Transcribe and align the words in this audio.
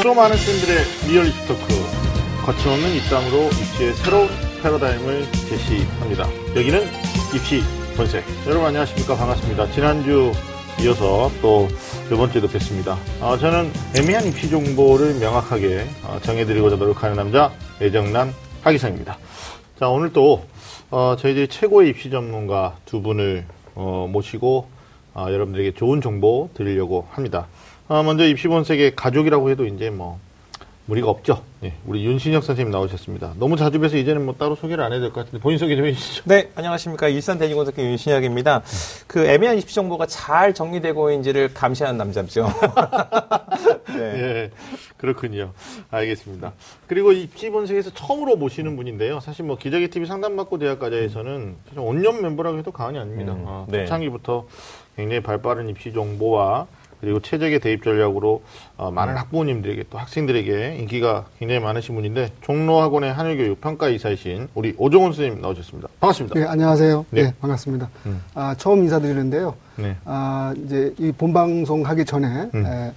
수다 0.00 0.14
많은 0.14 0.34
쌤들의 0.34 1.10
리얼 1.10 1.26
입시 1.26 1.46
토크 1.46 1.60
거침없는 2.46 2.94
입담으로 2.96 3.48
입시의 3.48 3.92
새로운 3.92 4.28
패러다임을 4.62 5.30
제시합니다. 5.30 6.26
여기는 6.56 6.84
입시 7.34 7.60
본색. 7.98 8.24
여러분 8.46 8.68
안녕하십니까 8.68 9.14
반갑습니다. 9.14 9.70
지난주 9.72 10.32
이어서 10.80 11.30
또 11.42 11.68
이번 12.10 12.32
주에도 12.32 12.48
뵙습니다. 12.48 12.96
어, 13.20 13.36
저는 13.36 13.70
애매한 13.94 14.24
입시 14.24 14.48
정보를 14.48 15.18
명확하게 15.20 15.86
어, 16.04 16.18
정해드리고자 16.22 16.76
노력하는 16.76 17.16
남자 17.16 17.52
애정남 17.82 18.32
하기성입니다. 18.62 19.18
자 19.78 19.88
오늘 19.90 20.14
또 20.14 20.46
어, 20.90 21.14
저희들이 21.18 21.48
최고의 21.48 21.90
입시 21.90 22.08
전문가 22.08 22.78
두 22.86 23.02
분을 23.02 23.44
어, 23.74 24.08
모시고 24.10 24.66
어, 25.12 25.26
여러분들에게 25.28 25.72
좋은 25.72 26.00
정보 26.00 26.48
드리려고 26.54 27.06
합니다. 27.10 27.48
어, 27.90 28.04
먼저 28.04 28.24
입시본색의 28.24 28.94
가족이라고 28.94 29.50
해도 29.50 29.66
이제 29.66 29.90
뭐 29.90 30.20
무리가 30.86 31.08
없죠. 31.08 31.42
네, 31.58 31.74
우리 31.84 32.04
윤신혁 32.04 32.44
선생님 32.44 32.70
나오셨습니다. 32.70 33.34
너무 33.36 33.56
자주 33.56 33.80
뵈서 33.80 33.96
이제는 33.96 34.24
뭐 34.24 34.36
따로 34.38 34.54
소개를 34.54 34.84
안 34.84 34.92
해야 34.92 35.00
될것 35.00 35.24
같은데 35.24 35.42
본인 35.42 35.58
소개 35.58 35.74
좀 35.74 35.86
해주시죠. 35.86 36.22
네, 36.26 36.52
안녕하십니까. 36.54 37.08
일산 37.08 37.38
대지공사교 37.38 37.82
윤신혁입니다. 37.82 38.62
그 39.08 39.26
애매한 39.26 39.58
입시 39.58 39.74
정보가 39.74 40.06
잘 40.06 40.54
정리되고 40.54 41.10
있는지를 41.10 41.52
감시하는 41.52 41.98
남자죠. 41.98 42.46
네. 43.90 43.98
예, 43.98 44.50
그렇군요. 44.96 45.50
알겠습니다. 45.90 46.52
그리고 46.86 47.10
입시 47.10 47.50
본색에서 47.50 47.90
처음으로 47.94 48.36
모시는 48.36 48.76
분인데요. 48.76 49.18
사실 49.18 49.44
뭐 49.44 49.58
기자기 49.58 49.88
TV 49.88 50.06
상담받고 50.06 50.58
대학과제에서는 50.58 51.56
온년 51.76 52.22
멤버라고 52.22 52.56
해도 52.58 52.70
과언이 52.70 53.00
아닙니다. 53.00 53.32
음, 53.32 53.44
어, 53.46 53.66
네. 53.68 53.80
초창기부터 53.84 54.46
굉장히 54.94 55.20
발빠른 55.20 55.68
입시 55.68 55.92
정보와 55.92 56.68
그리고 57.00 57.20
최적의 57.20 57.60
대입 57.60 57.82
전략으로 57.82 58.42
어, 58.76 58.90
많은 58.90 59.16
학부모님들에게 59.16 59.84
또 59.90 59.98
학생들에게 59.98 60.76
인기가 60.80 61.24
굉장히 61.38 61.60
많으신 61.60 61.94
분인데 61.94 62.32
종로학원의 62.42 63.12
한일교육 63.12 63.60
평가이사이신 63.60 64.48
우리 64.54 64.74
오종훈 64.76 65.12
선생님 65.12 65.40
나오셨습니다. 65.40 65.88
반갑습니다. 66.00 66.38
네, 66.38 66.46
안녕하세요. 66.46 67.06
네. 67.10 67.22
네, 67.24 67.34
반갑습니다. 67.40 67.88
음. 68.06 68.22
아, 68.34 68.54
처음 68.58 68.82
인사드리는데요. 68.82 69.54
네. 69.76 69.96
아, 70.04 70.54
이제 70.64 70.94
이 70.98 71.10
본방송 71.12 71.86
하기 71.86 72.04
전에 72.04 72.50
음. 72.54 72.66
에, 72.66 72.92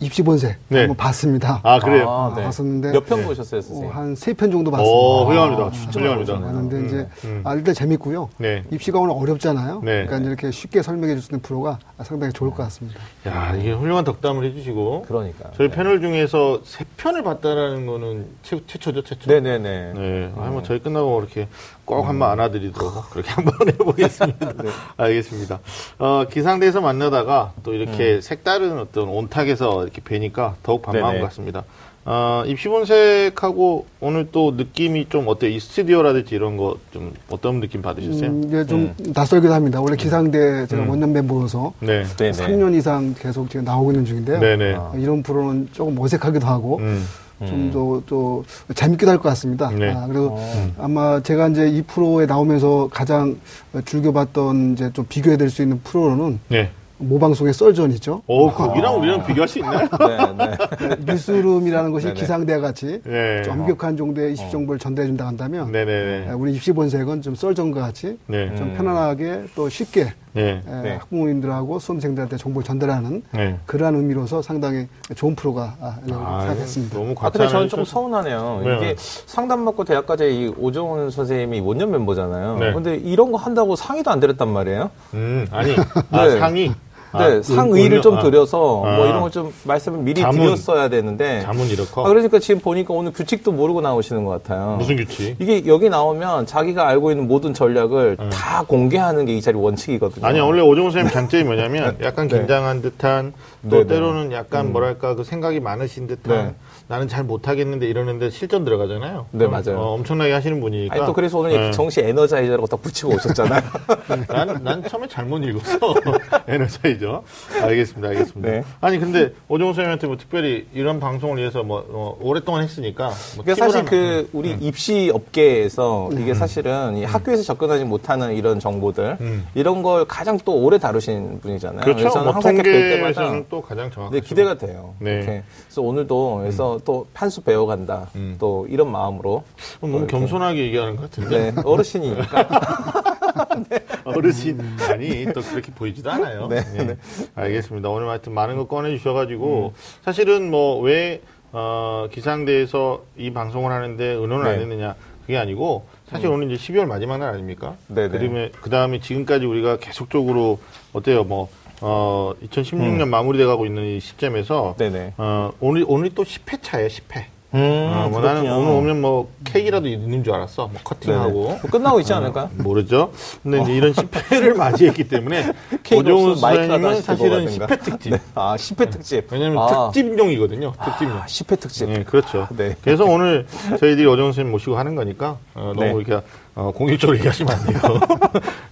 입시 0.00 0.22
본색 0.22 0.56
네. 0.68 0.78
한번 0.80 0.96
봤습니다. 0.96 1.60
아 1.64 1.78
그래요. 1.80 2.08
아, 2.08 2.32
네. 2.36 2.44
봤었는데 2.44 2.92
몇편 2.92 3.18
네. 3.20 3.26
보셨어요, 3.26 3.60
선생님? 3.60 3.90
한세 3.92 4.32
편 4.32 4.50
정도 4.52 4.70
봤습니다. 4.70 4.92
오, 4.96 5.26
훌륭합니다. 5.26 5.64
아, 5.64 5.70
진짜 5.72 5.98
훌륭합니다. 5.98 6.38
봤는데 6.40 6.76
음, 6.76 6.86
이제 6.86 7.08
음. 7.24 7.40
아, 7.44 7.54
일단 7.54 7.74
재밌고요. 7.74 8.28
네. 8.38 8.62
입시가 8.70 9.00
오늘 9.00 9.14
어렵잖아요. 9.16 9.80
네. 9.82 10.06
그러니까 10.06 10.18
이렇게 10.28 10.50
쉽게 10.52 10.82
설명해 10.82 11.14
줄 11.14 11.22
수 11.22 11.30
있는 11.32 11.40
프로가 11.42 11.78
상당히 12.02 12.32
좋을 12.32 12.50
것 12.50 12.58
같습니다. 12.64 13.00
야 13.26 13.54
이게 13.56 13.72
훌륭한 13.72 14.04
덕담을 14.04 14.44
해주시고 14.44 15.04
그러니까. 15.08 15.50
저희 15.56 15.68
네. 15.68 15.74
패널 15.74 16.00
중에서 16.00 16.60
세 16.64 16.84
편을 16.96 17.22
봤다라는 17.24 17.86
거는 17.86 18.26
최, 18.42 18.60
최초죠, 18.66 19.02
최초. 19.02 19.30
네네네. 19.30 19.92
네. 19.94 20.32
아, 20.36 20.48
뭐 20.50 20.62
저희 20.62 20.78
끝나고 20.80 21.18
이렇게 21.20 21.48
꼭 21.84 22.08
한번 22.08 22.30
안아드리도록 22.30 23.10
그렇게 23.10 23.30
한번 23.30 23.54
해보겠습니다. 23.68 24.52
알겠습니다. 24.96 25.60
어, 25.98 26.24
기상대에서 26.30 26.80
만나다가 26.80 27.52
또 27.62 27.74
이렇게 27.74 28.20
색다른 28.20 28.78
어떤 28.78 29.08
온탁에서 29.08 29.82
이렇게 29.82 30.00
뵈니까 30.00 30.56
더욱 30.62 30.82
반가운 30.82 31.08
네네. 31.12 31.20
것 31.20 31.28
같습니다. 31.28 31.64
어, 32.04 32.42
입시본색하고 32.46 33.86
오늘 34.00 34.28
또 34.32 34.52
느낌이 34.56 35.08
좀 35.08 35.28
어때요? 35.28 35.50
이 35.52 35.60
스튜디오라든지 35.60 36.34
이런 36.34 36.56
거 36.56 36.76
좀 36.92 37.12
어떤 37.30 37.60
느낌 37.60 37.80
받으셨어요? 37.80 38.28
음, 38.30 38.44
이게 38.46 38.64
좀 38.66 38.92
낯설기도 39.14 39.52
합니다. 39.54 39.80
원래 39.80 39.96
기상대 39.96 40.66
제가 40.66 40.82
음. 40.82 40.90
원년 40.90 41.12
멤버로서 41.12 41.72
네. 41.80 42.04
네네. 42.16 42.32
3년 42.32 42.74
이상 42.74 43.14
계속 43.18 43.48
지금 43.50 43.64
나오고 43.64 43.92
있는 43.92 44.04
중인데요. 44.04 44.40
네네. 44.40 44.74
어, 44.74 44.92
이런 44.96 45.22
프로는 45.22 45.68
조금 45.72 45.98
어색하기도 45.98 46.44
하고 46.46 46.78
음. 46.78 47.06
좀더 47.46 48.02
또 48.06 48.44
재밌기도 48.74 49.10
할 49.10 49.16
것 49.18 49.28
같습니다. 49.30 49.70
네. 49.70 49.92
아, 49.92 50.06
그리고 50.06 50.36
어. 50.38 50.72
아마 50.78 51.20
제가 51.20 51.48
이제 51.48 51.68
이 51.68 51.82
프로에 51.82 52.26
나오면서 52.26 52.88
가장 52.92 53.36
즐겨봤던 53.84 54.72
이제 54.74 54.90
좀 54.92 55.04
비교해 55.08 55.36
될 55.36 55.50
수 55.50 55.62
있는 55.62 55.80
프로는 55.84 56.40
네. 56.48 56.70
모방송의 56.98 57.52
썰전이죠. 57.52 58.22
오, 58.28 58.50
거기랑 58.52 58.96
우리랑 59.00 59.26
비교할 59.26 59.48
수 59.48 59.58
있나요? 59.58 59.80
네, 60.38 60.46
네. 60.86 60.96
뉴스룸이라는 61.12 61.90
것이 61.90 62.06
네네. 62.06 62.20
기상대와 62.20 62.60
같이 62.60 63.00
네. 63.04 63.42
좀 63.42 63.60
엄격한 63.60 63.96
정도의 63.96 64.32
입시 64.32 64.48
정보를 64.50 64.78
전달해 64.78 65.08
준다 65.08 65.26
한다면 65.26 65.72
네네네. 65.72 66.28
에, 66.30 66.32
우리 66.32 66.52
입시 66.54 66.70
본색은 66.72 67.22
좀 67.22 67.34
썰전과 67.34 67.80
같이 67.80 68.16
네. 68.28 68.54
좀 68.56 68.68
음. 68.68 68.74
편안하게 68.76 69.46
또 69.56 69.68
쉽게 69.68 70.12
네. 70.34 70.62
에, 70.66 70.82
네. 70.82 70.94
학부모님들하고 70.96 71.78
수험생들한테 71.78 72.36
정보를 72.38 72.64
전달하는 72.64 73.22
네. 73.32 73.58
그러한 73.66 73.94
의미로서 73.96 74.40
상당히 74.40 74.88
좋은 75.14 75.34
프로가 75.36 75.74
아, 75.80 75.98
아, 76.10 76.40
생각했습니다. 76.46 76.98
너무 76.98 77.14
아, 77.20 77.30
근데 77.30 77.48
저는 77.48 77.68
좀 77.68 77.80
해주셔서- 77.82 77.86
서운하네요. 77.86 78.62
왜요? 78.64 78.76
이게 78.76 78.94
상담받고 78.98 79.84
대학까지 79.84 80.24
이 80.24 80.48
오정훈 80.58 81.10
선생님이 81.10 81.60
원년 81.60 81.90
멤버잖아요. 81.90 82.58
네. 82.58 82.72
근데 82.72 82.96
이런 82.96 83.30
거 83.30 83.38
한다고 83.38 83.76
상의도 83.76 84.10
안 84.10 84.20
드렸단 84.20 84.48
말이에요. 84.48 84.90
음, 85.14 85.46
아니, 85.50 85.74
아, 86.10 86.26
네. 86.26 86.38
상의. 86.38 86.72
네, 87.18 87.24
아, 87.38 87.42
상의를 87.42 87.98
은- 87.98 88.02
좀 88.02 88.16
아, 88.18 88.22
드려서 88.22 88.82
아. 88.86 88.96
뭐 88.96 89.06
이런 89.06 89.20
걸 89.20 89.30
좀 89.32 89.52
말씀을 89.64 89.98
미리 90.00 90.20
자문. 90.20 90.40
드렸어야 90.46 90.88
되는데. 90.88 91.40
자문 91.42 91.66
이렇고. 91.68 92.04
아, 92.04 92.08
그러니까 92.08 92.38
지금 92.38 92.60
보니까 92.60 92.92
오늘 92.94 93.12
규칙도 93.12 93.52
모르고 93.52 93.80
나오시는 93.80 94.24
것 94.24 94.42
같아요. 94.42 94.76
무슨 94.78 94.96
규칙? 94.96 95.36
이게 95.38 95.64
여기 95.66 95.88
나오면 95.88 96.46
자기가 96.46 96.86
알고 96.88 97.10
있는 97.10 97.28
모든 97.28 97.54
전략을 97.54 98.16
음. 98.20 98.30
다 98.30 98.64
공개하는 98.66 99.24
게 99.26 99.32
이 99.32 99.40
자리 99.40 99.56
원칙이거든요. 99.56 100.26
아니, 100.26 100.40
원래 100.40 100.60
오정훈 100.60 100.90
선생님 100.90 101.10
장점이 101.12 101.44
뭐냐면 101.44 101.96
약간 102.04 102.28
네. 102.28 102.38
긴장한 102.38 102.82
듯한 102.82 103.32
또 103.70 103.76
네, 103.78 103.82
네. 103.82 103.86
때로는 103.94 104.32
약간 104.32 104.72
뭐랄까 104.72 105.14
그 105.14 105.24
생각이 105.24 105.60
많으신 105.60 106.06
듯한 106.06 106.36
네. 106.48 106.54
나는 106.92 107.08
잘 107.08 107.24
못하겠는데 107.24 107.86
이러는데 107.86 108.28
실전 108.28 108.66
들어가잖아요. 108.66 109.24
네, 109.30 109.46
그럼, 109.46 109.52
맞아요. 109.52 109.80
어, 109.80 109.94
엄청나게 109.94 110.30
하시는 110.30 110.60
분이니까. 110.60 110.94
아니 110.94 111.06
또 111.06 111.14
그래서 111.14 111.38
오늘 111.38 111.52
네. 111.52 111.70
정시 111.70 112.00
에너자이저라고 112.02 112.66
딱 112.66 112.82
붙이고 112.82 113.14
오셨잖아요. 113.14 113.62
난, 114.28 114.60
난 114.62 114.82
처음에 114.86 115.08
잘못 115.08 115.42
읽었어. 115.42 115.78
에너자이저. 116.46 117.22
알겠습니다, 117.62 118.08
알겠습니다. 118.08 118.50
네. 118.50 118.62
아니, 118.82 118.98
근데 118.98 119.32
오정훈 119.48 119.72
선생님한테 119.72 120.06
뭐 120.06 120.18
특별히 120.18 120.66
이런 120.74 121.00
방송을 121.00 121.38
위해서 121.38 121.62
뭐, 121.62 121.82
어, 121.88 122.18
오랫동안 122.20 122.62
했으니까. 122.62 123.06
뭐 123.36 123.44
그러니까 123.44 123.54
팁을 123.54 123.70
사실 123.70 123.78
하나- 123.78 123.88
그 123.90 124.28
우리 124.34 124.50
입시 124.60 125.10
업계에서 125.14 126.10
이게 126.12 126.34
사실은 126.34 126.98
이 126.98 127.04
학교에서 127.04 127.42
접근하지 127.42 127.84
못하는 127.84 128.34
이런 128.34 128.60
정보들 128.60 129.16
음. 129.18 129.46
이런 129.54 129.82
걸 129.82 130.04
가장 130.04 130.38
또 130.44 130.56
오래 130.62 130.76
다루신 130.76 131.40
분이잖아요. 131.40 131.80
그렇죠. 131.84 132.00
그래서 132.00 132.22
뭐 132.22 132.32
항상 132.34 132.54
때마다 132.56 132.70
통계에서는 132.92 133.46
또 133.48 133.62
가장 133.62 133.90
정확하죠. 133.90 134.14
네, 134.14 134.20
기대가 134.20 134.58
돼요. 134.58 134.94
네. 134.98 135.12
이렇게. 135.12 135.42
그래서 135.68 135.80
오늘도 135.80 136.36
그래서 136.42 136.81
또 136.84 137.06
판수 137.14 137.42
배워간다. 137.42 138.10
음. 138.16 138.36
또 138.38 138.66
이런 138.68 138.90
마음으로 138.90 139.44
어, 139.80 139.86
너무. 139.86 140.06
겸손하게 140.06 140.58
얘기하는 140.66 140.96
것 140.96 141.10
같은데. 141.10 141.52
네, 141.52 141.62
어르신이니까. 141.64 142.48
어르신 144.04 144.60
아니 144.90 145.26
또 145.32 145.40
그렇게 145.40 145.72
보이지도 145.72 146.10
않아요. 146.10 146.48
네, 146.48 146.60
네, 146.74 146.96
알겠습니다. 147.34 147.88
오늘 147.88 148.08
하여튼 148.08 148.32
많은 148.34 148.56
거 148.56 148.66
꺼내 148.66 148.90
음. 148.90 148.96
주셔가지고 148.96 149.74
사실은 150.04 150.50
뭐 150.50 150.80
왜 150.82 151.20
어, 151.54 152.08
기상대에서 152.10 153.02
이 153.16 153.30
방송을 153.32 153.70
하는데 153.72 154.02
의논을 154.04 154.46
안 154.46 154.54
네. 154.56 154.62
했느냐 154.62 154.94
그게 155.22 155.36
아니고 155.36 155.84
사실 156.08 156.26
오늘 156.28 156.50
이제 156.50 156.72
12월 156.72 156.86
마지막 156.86 157.18
날 157.18 157.28
아닙니까? 157.34 157.76
네네. 157.88 158.08
그다음에 158.08 158.50
그 158.60 158.70
다음에 158.70 159.00
지금까지 159.00 159.44
우리가 159.44 159.76
계속적으로 159.76 160.58
어때요? 160.94 161.24
뭐 161.24 161.48
어, 161.82 162.32
2016년 162.44 163.08
마무리돼 163.08 163.44
가고 163.44 163.66
있는 163.66 163.84
이 163.84 164.00
시점에서 164.00 164.70
음. 164.70 164.74
네네. 164.78 165.14
어, 165.18 165.52
오늘 165.60 165.84
오늘 165.88 166.10
또 166.14 166.22
10회 166.22 166.58
차예요, 166.62 166.86
10회. 166.88 167.24
음, 167.54 167.58
어, 167.94 168.08
뭐 168.08 168.22
나는. 168.22 168.50
오늘 168.50 168.70
오면 168.72 169.00
뭐 169.02 169.30
케이크라도 169.44 169.86
있는 169.86 170.24
줄 170.24 170.32
알았어. 170.32 170.68
뭐 170.68 170.80
커팅하고. 170.82 171.30
뭐 171.30 171.60
끝나고 171.70 172.00
있지 172.00 172.10
않을까요? 172.14 172.48
모르죠. 172.56 173.12
근데 173.42 173.60
이제 173.60 173.74
이런 173.74 173.92
10회를 173.92 174.56
맞이했기 174.56 175.06
때문에 175.08 175.52
마이크라도 175.90 176.34
수사님은 176.34 177.02
사실은 177.02 177.44
거라든가. 177.44 177.66
10회 177.66 177.82
특집. 177.84 178.10
네. 178.10 178.18
아, 178.34 178.56
10회 178.56 178.90
특집. 178.90 179.30
왜냐면 179.30 179.58
아, 179.58 179.90
특집용이거든요. 179.92 180.72
특집용. 180.82 181.18
아, 181.18 181.26
10회 181.26 181.60
특집. 181.60 181.90
네, 181.90 182.04
그렇죠. 182.04 182.48
네. 182.56 182.74
그래서 182.82 183.04
오늘 183.04 183.46
저희들이 183.78 184.06
오정훈 184.06 184.32
선생님 184.32 184.50
모시고 184.50 184.78
하는 184.78 184.94
거니까 184.94 185.36
어, 185.54 185.72
너무 185.76 186.02
네. 186.02 186.04
이렇게 186.06 186.26
어, 186.54 186.70
공격적으로 186.70 187.16
얘기하시면 187.16 187.54
안 187.54 187.66
돼요. 187.66 187.80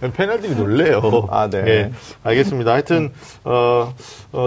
패널들이 0.13 0.55
놀래요. 0.55 1.27
아, 1.31 1.49
네. 1.49 1.91
알겠습니다. 2.23 2.73
하여튼 2.73 3.11
어, 3.43 3.93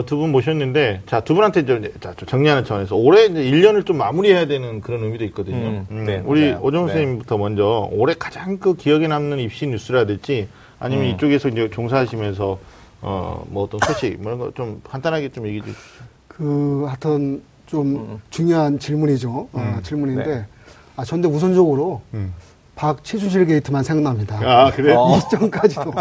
두 0.07 0.17
분 0.17 0.31
모셨는데 0.31 1.03
자, 1.07 1.21
두 1.21 1.35
분한테 1.35 1.61
이제 1.61 1.93
자, 2.01 2.15
좀 2.17 2.29
정리하는 2.29 2.65
차원에서 2.65 2.95
올해 2.95 3.25
이제 3.27 3.43
1년을 3.43 3.85
좀 3.87 3.99
마무리해야 3.99 4.47
되는 4.47 4.81
그런 4.81 5.03
의미도 5.03 5.25
있거든요. 5.27 5.57
음, 5.57 5.87
음, 5.91 6.05
네, 6.07 6.23
우리 6.25 6.51
맞아요. 6.53 6.61
오정훈 6.63 6.87
네. 6.87 6.93
선생님부터 6.93 7.39
먼저 7.39 7.89
올해 7.93 8.15
가장 8.17 8.59
그 8.59 8.75
기억에 8.77 9.09
남는 9.09 9.41
입시 9.41 9.67
뉴스라든지 9.67 10.47
아니면 10.79 11.07
음. 11.07 11.11
이쪽에서 11.11 11.49
이제 11.49 11.69
종사하시면서 11.71 12.59
어, 13.03 13.45
뭐 13.49 13.65
어떤 13.65 13.81
소식 13.85 14.17
뭐 14.23 14.33
이런 14.33 14.39
거 14.39 14.51
좀 14.55 14.81
간단하게 14.89 15.31
좀 15.31 15.47
얘기해 15.49 15.63
주시죠. 15.65 16.05
그 16.29 16.85
하여튼 16.87 17.43
좀 17.67 18.21
중요한 18.31 18.79
질문이죠. 18.79 19.49
어, 19.53 19.79
질문인데 19.83 20.25
네. 20.25 20.47
아, 20.97 21.05
전데 21.05 21.27
우선적으로 21.27 22.03
음. 22.15 22.33
박최순실 22.77 23.47
게이트만 23.47 23.83
생각납니다. 23.85 24.39
아, 24.43 24.71
그래요? 24.71 24.99
어. 24.99 25.17
이전까지도 25.19 25.93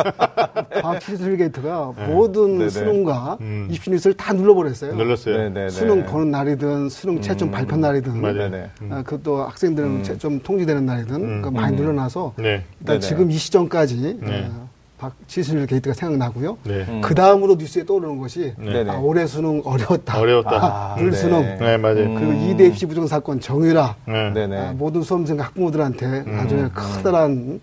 박최순실 0.81 1.38
게이트가 1.38 1.94
모든 2.08 2.58
네네. 2.58 2.70
수능과 2.70 3.38
음. 3.42 3.68
입시 3.72 3.90
뉴스를 3.90 4.16
다 4.16 4.34
눌러버렸어요. 4.34 4.96
눌렀어요. 4.96 5.38
네네네. 5.38 5.70
수능 5.70 6.04
보는 6.06 6.31
날이든 6.31 6.90
수능 6.90 7.22
채점 7.22 7.52
발표 7.52 7.75
날이든 7.78 8.20
맞아요. 8.20 8.50
네네. 8.50 8.70
아, 8.90 9.04
그것도 9.04 9.44
학생들은 9.44 10.04
채점 10.04 10.40
통지되는 10.40 10.86
날이든 10.86 11.42
그 11.42 11.50
많이 11.50 11.75
늘어나서 11.78 12.34
네. 12.38 12.64
일단 12.80 13.00
네네. 13.00 13.00
지금 13.00 13.31
이 13.31 13.38
시점까지 13.38 14.20
네. 14.22 14.50
어, 14.52 14.70
박최순실 15.04 15.68
게이트가 15.68 15.94
생각나고요. 15.94 16.58
네. 16.64 17.02
그 17.04 17.14
다음으로 17.14 17.56
뉴스에 17.56 17.86
떠오르는 17.86 18.20
것이 18.20 18.54
네. 18.58 18.72
네네. 18.74 18.92
아, 18.92 19.00
올해 19.00 19.28
수능 19.28 19.62
어려웠다. 19.66 20.18
어려웠다. 20.20 20.52
아, 20.52 20.96
불수능. 20.96 21.42
네. 21.42 21.58
네, 21.58 21.78
맞아요. 21.78 22.14
그리고 22.16 22.32
이대 22.32 22.66
입시 22.68 22.86
부정 22.86 23.06
사건 23.06 23.40
정유라 23.42 23.96
네. 24.08 24.30
네네. 24.32 24.58
아, 24.58 24.74
모든 24.74 25.02
수험생 25.02 25.40
학부모들한테 25.40 26.26
아주 26.38 26.70
커다란 26.74 27.60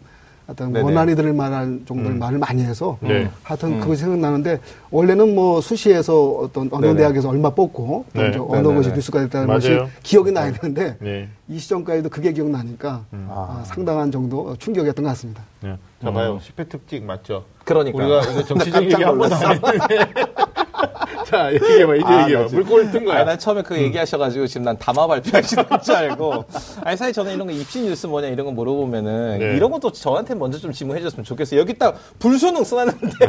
어떤 0.51 0.73
네네. 0.73 0.85
원한이 0.85 1.15
들 1.15 1.33
만한 1.33 1.83
정도의 1.87 2.17
말을 2.17 2.39
많이 2.39 2.63
해서 2.63 2.99
네. 3.01 3.31
하여튼 3.43 3.79
그것이 3.81 4.03
생각나는데 4.03 4.59
원래는 4.91 5.35
뭐 5.35 5.61
수시에서 5.61 6.31
어떤 6.33 6.69
어느 6.73 6.87
네네. 6.87 6.99
대학에서 6.99 7.29
얼마 7.29 7.51
뽑고 7.51 8.07
또 8.13 8.21
네. 8.21 8.37
어느 8.37 8.67
것이 8.75 8.91
뉴스가 8.91 9.21
됐다는 9.21 9.47
것이 9.47 9.71
맞아요. 9.71 9.89
기억이 10.03 10.33
나야 10.33 10.53
되는데 10.53 10.97
네. 11.01 11.29
이 11.49 11.59
시점까지도 11.59 12.09
그게 12.09 12.33
기억나니까 12.33 13.05
아, 13.29 13.63
상당한 13.65 14.11
정도 14.11 14.57
충격이었던 14.57 15.05
것 15.05 15.09
같습니다. 15.11 15.43
네. 15.61 15.77
자, 16.03 16.11
봐요. 16.11 16.41
10회 16.43 16.69
특집 16.69 17.05
맞죠? 17.05 17.45
그러니까. 17.65 17.99
우리가 17.99 18.43
정치적 18.45 18.83
얘기 18.85 19.03
한 19.03 19.17
번도 19.19 19.35
안 19.37 19.53
했는데. 19.53 20.13
자, 21.31 21.53
얘기해봐, 21.55 21.95
이제 21.97 22.05
아, 22.07 22.23
얘기해봐. 22.23 22.49
물꼬리 22.53 22.91
뜬 22.91 23.05
거야. 23.05 23.19
아니, 23.19 23.27
난 23.27 23.39
처음에 23.39 23.63
그 23.63 23.77
얘기하셔가지고 23.81 24.47
지금 24.47 24.65
난 24.65 24.77
담화 24.79 25.07
발표하시는 25.07 25.65
줄 25.83 25.95
알고. 25.95 26.45
아니, 26.83 26.97
사실 26.97 27.13
저는 27.13 27.35
이런 27.35 27.47
거 27.47 27.53
입시 27.53 27.81
뉴스 27.81 28.07
뭐냐 28.07 28.29
이런 28.29 28.47
거 28.47 28.53
물어보면은 28.53 29.39
네. 29.39 29.57
이런 29.57 29.71
것도 29.71 29.93
저한테 29.93 30.35
먼저 30.35 30.59
좀 30.59 30.73
질문해 30.73 31.01
줬으면 31.03 31.25
좋겠어요. 31.25 31.61
여기 31.61 31.75
딱 31.79 31.97
불수능 32.19 32.65
써놨는데. 32.65 33.27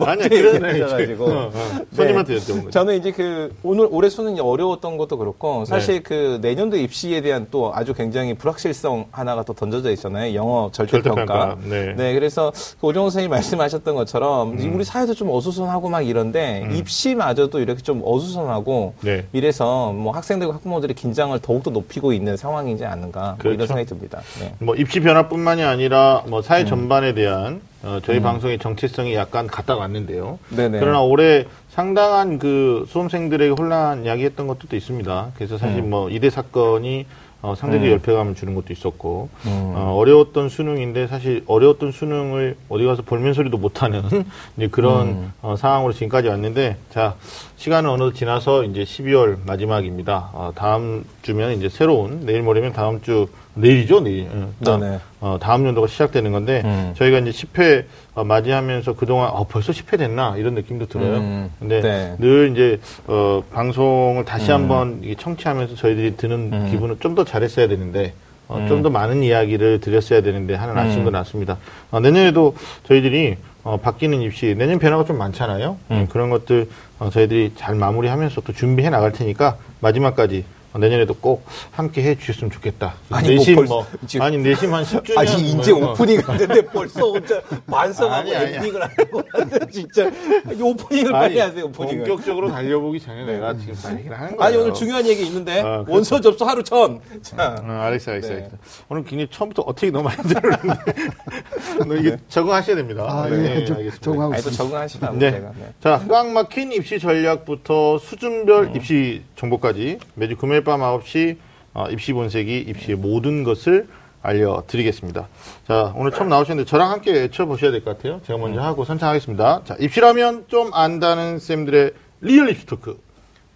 아니야. 0.00 0.24
얘기하셔가지고. 0.24 1.24
어, 1.24 1.50
어. 1.54 1.78
손님한테 1.94 2.34
네. 2.34 2.40
여쭤본 2.40 2.56
거죠. 2.56 2.70
저는 2.70 2.96
이제 2.98 3.10
그 3.12 3.54
오늘 3.62 3.86
올해 3.90 4.08
수능이 4.08 4.40
어려웠던 4.40 4.96
것도 4.96 5.18
그렇고 5.18 5.64
사실 5.64 5.96
네. 5.96 6.00
그 6.02 6.38
내년도 6.40 6.76
입시에 6.76 7.20
대한 7.20 7.46
또 7.50 7.72
아주 7.74 7.94
굉장히 7.94 8.34
불확실성 8.34 9.06
하나가 9.10 9.42
또 9.42 9.52
던져져 9.52 9.90
있잖아요. 9.92 10.34
영어 10.34 10.70
절대평가. 10.72 11.26
절대평가. 11.26 11.94
네. 11.96 12.14
그래서 12.14 12.52
그 12.80 12.86
오정호 12.88 13.10
선생님 13.10 13.30
말씀하셨던 13.30 13.94
것처럼 13.94 14.52
음. 14.52 14.72
우리 14.74 14.84
사회도 14.84 15.14
좀 15.14 15.30
어수선하고 15.30 15.88
막 15.88 16.02
이런데 16.02 16.68
입시마저 16.74 17.41
도 17.50 17.60
이렇게 17.60 17.82
좀 17.82 18.02
어수선하고 18.04 18.94
네. 19.00 19.24
이래서 19.32 19.92
뭐 19.92 20.12
학생들과 20.12 20.54
학부모들의 20.54 20.94
긴장을 20.94 21.38
더욱더 21.40 21.70
높이고 21.70 22.12
있는 22.12 22.36
상황이지 22.36 22.84
않는가 22.84 23.20
뭐 23.20 23.36
그렇죠. 23.38 23.54
이런 23.54 23.66
생각이 23.66 23.88
듭니다. 23.88 24.20
네. 24.40 24.54
뭐 24.58 24.74
입시 24.74 25.00
변화뿐만이 25.00 25.62
아니라 25.62 26.22
뭐 26.26 26.40
음. 26.40 26.42
사회 26.42 26.64
전반에 26.64 27.14
대한 27.14 27.60
어, 27.82 27.98
저희 28.04 28.20
방송의 28.20 28.58
정체성이 28.58 29.14
약간 29.14 29.46
갔다 29.46 29.74
왔는데요. 29.76 30.38
네네. 30.50 30.78
그러나 30.78 31.02
올해 31.02 31.46
상당한 31.68 32.38
그 32.38 32.84
수험생들에게 32.88 33.54
혼란 33.58 34.06
야기했던 34.06 34.46
것도 34.46 34.68
또 34.68 34.76
있습니다. 34.76 35.32
그래서 35.34 35.58
사실 35.58 35.78
음. 35.78 35.90
뭐 35.90 36.10
이대 36.10 36.30
사건이 36.30 37.06
어, 37.42 37.56
상대적 37.56 37.88
열패감을 37.88 38.36
주는 38.36 38.54
것도 38.54 38.72
있었고 38.72 39.28
음. 39.46 39.72
어, 39.74 39.94
어려웠던 39.96 40.48
수능인데 40.48 41.08
사실 41.08 41.42
어려웠던 41.46 41.90
수능을 41.90 42.56
어디 42.68 42.84
가서 42.84 43.02
볼멘 43.02 43.34
소리도 43.34 43.58
못하는 43.58 44.02
이제 44.56 44.68
그런 44.68 45.08
음. 45.08 45.32
어, 45.42 45.56
상황으로 45.56 45.92
지금까지 45.92 46.28
왔는데 46.28 46.76
자 46.90 47.16
시간은 47.62 47.88
어느덧 47.90 48.14
지나서 48.14 48.64
이제 48.64 48.82
12월 48.82 49.36
마지막입니다. 49.46 50.30
어, 50.32 50.50
다음 50.52 51.04
주면 51.22 51.52
이제 51.52 51.68
새로운 51.68 52.26
내일 52.26 52.42
모레면 52.42 52.72
다음 52.72 53.00
주 53.02 53.28
내일이죠 53.54 54.00
내일. 54.00 54.26
응, 54.34 54.52
다음, 54.64 54.80
네 54.80 54.90
네. 54.90 54.98
어, 55.20 55.38
다음 55.40 55.64
연도가 55.64 55.86
시작되는 55.86 56.32
건데 56.32 56.62
음. 56.64 56.92
저희가 56.96 57.20
이제 57.20 57.30
10회 57.30 57.84
어, 58.16 58.24
맞이하면서 58.24 58.94
그동안 58.94 59.28
어, 59.30 59.44
벌써 59.44 59.70
10회 59.72 59.96
됐나 59.96 60.34
이런 60.38 60.54
느낌도 60.54 60.86
들어요. 60.86 61.18
음, 61.18 61.50
근데 61.60 61.80
네. 61.82 62.16
늘 62.18 62.50
이제 62.50 62.80
어, 63.06 63.44
방송을 63.52 64.24
다시 64.24 64.50
한번 64.50 64.98
이게 65.04 65.14
청취하면서 65.14 65.76
저희들이 65.76 66.16
드는 66.16 66.50
음. 66.52 66.68
기분은 66.68 66.96
좀 66.98 67.14
더 67.14 67.22
잘했어야 67.24 67.68
되는데 67.68 68.12
어, 68.48 68.64
좀 68.68 68.82
더 68.82 68.90
많은 68.90 69.22
이야기를 69.22 69.78
드렸어야 69.80 70.20
되는데 70.20 70.56
하는 70.56 70.76
아쉬움도 70.76 71.10
음. 71.10 71.12
났습니다. 71.12 71.58
어, 71.92 72.00
내년에도 72.00 72.56
저희들이 72.88 73.36
어, 73.64 73.76
바뀌는 73.76 74.22
입시 74.22 74.54
내년 74.56 74.78
변화가 74.78 75.04
좀 75.04 75.18
많잖아요. 75.18 75.76
음, 75.90 76.08
그런 76.10 76.30
것들 76.30 76.68
어, 76.98 77.10
저희들이 77.10 77.52
잘 77.56 77.74
마무리하면서 77.74 78.40
또 78.42 78.52
준비해 78.52 78.90
나갈 78.90 79.12
테니까 79.12 79.56
마지막까지 79.80 80.38
어, 80.40 80.61
내년에도 80.78 81.14
꼭 81.14 81.44
함께 81.70 82.02
해 82.02 82.14
주셨으면 82.18 82.50
좋겠다. 82.50 82.94
아니, 83.10 83.28
뭐 83.28 83.36
내심 83.38 83.54
벌써 83.56 83.74
뭐, 83.74 83.86
지금- 84.06 84.26
아니 84.26 84.38
내심 84.38 84.72
한 84.74 84.84
10주년 84.84 85.18
아니 85.18 85.50
이제 85.50 85.72
오프닝 85.72 86.20
하는데 86.20 86.62
벌써 86.66 87.00
혼자 87.10 87.40
반성하고 87.70 88.14
아니, 88.20 88.34
아니, 88.36 88.54
엔딩을 88.56 88.82
하고 88.82 89.22
하는데 89.32 89.58
진짜 89.70 90.10
이 90.56 90.62
오프닝을 90.62 91.12
빨리 91.12 91.38
하세요 91.38 91.64
오프닝을. 91.66 92.04
본격적으로 92.04 92.50
달려보기 92.50 93.00
전에 93.00 93.24
내가 93.24 93.56
지금 93.56 93.74
빨리 93.82 93.98
얘기를 93.98 94.18
하는 94.18 94.36
거예요. 94.36 94.42
아니 94.48 94.56
오늘 94.56 94.74
중요한 94.74 95.06
얘기 95.06 95.26
있는데 95.26 95.60
아. 95.60 95.84
원서 95.86 96.20
접수 96.20 96.44
하루 96.44 96.62
전. 96.62 97.00
자, 97.22 97.56
어, 97.62 97.70
알겠어, 97.70 98.12
알겠어, 98.12 98.28
네. 98.28 98.34
알겠어. 98.36 98.56
오늘 98.88 99.04
굉장히 99.04 99.28
처음부터 99.30 99.62
어떻게 99.62 99.90
너무 99.90 100.04
많이 100.04 100.22
들었는데. 100.22 100.92
너 101.86 101.94
이게 101.96 102.16
적응하셔야 102.28 102.76
됩니다. 102.76 103.04
아, 103.08 103.28
네, 103.28 103.36
예, 103.36 103.40
네, 103.60 103.64
좀 103.64 103.76
알겠습니다. 103.76 104.04
적응하고 104.04 104.34
아니 104.34 104.42
또. 104.42 104.50
적응하시라고 104.50 105.16
네. 105.18 105.30
제가. 105.32 105.52
네. 105.58 105.72
자, 105.82 106.04
꽉 106.08 106.28
막힌 106.28 106.72
입시 106.72 106.98
전략부터 106.98 107.98
수준별 107.98 108.76
입시 108.76 109.22
정보까지 109.36 109.98
매주 110.14 110.36
금요 110.36 110.61
일밤 110.62 110.80
9시 110.80 111.36
어, 111.74 111.86
입시 111.90 112.12
본색이 112.12 112.60
입시의 112.68 112.96
모든 112.96 113.42
것을 113.44 113.88
알려드리겠습니다. 114.22 115.26
자, 115.66 115.92
오늘 115.96 116.12
처음 116.12 116.28
나오셨는데 116.28 116.68
저랑 116.68 116.90
함께 116.92 117.12
외쳐보셔야 117.12 117.72
될 117.72 117.82
것 117.82 117.96
같아요. 117.96 118.20
제가 118.24 118.38
먼저 118.38 118.60
하고 118.60 118.84
선창하겠습니다. 118.84 119.62
자, 119.64 119.76
입시라면 119.80 120.44
좀 120.46 120.72
안다는 120.72 121.38
쌤들의 121.40 121.92
real 122.20 122.50
입시 122.50 122.66
talk. 122.66 123.00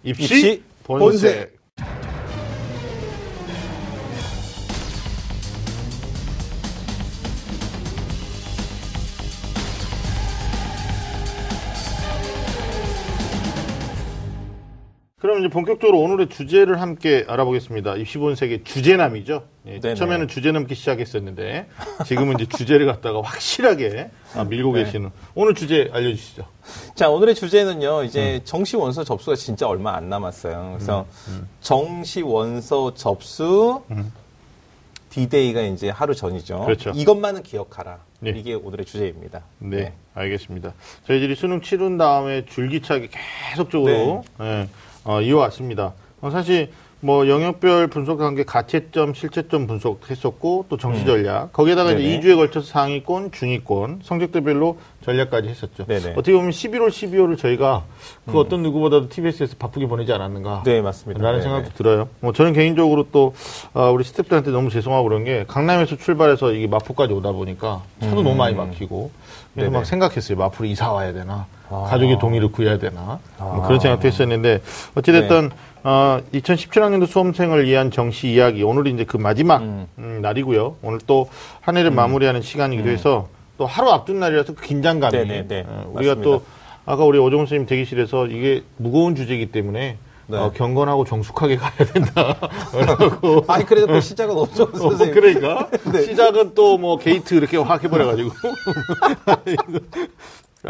입시, 0.03 0.23
입시 0.23 0.63
본색. 0.83 0.99
본색. 1.31 1.56
그럼 15.27 15.39
이제 15.39 15.49
본격적으로 15.49 15.99
오늘의 15.99 16.29
주제를 16.29 16.79
함께 16.79 17.25
알아보겠습니다. 17.27 17.97
입시 17.97 18.17
본색의 18.17 18.63
주제남이죠. 18.63 19.43
예. 19.67 19.79
처음에는 19.81 20.29
주제 20.29 20.53
넘기 20.53 20.73
시작했었는데 20.73 21.67
지금은 22.05 22.35
이제 22.39 22.45
주제를 22.45 22.85
갖다가 22.85 23.21
확실하게 23.21 24.09
아, 24.35 24.45
밀고 24.45 24.71
네. 24.71 24.85
계시는 24.85 25.11
오늘 25.35 25.53
주제 25.53 25.89
알려주시죠. 25.91 26.45
자 26.95 27.09
오늘의 27.09 27.35
주제는요 27.35 27.99
음. 27.99 28.05
이제 28.05 28.39
정시 28.45 28.77
원서 28.77 29.03
접수가 29.03 29.35
진짜 29.35 29.67
얼마 29.67 29.97
안 29.97 30.07
남았어요. 30.07 30.75
그래서 30.77 31.05
음, 31.27 31.49
정시 31.59 32.21
원서 32.21 32.93
접수 32.93 33.83
디데이가 35.09 35.59
이제 35.63 35.89
하루 35.89 36.15
전이죠. 36.15 36.61
그렇죠. 36.63 36.91
이것만은 36.95 37.43
기억하라. 37.43 37.99
네. 38.21 38.29
이게 38.29 38.53
오늘의 38.53 38.85
주제입니다. 38.85 39.43
네, 39.59 39.93
알겠습니다. 40.13 40.73
저희들이 41.05 41.35
수능 41.35 41.61
치른 41.61 41.97
다음에 41.97 42.45
줄기차게 42.45 43.09
계속적으로 43.51 44.23
예, 44.39 44.67
어, 45.07 45.21
이어왔습니다. 45.21 45.93
어, 46.21 46.29
사실 46.29 46.69
뭐 46.99 47.27
영역별 47.27 47.87
분석한 47.87 48.33
게 48.33 48.43
가채점, 48.43 49.13
실채점 49.13 49.67
분석했었고 49.67 50.65
또 50.67 50.77
정시 50.77 51.05
전략 51.05 51.53
거기에다가 51.53 51.91
이제 51.91 52.03
음. 52.03 52.03
네네. 52.03 52.19
2주에 52.19 52.35
걸쳐서 52.35 52.67
상위권, 52.67 53.31
중위권 53.31 54.01
성적대별로 54.03 54.79
전략까지 55.05 55.47
했었죠. 55.47 55.85
네네. 55.85 56.13
어떻게 56.13 56.33
보면 56.33 56.49
11월, 56.49 56.89
12월을 56.89 57.37
저희가 57.37 57.85
그 58.25 58.39
어떤 58.39 58.63
누구보다도 58.63 59.09
TBS에서 59.09 59.55
바쁘게 59.59 59.87
보내지 59.87 60.11
않았는가. 60.11 60.63
네 60.65 60.81
맞습니다. 60.81 61.21
라는 61.21 61.39
네, 61.39 61.43
생각도 61.43 61.69
네. 61.69 61.75
들어요. 61.75 62.09
뭐 62.19 62.33
저는 62.33 62.53
개인적으로 62.53 63.07
또 63.11 63.35
어, 63.75 63.91
우리 63.91 64.03
스태프들한테 64.03 64.49
너무 64.49 64.71
죄송하고 64.71 65.07
그런 65.07 65.23
게 65.23 65.45
강남에서 65.47 65.97
출발해서 65.97 66.53
이게 66.53 66.65
마포까지 66.65 67.13
오다 67.13 67.31
보니까 67.31 67.83
차도 68.01 68.23
너무 68.23 68.35
많이 68.35 68.55
막히고 68.55 69.11
그래서 69.53 69.69
음. 69.69 69.69
네네. 69.69 69.69
막 69.69 69.85
생각했어요. 69.85 70.35
마포로 70.35 70.67
이사 70.67 70.91
와야 70.91 71.13
되나 71.13 71.45
아. 71.69 71.85
가족의 71.89 72.19
동의를 72.19 72.51
구해야 72.51 72.77
되나 72.77 73.19
뭐 73.37 73.63
아. 73.63 73.67
그런 73.67 73.79
생각도 73.79 74.07
했었는데 74.07 74.61
어찌됐든 74.95 75.49
네. 75.49 75.55
어, 75.83 76.19
2017학년도 76.33 77.07
수험생을 77.07 77.65
위한 77.65 77.91
정시 77.91 78.29
이야기 78.29 78.63
오늘이 78.63 78.91
이제 78.91 79.03
그 79.05 79.17
마지막 79.17 79.61
음. 79.61 79.87
음, 79.97 80.19
날이고요. 80.21 80.77
오늘 80.81 80.99
또 81.07 81.29
한 81.61 81.77
해를 81.77 81.91
마무리하는 81.91 82.41
시간이기도 82.41 82.89
해서 82.89 83.27
또 83.57 83.65
하루 83.65 83.89
앞둔 83.91 84.19
날이라서 84.19 84.53
그 84.55 84.61
긴장감이 84.65 85.17
네네네. 85.17 85.65
어, 85.67 85.91
우리가 85.93 86.15
맞습니다. 86.15 86.21
또 86.21 86.43
아까 86.85 87.03
우리 87.03 87.19
오정훈 87.19 87.45
선생님 87.45 87.67
대기실에서 87.67 88.27
이게 88.27 88.63
무거운 88.77 89.15
주제이기 89.15 89.47
때문에 89.51 89.97
네. 90.29 90.37
어, 90.37 90.51
경건하고 90.53 91.05
정숙하게 91.05 91.55
가야 91.57 91.71
된다. 91.93 92.35
라고. 92.85 93.43
아니 93.51 93.65
그래도 93.65 93.87
그 93.87 94.01
시작은 94.01 94.37
없죠 94.37 94.63
어. 94.63 94.97
그러니까 94.97 95.69
시작은 96.03 96.53
또 96.53 96.77
뭐 96.77 96.97
게이트 96.97 97.33
이렇게 97.33 97.57
확 97.57 97.83
해버려가지고 97.83 98.29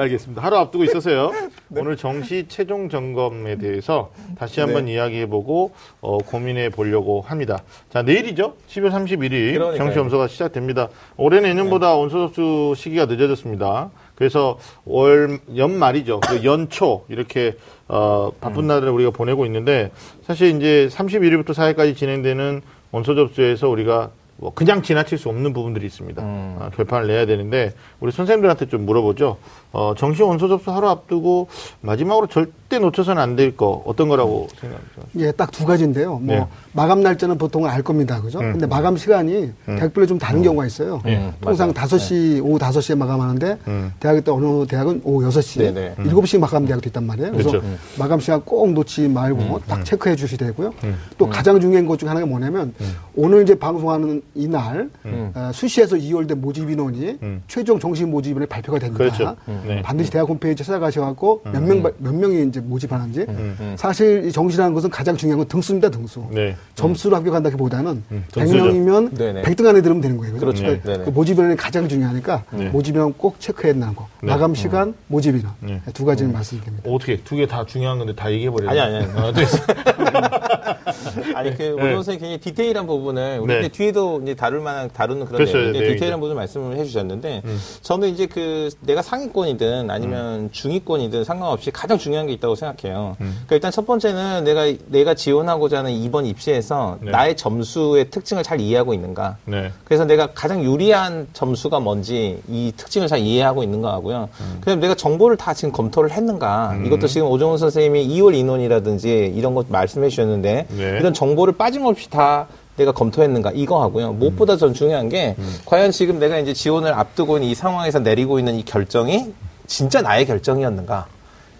알겠습니다. 0.01 0.41
하루 0.41 0.57
앞두고 0.57 0.83
있어서요. 0.83 1.31
오늘 1.75 1.97
정시 1.97 2.45
최종 2.47 2.89
점검에 2.89 3.57
대해서 3.57 4.11
다시 4.37 4.61
한번 4.61 4.87
이야기해보고 4.87 5.71
어, 6.01 6.17
고민해 6.19 6.69
보려고 6.69 7.21
합니다. 7.21 7.63
자 7.89 8.01
내일이죠. 8.03 8.55
12월 8.69 8.91
31일 8.91 9.53
그러니까요. 9.53 9.77
정시 9.77 9.95
점수가 9.95 10.27
시작됩니다. 10.27 10.89
올해는 11.17 11.49
예년보다 11.49 11.95
원서 11.95 12.27
접수 12.27 12.73
시기가 12.77 13.05
늦어졌습니다. 13.05 13.89
그래서 14.15 14.57
월 14.85 15.39
연말이죠. 15.55 16.21
그 16.21 16.43
연초 16.43 17.05
이렇게 17.09 17.55
어, 17.87 18.31
바쁜 18.39 18.67
날을 18.67 18.89
우리가 18.89 19.11
보내고 19.11 19.45
있는데 19.45 19.91
사실 20.23 20.55
이제 20.55 20.87
31일부터 20.91 21.49
4일까지 21.49 21.95
진행되는 21.95 22.61
원서 22.91 23.15
접수에서 23.15 23.69
우리가 23.69 24.11
뭐 24.39 24.53
그냥 24.53 24.81
지나칠 24.83 25.17
수 25.17 25.29
없는 25.29 25.51
부분들이 25.51 25.85
있습니다. 25.87 26.21
아, 26.23 26.69
결판을 26.75 27.07
내야 27.07 27.25
되는데 27.25 27.73
우리 27.99 28.11
선생님들한테 28.11 28.67
좀 28.67 28.85
물어보죠. 28.85 29.37
어, 29.71 29.93
정시 29.97 30.21
원서 30.23 30.47
접수 30.47 30.71
하루 30.71 30.87
앞두고 30.89 31.47
마지막으로 31.81 32.27
절대 32.27 32.79
놓쳐서는 32.79 33.21
안 33.21 33.35
될 33.35 33.55
거 33.55 33.83
어떤 33.85 34.07
거라고 34.09 34.47
생각합니까? 34.59 35.01
예, 35.17 35.31
딱 35.31 35.51
두 35.51 35.65
가지인데요. 35.65 36.19
뭐 36.19 36.35
네. 36.35 36.47
마감 36.73 37.01
날짜는 37.01 37.37
보통 37.37 37.65
알 37.65 37.81
겁니다. 37.81 38.21
그죠? 38.21 38.39
음. 38.39 38.51
근데 38.53 38.65
마감 38.67 38.97
시간이 38.97 39.51
대학별로 39.65 40.05
좀 40.07 40.17
다른 40.17 40.41
경우가 40.43 40.65
있어요. 40.65 41.01
음, 41.05 41.33
통상 41.41 41.67
맞아요. 41.67 41.73
다섯 41.73 41.97
시 41.97 42.39
오후 42.43 42.57
다섯 42.59 42.81
시에 42.81 42.95
마감하는데 42.95 43.57
음. 43.67 43.93
대학에 43.99 44.21
때 44.21 44.31
어느 44.31 44.65
대학은 44.67 45.01
오후 45.03 45.23
여섯 45.25 45.41
시 45.41 45.59
네네. 45.59 45.95
일곱 46.05 46.27
시 46.27 46.37
마감 46.37 46.65
대학도 46.65 46.89
있단 46.89 47.03
말이에요. 47.05 47.31
그래서 47.31 47.49
그렇죠. 47.49 47.65
음. 47.67 47.77
마감 47.99 48.19
시간 48.19 48.41
꼭 48.43 48.71
놓지 48.71 49.07
말고 49.07 49.61
딱 49.67 49.83
체크해 49.83 50.15
주셔야 50.15 50.37
되고요. 50.37 50.73
또 51.17 51.27
가장 51.29 51.59
중요한 51.59 51.85
것 51.85 51.97
중에 51.99 52.09
하나가 52.09 52.25
뭐냐면 52.25 52.73
음. 52.81 52.95
오늘 53.15 53.43
이제 53.43 53.55
방송하는 53.55 54.21
이날 54.35 54.89
어, 55.03 55.51
수시에서 55.53 55.95
2월대 55.95 56.35
모집 56.35 56.69
인원이 56.69 57.17
음. 57.21 57.43
최종 57.47 57.79
정식 57.79 58.07
모집 58.07 58.31
인원이 58.31 58.45
발표가 58.47 58.77
됩니다. 58.79 58.97
그렇죠. 58.97 59.35
네. 59.65 59.81
반드시 59.81 60.11
대학 60.11 60.27
홈페이지 60.29 60.63
찾아가셔갖고 60.63 61.41
몇 61.45 61.61
명 61.63 61.81
몇 61.99 62.13
명이 62.13 62.47
이제 62.47 62.59
모집하는지 62.59 63.25
음. 63.29 63.75
사실 63.77 64.25
이 64.25 64.31
정시라는 64.31 64.73
것은 64.73 64.89
가장 64.89 65.15
중요한 65.17 65.39
건 65.39 65.47
등수입니다 65.47 65.89
등수. 65.89 66.23
네. 66.31 66.55
점수로 66.75 67.15
합격한다기 67.15 67.55
보다는 67.55 68.03
음, 68.11 68.25
등수죠. 68.31 68.57
100명이면 68.65 69.17
네네. 69.17 69.41
100등 69.43 69.67
안에 69.67 69.81
들으면 69.81 70.01
되는 70.01 70.17
거예요. 70.17 70.37
그렇죠. 70.37 70.63
그러니까 70.63 70.91
네네. 70.91 71.03
그 71.05 71.09
모집 71.11 71.37
인원이 71.37 71.55
가장 71.55 71.87
중요하니까 71.87 72.43
네. 72.51 72.69
모집 72.69 72.95
인원 72.95 73.13
꼭 73.17 73.39
체크해야 73.39 73.73
된다는 73.73 73.95
거. 73.95 74.07
네. 74.21 74.31
마감 74.31 74.53
시간, 74.55 74.93
모집 75.07 75.35
인원 75.35 75.53
네. 75.61 75.81
두 75.93 76.05
가지를 76.05 76.31
말씀드립니다. 76.31 76.89
어떻게 76.89 77.17
두 77.23 77.35
개 77.35 77.45
다 77.47 77.65
중요한 77.65 77.97
건데 77.97 78.13
다 78.15 78.31
얘기해 78.31 78.49
버려요? 78.51 78.69
아니, 78.69 78.79
아니, 78.79 78.95
아니. 78.97 79.05
아, 79.15 79.31
네. 79.31 79.45
아니 81.35 81.55
그 81.55 81.63
네. 81.63 81.71
오정 81.73 81.91
선생님 82.03 82.19
굉장히 82.19 82.37
디테일한 82.39 82.87
부분을 82.87 83.39
우리 83.41 83.53
네. 83.61 83.67
뒤에도 83.67 84.19
이제 84.23 84.33
다룰 84.35 84.61
만한 84.61 84.89
다루는 84.93 85.25
그런 85.25 85.37
그렇죠. 85.37 85.57
내용인데 85.57 85.79
네, 85.79 85.93
디테일한 85.93 86.17
이제. 86.17 86.21
부분 86.21 86.35
말씀을 86.35 86.77
해주셨는데 86.77 87.41
음. 87.45 87.59
저는 87.81 88.09
이제 88.09 88.25
그 88.25 88.69
내가 88.81 89.01
상위권 89.01 89.46
이든 89.47 89.89
아니면 89.89 90.49
중위권이든 90.51 91.23
상관없이 91.23 91.71
가장 91.71 91.97
중요한 91.97 92.27
게 92.27 92.33
있다고 92.33 92.55
생각해요. 92.55 93.15
음. 93.21 93.31
그러니까 93.45 93.55
일단 93.55 93.71
첫 93.71 93.85
번째는 93.85 94.43
내가 94.43 94.65
내가 94.87 95.13
지원하고자 95.13 95.79
하는 95.79 95.91
이번 95.91 96.25
입시에서 96.25 96.97
네. 97.01 97.11
나의 97.11 97.37
점수의 97.37 98.09
특징을 98.09 98.43
잘 98.43 98.59
이해하고 98.59 98.93
있는가. 98.93 99.37
네. 99.45 99.71
그래서 99.85 100.05
내가 100.05 100.27
가장 100.33 100.63
유리한 100.63 101.27
점수가 101.33 101.79
뭔지 101.79 102.41
이 102.47 102.73
특징을 102.75 103.07
잘 103.07 103.19
이해하고 103.19 103.63
있는가 103.63 103.91
하고요. 103.93 104.29
음. 104.39 104.57
그다음에 104.59 104.81
내가 104.81 104.95
정보를 104.95 105.37
다 105.37 105.53
지금 105.53 105.71
검토를 105.71 106.11
했는가. 106.11 106.77
이것도 106.85 107.07
지금 107.07 107.27
오정훈 107.27 107.57
선생님이 107.57 108.07
2월 108.07 108.35
인원이라든지 108.35 109.33
이런 109.35 109.55
것 109.55 109.67
말씀해 109.69 110.09
주셨는데 110.09 110.67
네. 110.69 110.97
이런 110.99 111.13
정보를 111.13 111.53
빠짐없이 111.57 112.09
다 112.09 112.47
내가 112.77 112.91
검토했는가 112.91 113.51
이거 113.53 113.81
하고요. 113.81 114.13
무엇보다 114.13 114.55
전 114.55 114.73
중요한 114.73 115.09
게 115.09 115.35
과연 115.65 115.91
지금 115.91 116.19
내가 116.19 116.37
이제 116.39 116.53
지원을 116.53 116.93
앞두고 116.93 117.37
있는 117.37 117.49
이 117.49 117.55
상황에서 117.55 117.99
내리고 117.99 118.39
있는 118.39 118.55
이 118.55 118.63
결정이 118.63 119.33
진짜 119.65 120.01
나의 120.01 120.25
결정이었는가. 120.25 121.07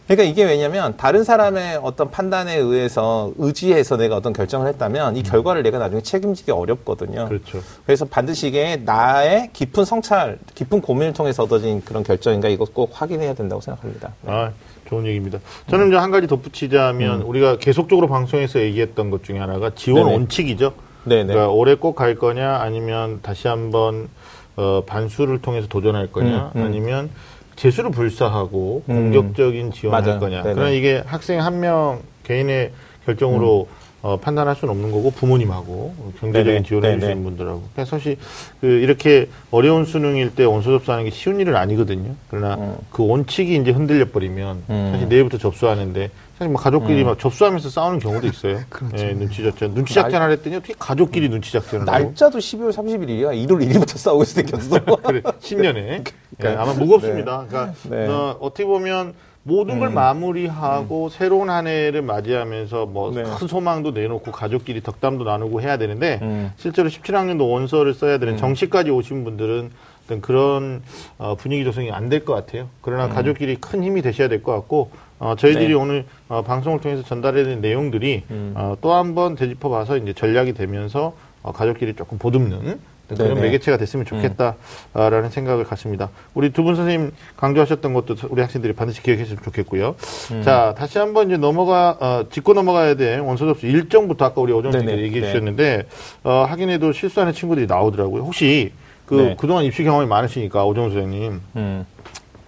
그러니까 0.08 0.24
이게 0.24 0.46
왜냐면 0.46 0.96
다른 0.96 1.26
사람의 1.26 1.82
어떤 1.84 2.10
판단에 2.10 2.56
의해서 2.56 3.34
의지해서 3.38 3.98
내가 3.98 4.16
어떤 4.16 4.32
결정을 4.32 4.68
했다면 4.70 5.18
이 5.18 5.24
결과를 5.24 5.64
내가 5.64 5.80
나중에 5.80 6.02
책임지기 6.02 6.52
어렵거든요. 6.52 7.28
그렇죠. 7.28 7.62
그래서 7.86 8.06
반드시 8.06 8.48
이게 8.48 8.78
나의 8.78 9.50
깊은 9.52 9.84
성찰, 9.84 10.40
깊은 10.56 10.80
고민을 10.80 11.12
통해서 11.12 11.44
얻어진 11.44 11.84
그런 11.84 12.04
결정인가 12.04 12.48
이거 12.48 12.64
꼭 12.64 12.92
확인해야 12.94 13.34
된다고 13.34 13.62
생각합니다. 13.62 14.14
아, 14.26 14.52
좋은 14.88 15.06
얘기입니다. 15.08 15.40
저는 15.70 15.90
이제 15.90 15.98
한 15.98 16.10
가지 16.10 16.26
덧붙이자면 16.28 17.24
우리가 17.24 17.58
계속적으로 17.58 18.08
방송에서 18.08 18.62
얘기했던 18.62 19.10
것 19.10 19.26
중에 19.26 19.40
하나가 19.40 19.72
지원 19.76 20.04
음. 20.04 20.06
네네. 20.06 20.18
원칙이죠. 20.18 20.74
네네. 21.08 21.34
그러니까 21.34 21.50
올해 21.52 21.76
꼭 21.76 21.96
갈 21.96 22.16
거냐 22.16 22.58
아니면 22.58 23.20
다시 23.22 23.48
한번 23.48 24.10
어, 24.56 24.84
반수를 24.86 25.42
통해서 25.42 25.68
도전할 25.68 26.12
거냐 26.12 26.52
음, 26.56 26.62
음. 26.62 26.66
아니면 26.66 27.10
재수를 27.56 27.92
불사하고 27.92 28.84
음. 28.90 29.12
공격적인 29.12 29.72
지원할 29.72 30.02
맞아요. 30.04 30.20
거냐. 30.20 30.44
네네. 30.44 30.54
그러나 30.56 30.70
이게 30.72 31.02
학생 31.06 31.42
한 31.42 31.60
명 31.60 32.02
개인의 32.24 32.72
결정으로 33.06 33.68
어, 34.04 34.18
판단할 34.18 34.56
수는 34.56 34.72
없는 34.74 34.92
거고 34.92 35.10
부모님하고 35.12 35.94
경제적인 36.20 36.46
네네. 36.54 36.64
지원해 36.64 36.88
네네. 36.90 37.00
주시는 37.00 37.24
분들하고. 37.24 37.64
그래서 37.74 37.90
사실 37.98 38.18
그 38.62 38.68
이렇게 38.68 39.28
어려운 39.50 39.86
수능일 39.86 40.36
때 40.36 40.44
원서 40.44 40.70
접수하는 40.72 41.06
게 41.06 41.10
쉬운 41.10 41.40
일은 41.40 41.56
아니거든요. 41.56 42.14
그러나 42.30 42.56
음. 42.56 42.76
그 42.92 43.06
원칙이 43.08 43.56
이제 43.56 43.72
흔들려 43.72 44.06
버리면 44.12 44.64
음. 44.70 44.90
사실 44.94 45.10
내일부터 45.10 45.38
접수하는데 45.40 46.12
사실 46.38 46.52
뭐 46.52 46.62
가족끼리 46.62 47.04
막 47.04 47.18
접수하면서 47.18 47.70
싸우는 47.70 48.00
경우도 48.00 48.28
있어요. 48.28 48.60
그렇죠. 48.70 49.06
예, 49.08 49.14
눈치 49.14 49.44
작전. 49.44 49.74
눈치 49.74 49.94
작전을 49.96 50.32
했더니 50.34 50.56
어떻게 50.58 50.74
가족끼리 50.78 51.30
눈치 51.30 51.52
작전을 51.52 51.88
하고. 51.88 51.92
날짜도 52.06 52.38
12월 52.38 52.72
31일이야. 52.72 53.48
1월 53.48 53.68
1일부터 53.68 53.98
싸우고 53.98 54.24
있을 54.24 54.44
때 54.46 54.52
겼어. 54.52 54.80
그래, 55.02 55.22
10년에. 55.22 56.08
예, 56.44 56.48
아마 56.50 56.74
무겁습니다. 56.74 57.46
그러니까 57.50 57.74
네. 57.90 58.08
어, 58.08 58.38
어떻게 58.40 58.66
보면 58.66 59.14
모든 59.42 59.80
걸 59.80 59.90
마무리하고 59.90 61.10
새로운 61.10 61.50
한 61.50 61.66
해를 61.68 62.02
맞이하면서 62.04 62.86
뭐큰 62.86 63.24
네. 63.24 63.48
소망도 63.48 63.92
내놓고 63.92 64.32
가족끼리 64.32 64.82
덕담도 64.84 65.24
나누고 65.24 65.62
해야 65.62 65.78
되는데 65.78 66.20
음. 66.22 66.52
실제로 66.58 66.90
17학년도 66.90 67.50
원서를 67.50 67.94
써야 67.94 68.18
되는 68.20 68.38
정시까지 68.38 68.92
오신 68.92 69.24
분들은 69.24 69.72
어떤 70.06 70.22
그런 70.22 70.84
어, 71.18 71.36
분위기 71.36 71.64
조성이 71.64 71.92
안 71.92 72.10
될 72.10 72.26
것 72.26 72.34
같아요. 72.34 72.68
그러나 72.82 73.08
가족끼리 73.10 73.56
큰 73.56 73.84
힘이 73.84 74.02
되셔야 74.02 74.28
될 74.28 74.44
것 74.44 74.52
같고 74.54 74.92
어, 75.20 75.36
저희들이 75.38 75.66
음. 75.66 75.70
네. 75.70 75.74
오늘 75.74 76.06
어, 76.30 76.42
방송을 76.44 76.80
통해서 76.80 77.04
전달해야 77.04 77.44
되는 77.44 77.62
내용들이 77.62 78.24
음. 78.30 78.54
어, 78.56 78.76
또 78.82 78.94
한 78.94 79.16
번 79.16 79.36
되짚어 79.36 79.70
봐서 79.70 79.98
이제 79.98 80.14
전략이 80.14 80.54
되면서 80.54 81.14
어, 81.42 81.52
가족끼리 81.52 81.94
조금 81.96 82.18
보듬는 82.18 82.80
그런 83.08 83.36
네네. 83.36 83.42
매개체가 83.42 83.78
됐으면 83.78 84.06
좋겠다라는 84.06 85.30
생각을 85.30 85.64
갖습니다. 85.64 86.10
우리 86.34 86.52
두 86.52 86.64
분 86.64 86.76
선생님 86.76 87.14
강조하셨던 87.38 87.94
것도 87.94 88.16
우리 88.30 88.42
학생들이 88.42 88.74
반드시 88.74 89.02
기억했으면 89.02 89.42
좋겠고요. 89.44 89.96
음. 90.34 90.42
자, 90.44 90.76
다시 90.78 90.98
한번 91.00 91.28
이제 91.28 91.38
넘어가 91.38 91.98
어, 92.02 92.26
짚고 92.30 92.54
넘어가야 92.54 92.96
될 92.96 93.22
원서 93.22 93.46
접수 93.46 93.66
일정부터 93.66 94.26
아까 94.26 94.42
우리 94.42 94.52
오정 94.52 94.74
선생님이 94.74 94.96
네네. 94.98 95.08
얘기해 95.08 95.22
네. 95.22 95.28
주셨는데 95.32 95.88
어, 96.26 96.46
하긴에도 96.50 96.92
실수하는 96.92 97.32
친구들이 97.34 97.66
나오더라고요. 97.66 98.24
혹시 98.24 98.74
그 99.06 99.16
네. 99.16 99.36
그동안 99.40 99.64
입시 99.64 99.86
경험이 99.86 100.06
많으시니까 100.06 100.66
오정 100.66 100.90
선생님 100.92 101.42
음. 101.56 101.86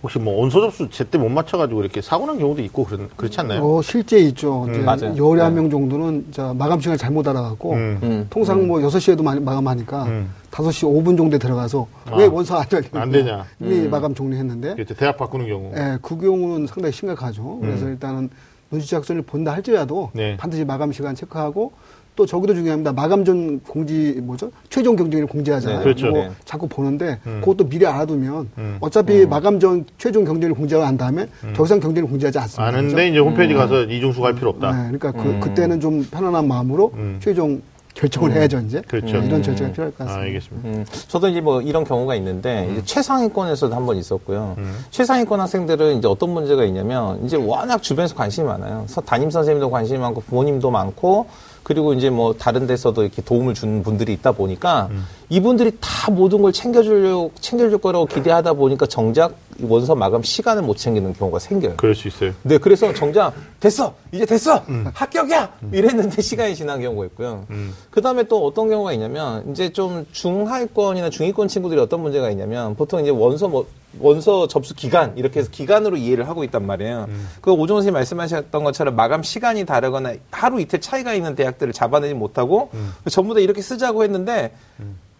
혹시 0.01 0.17
뭐 0.17 0.39
원서 0.39 0.61
접수 0.61 0.89
제때 0.89 1.17
못 1.17 1.29
맞춰가지고 1.29 1.81
이렇게 1.81 2.01
사고 2.01 2.25
난 2.25 2.39
경우도 2.39 2.61
있고 2.63 2.85
그렇, 2.85 3.07
그렇지 3.17 3.39
않나요? 3.41 3.61
어, 3.61 3.81
실제 3.81 4.17
있죠. 4.19 4.65
이제 4.69 4.79
맞아요. 4.79 5.15
열에 5.17 5.41
한 5.41 5.53
네. 5.55 5.61
명 5.61 5.69
정도는 5.69 6.27
자, 6.31 6.53
마감 6.57 6.79
시간을 6.79 6.97
잘못 6.97 7.27
알아갖고 7.27 7.73
음. 7.73 7.99
음. 8.03 8.27
통상 8.29 8.65
뭐 8.65 8.79
6시에도 8.79 9.21
마감하니까 9.41 10.03
음. 10.05 10.33
5시 10.51 10.87
5분 10.87 11.17
정도에 11.17 11.37
들어가서 11.37 11.87
아. 12.05 12.15
왜 12.15 12.25
원서 12.27 12.57
안 12.57 12.67
되냐. 12.67 12.89
안 12.93 13.11
되냐. 13.11 13.45
이미 13.59 13.87
마감 13.87 14.15
종료했는데 14.15 14.75
그렇죠. 14.75 14.93
대학 14.95 15.17
바꾸는 15.17 15.47
경우. 15.47 15.71
예, 15.75 15.97
그 16.01 16.17
경우는 16.17 16.67
상당히 16.67 16.93
심각하죠. 16.93 17.59
그래서 17.61 17.87
일단은 17.89 18.29
눈치 18.71 18.87
작전을 18.89 19.23
본다 19.23 19.51
할지라도 19.51 20.11
네. 20.13 20.37
반드시 20.37 20.63
마감 20.63 20.91
시간 20.91 21.15
체크하고 21.15 21.73
또 22.19 22.25
저기도 22.25 22.53
중요합니다. 22.53 22.91
마감 22.91 23.23
전 23.23 23.61
공지 23.61 24.19
뭐죠? 24.21 24.51
최종 24.69 24.97
경쟁을 24.97 25.25
공지하잖아요. 25.25 25.77
네, 25.77 25.83
그렇죠. 25.85 26.07
그거 26.07 26.17
네. 26.19 26.31
자꾸 26.43 26.67
보는데 26.67 27.17
음. 27.25 27.39
그것도 27.39 27.69
미리 27.69 27.85
알아두면 27.87 28.49
음. 28.57 28.77
어차피 28.81 29.25
마감 29.25 29.57
전 29.57 29.85
최종 29.97 30.25
경쟁을 30.25 30.53
공지하고 30.53 30.83
난 30.85 30.97
다음에 30.97 31.27
더 31.55 31.63
이상 31.63 31.79
경쟁을 31.79 32.09
공지하지 32.09 32.37
않습니다. 32.39 32.65
아는데 32.67 32.93
그죠? 32.93 33.01
이제 33.07 33.19
홈페이지 33.19 33.53
가서 33.53 33.83
이중수 33.83 34.19
갈 34.19 34.35
필요 34.35 34.49
없다. 34.49 34.69
네, 34.73 34.97
그러니까 34.97 35.11
그, 35.13 35.29
음. 35.29 35.39
그때는 35.39 35.79
좀 35.79 36.05
편안한 36.11 36.45
마음으로 36.45 36.91
음. 36.95 37.19
최종 37.23 37.61
결정을 37.93 38.31
해야죠 38.33 38.59
이제. 38.59 38.81
그렇죠. 38.87 39.17
네, 39.19 39.27
이런 39.27 39.41
절차가 39.43 39.71
필요할 39.71 39.91
것 39.93 40.03
아, 40.03 40.05
같습니다. 40.07 40.21
알겠습니다. 40.27 40.69
음, 40.69 40.85
저도 41.07 41.27
이제 41.29 41.41
뭐 41.41 41.61
이런 41.61 41.83
경우가 41.85 42.15
있는데 42.15 42.69
이제 42.71 42.81
최상위권에서도 42.85 43.73
한 43.75 43.85
번 43.85 43.95
있었고요. 43.97 44.55
음. 44.57 44.75
최상위권 44.91 45.39
학생들은 45.39 45.97
이제 45.97 46.07
어떤 46.07 46.29
문제가 46.31 46.63
있냐면 46.65 47.23
이제 47.25 47.35
워낙 47.37 47.81
주변에서 47.81 48.15
관심이 48.15 48.45
많아요. 48.47 48.83
서- 48.87 49.01
담임 49.01 49.29
선생님도 49.29 49.69
관심이 49.69 49.99
많고 49.99 50.21
부모님도 50.21 50.69
많고 50.69 51.25
그리고 51.69 51.93
이제 51.93 52.09
뭐 52.09 52.33
다른 52.33 52.65
데서도 52.65 53.03
이렇게 53.03 53.21
도움을 53.21 53.53
주는 53.53 53.83
분들이 53.83 54.11
있다 54.13 54.31
보니까 54.31 54.87
음. 54.89 55.05
이분들이 55.29 55.73
다 55.79 56.09
모든 56.09 56.41
걸 56.41 56.51
챙겨주려고 56.51 57.31
챙겨줄 57.39 57.77
거라고 57.77 58.07
기대하다 58.07 58.53
보니까 58.53 58.87
정작 58.87 59.35
이 59.59 59.65
원서 59.69 59.93
마감 59.93 60.23
시간을 60.23 60.63
못 60.63 60.77
챙기는 60.77 61.13
경우가 61.13 61.37
생겨요. 61.37 61.75
그럴 61.77 61.93
수 61.93 62.07
있어요. 62.07 62.33
네, 62.41 62.57
그래서 62.57 62.91
정작 62.91 63.35
됐어, 63.59 63.93
이제 64.11 64.25
됐어, 64.25 64.63
음. 64.67 64.87
합격이야 64.95 65.51
이랬는데 65.71 66.23
시간이 66.23 66.55
지난 66.55 66.81
경우가 66.81 67.05
있고요. 67.07 67.45
그 67.91 68.01
다음에 68.01 68.23
또 68.23 68.47
어떤 68.47 68.67
경우가 68.67 68.91
있냐면 68.93 69.51
이제 69.51 69.69
좀 69.69 70.07
중하위권이나 70.11 71.11
중위권 71.11 71.49
친구들이 71.49 71.79
어떤 71.79 72.01
문제가 72.01 72.31
있냐면 72.31 72.73
보통 72.75 72.99
이제 72.99 73.11
원서 73.11 73.47
뭐 73.47 73.67
원서 73.99 74.47
접수 74.47 74.75
기간 74.75 75.17
이렇게 75.17 75.39
해서 75.39 75.49
기간으로 75.49 75.97
이해를 75.97 76.27
하고 76.27 76.43
있단 76.43 76.65
말이에요. 76.65 77.07
그 77.41 77.51
오종원 77.51 77.81
선생님 77.81 77.93
말씀하셨던 77.93 78.63
것처럼 78.63 78.95
마감 78.95 79.23
시간이 79.23 79.65
다르거나 79.65 80.13
하루 80.31 80.61
이틀 80.61 80.79
차이가 80.79 81.13
있는 81.13 81.35
대학들을 81.35 81.73
잡아내지 81.73 82.13
못하고 82.13 82.69
전부 83.09 83.33
다 83.33 83.39
이렇게 83.39 83.61
쓰자고 83.61 84.03
했는데 84.03 84.53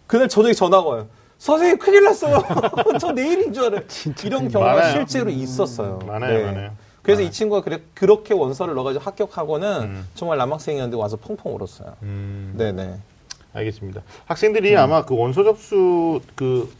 그날 0.06 0.30
저녁에 0.30 0.54
전화가 0.54 0.88
와요. 0.88 1.08
선생님 1.40 1.78
큰일 1.80 2.04
났어요. 2.04 2.44
저 3.00 3.12
내일인 3.12 3.54
줄 3.54 3.66
알아요. 3.66 3.82
이런 4.26 4.50
경우가 4.50 4.74
많아요. 4.74 4.92
실제로 4.92 5.30
있었어요. 5.30 6.00
음, 6.02 6.08
많아요, 6.08 6.46
많아요. 6.46 6.70
음. 6.70 6.78
그래서 7.02 7.22
이 7.22 7.32
친구가 7.32 7.62
그래, 7.62 7.80
그렇게 7.96 8.34
원서를 8.34 8.76
넣어가지고 8.76 9.04
합격하고는 9.04 10.04
정말 10.16 10.38
남학생이었는데 10.38 10.98
와서 10.98 11.16
펑펑 11.16 11.56
울었어요. 11.56 11.96
네네. 12.02 12.98
알겠습니다. 13.54 14.02
학생들이 14.26 14.76
아마 14.78 15.06
그 15.06 15.16
원서 15.16 15.44
접수 15.44 16.20
그 16.36 16.72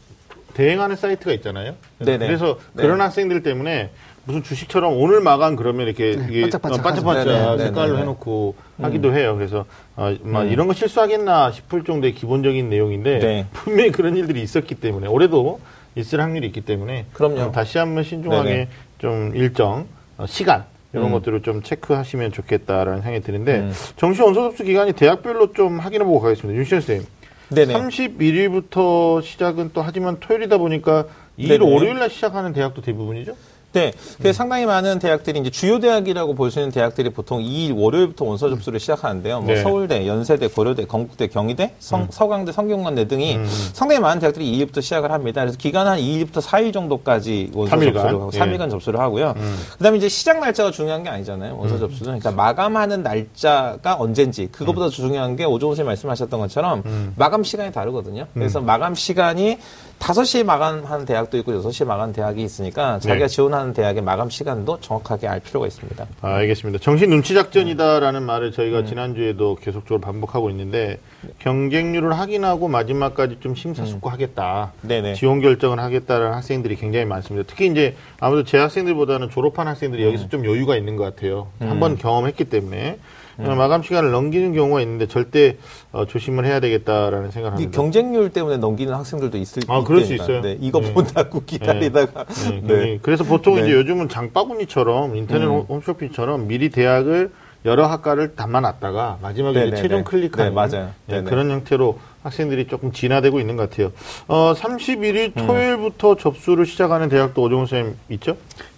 대행하는 0.54 0.96
사이트가 0.96 1.32
있잖아요. 1.34 1.74
네네. 1.98 2.26
그래서 2.26 2.58
네. 2.72 2.82
그런 2.82 3.00
학생들 3.00 3.42
때문에 3.42 3.90
무슨 4.24 4.42
주식처럼 4.42 4.92
오늘 4.96 5.20
마감 5.20 5.56
그러면 5.56 5.86
이렇게 5.86 6.16
반짝반짝 6.16 6.80
어, 6.80 6.82
반짝반짝. 6.82 7.26
네네. 7.26 7.64
색깔로. 7.64 7.98
해놓고 7.98 8.54
하기도 8.80 9.14
해요. 9.14 9.34
그래서 9.36 9.64
어, 9.96 10.14
막 10.22 10.50
이런 10.50 10.66
거 10.66 10.74
실수하겠나 10.74 11.52
싶을 11.52 11.84
정도의 11.84 12.14
기본적인 12.14 12.68
내용인데 12.68 13.18
네. 13.18 13.46
분명히 13.52 13.90
그런 13.90 14.16
일들이 14.16 14.42
있었기 14.42 14.76
때문에 14.76 15.08
올해도 15.08 15.60
있을 15.96 16.20
확률이 16.20 16.46
있기 16.48 16.60
때문에 16.60 17.06
그럼요. 17.12 17.40
어, 17.40 17.52
다시 17.52 17.78
한번 17.78 18.04
신중하게 18.04 18.48
네네. 18.50 18.68
좀 18.98 19.32
일정 19.34 19.86
어, 20.18 20.26
시간 20.26 20.64
이런 20.92 21.06
음. 21.06 21.12
것들을 21.12 21.42
좀 21.42 21.62
체크하시면 21.62 22.32
좋겠다라는 22.32 23.02
생각이 23.02 23.24
드는데 23.24 23.58
음. 23.60 23.72
정시 23.96 24.22
원서 24.22 24.42
접수 24.50 24.64
기간이 24.64 24.92
대학별로 24.92 25.52
좀 25.52 25.78
확인해 25.78 26.04
보고 26.04 26.20
가겠습니다. 26.20 26.58
윤시현 26.58 26.80
선생님. 26.80 27.06
네네. 27.50 27.74
31일부터 27.74 29.22
시작은 29.22 29.70
또 29.72 29.82
하지만 29.82 30.18
토요일이다 30.20 30.58
보니까 30.58 31.06
2일 31.38 31.48
네네. 31.48 31.72
월요일 31.72 31.98
날 31.98 32.10
시작하는 32.10 32.52
대학도 32.52 32.82
대부분이죠? 32.82 33.36
네. 33.72 33.92
그래서 34.18 34.36
상당히 34.38 34.66
많은 34.66 34.98
대학들이 34.98 35.38
이제 35.38 35.50
주요 35.50 35.78
대학이라고 35.78 36.34
볼 36.34 36.50
수 36.50 36.58
있는 36.58 36.72
대학들이 36.72 37.10
보통 37.10 37.38
2일 37.40 37.76
월요일부터 37.80 38.24
원서 38.24 38.48
접수를 38.48 38.80
시작하는데요. 38.80 39.40
뭐 39.42 39.54
네. 39.54 39.62
서울대, 39.62 40.04
연세대, 40.08 40.48
고려대, 40.48 40.84
건국대, 40.86 41.28
경희대, 41.28 41.74
성- 41.78 42.08
서강대, 42.10 42.50
성균관대 42.50 43.06
등이 43.06 43.36
음. 43.36 43.46
상당히 43.72 44.00
많은 44.00 44.18
대학들이 44.20 44.50
2일부터 44.58 44.82
시작을 44.82 45.12
합니다. 45.12 45.42
그래서 45.42 45.56
기간 45.56 45.86
한 45.86 46.00
2일부터 46.00 46.40
4일 46.42 46.72
정도까지 46.72 47.52
원서 47.54 47.76
3일간? 47.76 47.92
접수를 47.94 48.10
하고 48.20 48.30
예. 48.34 48.38
3일간 48.40 48.70
접수를 48.70 48.98
하고요. 49.00 49.34
그다음에 49.78 49.98
이제 49.98 50.08
시작 50.08 50.40
날짜가 50.40 50.72
중요한 50.72 51.04
게 51.04 51.10
아니잖아요. 51.10 51.56
원서 51.56 51.78
접수는. 51.78 52.18
그러니까 52.18 52.32
마감하는 52.32 53.04
날짜가 53.04 53.96
언젠지 54.00 54.48
그것보다 54.50 54.88
중요한 54.88 55.36
게 55.36 55.44
오종훈 55.44 55.76
선생님 55.76 55.86
말씀하셨던 55.86 56.40
것처럼 56.40 57.12
마감 57.14 57.44
시간이 57.44 57.70
다르거든요. 57.72 58.26
그래서 58.34 58.60
마감 58.60 58.96
시간이 58.96 59.58
5시에 60.00 60.44
마감하는 60.44 61.04
대학도 61.04 61.36
있고 61.38 61.52
6시에 61.52 61.84
마감하는 61.86 62.14
대학이 62.14 62.42
있으니까 62.42 62.98
자기가 62.98 63.26
네. 63.26 63.28
지원하는 63.28 63.72
대학의 63.74 64.02
마감 64.02 64.30
시간도 64.30 64.80
정확하게 64.80 65.28
알 65.28 65.40
필요가 65.40 65.66
있습니다. 65.66 66.06
아, 66.22 66.34
알겠습니다. 66.36 66.80
정신 66.82 67.10
눈치 67.10 67.34
작전이다라는 67.34 68.22
말을 68.22 68.50
저희가 68.50 68.84
지난주에도 68.86 69.56
계속적으로 69.56 70.00
반복하고 70.00 70.50
있는데 70.50 70.98
경쟁률을 71.38 72.18
확인하고 72.18 72.66
마지막까지 72.68 73.38
좀 73.40 73.54
심사숙고하겠다. 73.54 74.72
네네. 74.82 75.14
지원 75.14 75.40
결정을 75.40 75.78
하겠다라는 75.78 76.34
학생들이 76.34 76.76
굉장히 76.76 77.04
많습니다. 77.04 77.46
특히 77.46 77.66
이제 77.66 77.94
아무래도 78.18 78.48
재학생들보다는 78.48 79.28
졸업한 79.30 79.68
학생들이 79.68 80.02
여기서 80.04 80.28
좀 80.28 80.46
여유가 80.46 80.76
있는 80.76 80.96
것 80.96 81.04
같아요. 81.04 81.48
한번 81.60 81.96
경험했기 81.98 82.44
때문에 82.44 82.98
어, 83.44 83.54
마감 83.54 83.82
시간을 83.82 84.10
넘기는 84.10 84.52
경우가 84.52 84.80
있는데 84.82 85.06
절대 85.06 85.56
어, 85.92 86.06
조심을 86.06 86.44
해야 86.44 86.60
되겠다라는 86.60 87.30
생각을 87.30 87.58
이 87.58 87.62
합니다. 87.64 87.76
경쟁률 87.76 88.30
때문에 88.30 88.56
넘기는 88.56 88.92
학생들도 88.92 89.38
있을 89.38 89.62
아, 89.68 89.82
그럴 89.82 90.04
수. 90.04 90.14
있어요. 90.14 90.40
네, 90.40 90.56
이거 90.60 90.80
네. 90.80 90.92
본다고 90.92 91.42
기다리다가 91.44 92.24
네, 92.24 92.60
네. 92.62 92.98
그래서 93.02 93.24
보통 93.24 93.54
네. 93.54 93.62
이제 93.62 93.72
요즘은 93.72 94.08
장바구니처럼 94.08 95.16
인터넷 95.16 95.46
음. 95.46 95.60
홈쇼핑처럼 95.68 96.48
미리 96.48 96.70
대학을 96.70 97.30
여러 97.64 97.86
학과를 97.86 98.34
담아놨다가 98.36 99.18
마지막에 99.20 99.60
네, 99.60 99.66
이제 99.66 99.76
네, 99.76 99.82
최종 99.82 99.98
네. 99.98 100.04
클릭하는 100.04 100.50
네, 100.50 100.54
맞아요. 100.54 100.90
예, 101.08 101.12
네, 101.12 101.20
네. 101.22 101.30
그런 101.30 101.50
형태로 101.50 101.98
학생들이 102.22 102.66
조금 102.66 102.92
진화되고 102.92 103.38
있는 103.38 103.56
것 103.56 103.68
같아요. 103.70 103.92
어, 104.28 104.54
31일 104.54 105.36
음. 105.36 105.46
토요일부터 105.46 106.16
접수를 106.16 106.66
시작하는 106.66 107.08
대학도 107.08 107.42
오종훈 107.42 107.66
선생님 107.66 107.96
있죠? 108.10 108.36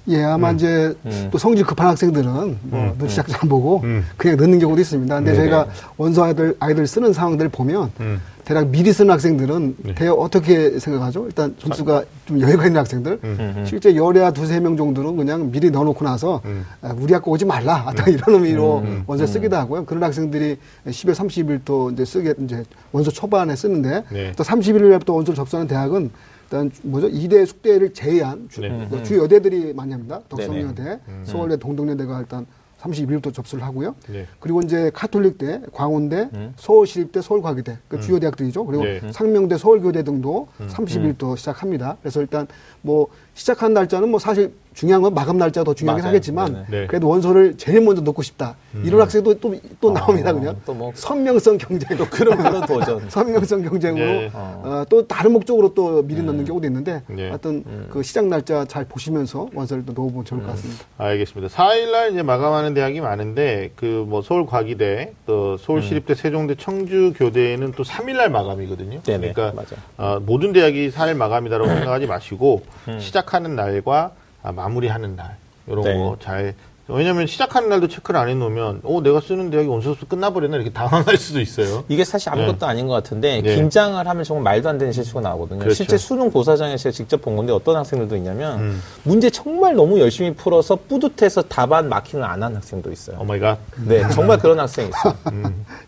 예, 0.09 0.23
아마 0.25 0.50
이제 0.50 0.94
음. 1.06 1.28
또 1.30 1.38
성질 1.38 1.64
급한 1.64 1.87
학생들은 1.88 2.59
뭐 2.62 2.94
눈치 2.99 3.16
작전 3.16 3.37
안 3.40 3.49
보고 3.49 3.80
음. 3.85 4.04
그냥 4.16 4.37
넣는 4.37 4.59
경우도 4.59 4.80
있습니다. 4.80 5.14
근데 5.14 5.30
네네. 5.30 5.42
저희가 5.42 5.66
원서 5.97 6.25
아이들, 6.25 6.56
아이들 6.59 6.87
쓰는 6.87 7.12
상황들 7.12 7.49
보면 7.49 7.92
음. 8.00 8.21
대략 8.44 8.68
미리 8.71 8.92
쓰는 8.92 9.12
학생들은 9.12 9.76
네. 9.78 9.94
대략 9.94 10.14
어떻게 10.14 10.76
생각하죠? 10.80 11.26
일단 11.26 11.54
점수가 11.58 12.02
좀 12.26 12.41
여유가 12.41 12.67
있는 12.67 12.80
학생들. 12.80 13.21
음. 13.23 13.65
실제 13.65 13.95
열야 13.95 14.32
두세 14.32 14.58
명 14.58 14.76
정도는 14.76 15.17
그냥 15.17 15.52
미리 15.52 15.71
넣어놓고 15.71 16.04
나서 16.04 16.41
음. 16.47 16.67
아, 16.82 16.93
우리 16.99 17.15
학교 17.15 17.30
오지 17.30 17.45
말라. 17.45 17.93
딱 17.97 18.08
이런 18.08 18.34
의미로 18.34 18.84
원서 19.06 19.25
쓰기도 19.25 19.56
하고요. 19.56 19.84
그런 19.84 20.02
학생들이 20.02 20.56
10월 20.88 21.15
30일 21.15 21.60
또 21.65 21.91
이제 21.91 22.04
쓰게 22.04 22.34
이제 22.43 22.65
원서 22.91 23.12
초반에 23.12 23.54
쓰는데 23.54 24.02
네. 24.10 24.32
또 24.36 24.43
31일부터 24.43 25.15
원서를 25.15 25.36
접수하는 25.36 25.69
대학은 25.69 26.10
일단 26.52 26.71
뭐죠 26.82 27.08
이대 27.08 27.47
숙대를 27.47 27.95
제외한 27.95 28.47
주, 28.50 28.60
네. 28.60 28.86
그주 28.91 29.17
여대들이 29.17 29.73
많이 29.73 29.93
합니다. 29.93 30.21
덕성여대, 30.28 31.00
서울대, 31.25 31.56
동덕여대가 31.56 32.21
일단 32.21 32.47
31일부터 32.82 33.32
접수를 33.32 33.65
하고요. 33.65 33.95
네. 34.08 34.26
그리고 34.38 34.60
이제 34.60 34.91
카톨릭대, 34.93 35.62
광운대, 35.73 36.28
서울시립대, 36.56 37.23
서울과기대, 37.23 37.78
그 37.88 38.00
주요 38.00 38.19
대학들이죠. 38.21 38.67
그리고 38.67 38.84
네. 38.84 39.00
상명대, 39.12 39.56
서울교대 39.56 40.02
등도 40.04 40.49
30일부터 40.69 41.36
시작합니다. 41.38 41.97
그래서 42.02 42.21
일단 42.21 42.47
뭐 42.82 43.06
시작한 43.34 43.73
날짜는 43.73 44.10
뭐 44.10 44.18
사실 44.18 44.52
중요한 44.75 45.02
건 45.02 45.12
마감 45.14 45.36
날짜가 45.38 45.64
더 45.64 45.75
중요하긴 45.75 46.02
맞아요. 46.02 46.08
하겠지만 46.08 46.52
네네. 46.52 46.66
네. 46.68 46.86
그래도 46.86 47.08
원서를 47.08 47.56
제일 47.58 47.80
먼저 47.82 48.00
넣고 48.02 48.23
싶다. 48.23 48.56
이런 48.84 49.00
학생도 49.02 49.34
또, 49.38 49.54
또 49.80 49.92
나옵니다. 49.92 50.32
그냥 50.32 50.56
또 50.64 50.73
뭐. 50.73 50.90
선명성 50.95 51.58
경쟁. 51.58 51.97
또 51.99 52.06
그런 52.06 52.36
그런 52.38 52.66
도전. 52.66 53.04
선명성 53.10 53.62
경쟁으로 53.62 54.04
네. 54.04 54.30
어, 54.32 54.84
또 54.88 55.06
다른 55.06 55.32
목적으로 55.32 55.75
또 55.75 56.02
미리 56.02 56.23
넣는 56.23 56.45
경우도 56.47 56.66
있는데 56.66 57.02
네. 57.06 57.28
하여튼 57.28 57.64
그 57.90 58.02
시작 58.02 58.26
날짜 58.26 58.64
잘 58.66 58.84
보시면서 58.86 59.49
원서를 59.54 59.84
또 59.84 59.92
넣어보면 59.92 60.25
좋을 60.25 60.42
것 60.42 60.49
같습니다. 60.52 60.84
알겠습니다. 60.99 61.54
4일날 61.54 62.12
이제 62.12 62.23
마감하는 62.23 62.73
대학이 62.75 63.00
많은데 63.00 63.71
그 63.76 64.02
뭐 64.06 64.21
서울과기대, 64.21 65.12
또 65.26 65.56
서울시립대, 65.58 66.14
세종대, 66.14 66.54
청주교대는 66.56 67.73
또 67.73 67.82
3일날 67.82 68.28
마감이거든요. 68.30 68.97
음. 68.99 69.02
네네, 69.02 69.32
그러니까 69.32 69.52
맞아요. 69.62 70.16
어, 70.16 70.21
모든 70.21 70.52
대학이 70.52 70.90
4일 70.90 71.14
마감이다라고 71.16 71.68
생각하지 71.71 72.06
마시고 72.06 72.62
음. 72.64 72.72
시작하는 72.99 73.56
날과 73.56 74.13
아, 74.43 74.52
마무리하는 74.52 75.17
날 75.17 75.37
이런 75.67 75.82
네. 75.82 75.95
거잘 75.97 76.54
왜냐하면 76.95 77.26
시작하는 77.26 77.69
날도 77.69 77.89
체크를 77.89 78.19
안 78.21 78.28
해놓으면 78.28 78.81
어 78.85 79.00
내가 79.02 79.21
쓰는 79.21 79.50
대학이 79.50 79.69
원서수 79.69 80.07
끝나버렸나 80.07 80.57
이렇게 80.57 80.71
당황할 80.73 81.17
수도 81.17 81.41
있어요. 81.41 81.85
이게 81.89 82.05
사실 82.05 82.31
아무것도 82.31 82.67
아닌 82.67 82.87
것 82.87 82.95
같은데 82.95 83.41
네. 83.43 83.55
긴장을 83.57 84.07
하면 84.07 84.25
정말 84.25 84.43
말도 84.55 84.69
안 84.69 84.78
되는 84.78 84.93
실수가 84.93 85.21
나오거든요. 85.21 85.61
그렇죠. 85.61 85.75
실제 85.75 85.97
수능 85.97 86.31
고사장에서 86.31 86.76
제가 86.85 86.93
직접 86.93 87.21
본 87.23 87.37
건데 87.37 87.52
어떤 87.52 87.76
학생들도 87.76 88.17
있냐면 88.17 88.59
음. 88.61 88.83
문제 89.05 89.31
정말 89.31 89.75
너무 89.75 89.99
열심히 90.00 90.35
풀어서 90.35 90.76
뿌듯해서 90.89 91.43
답안 91.43 91.89
마킹을 91.89 92.25
안 92.25 92.43
한 92.43 92.57
학생도 92.57 92.91
있어요. 92.91 93.19
Oh 93.21 93.25
my 93.25 93.39
God. 93.39 93.56
네, 93.87 94.02
정말 94.11 94.37
그런 94.39 94.59
학생이 94.59 94.89
있어요. 94.89 95.15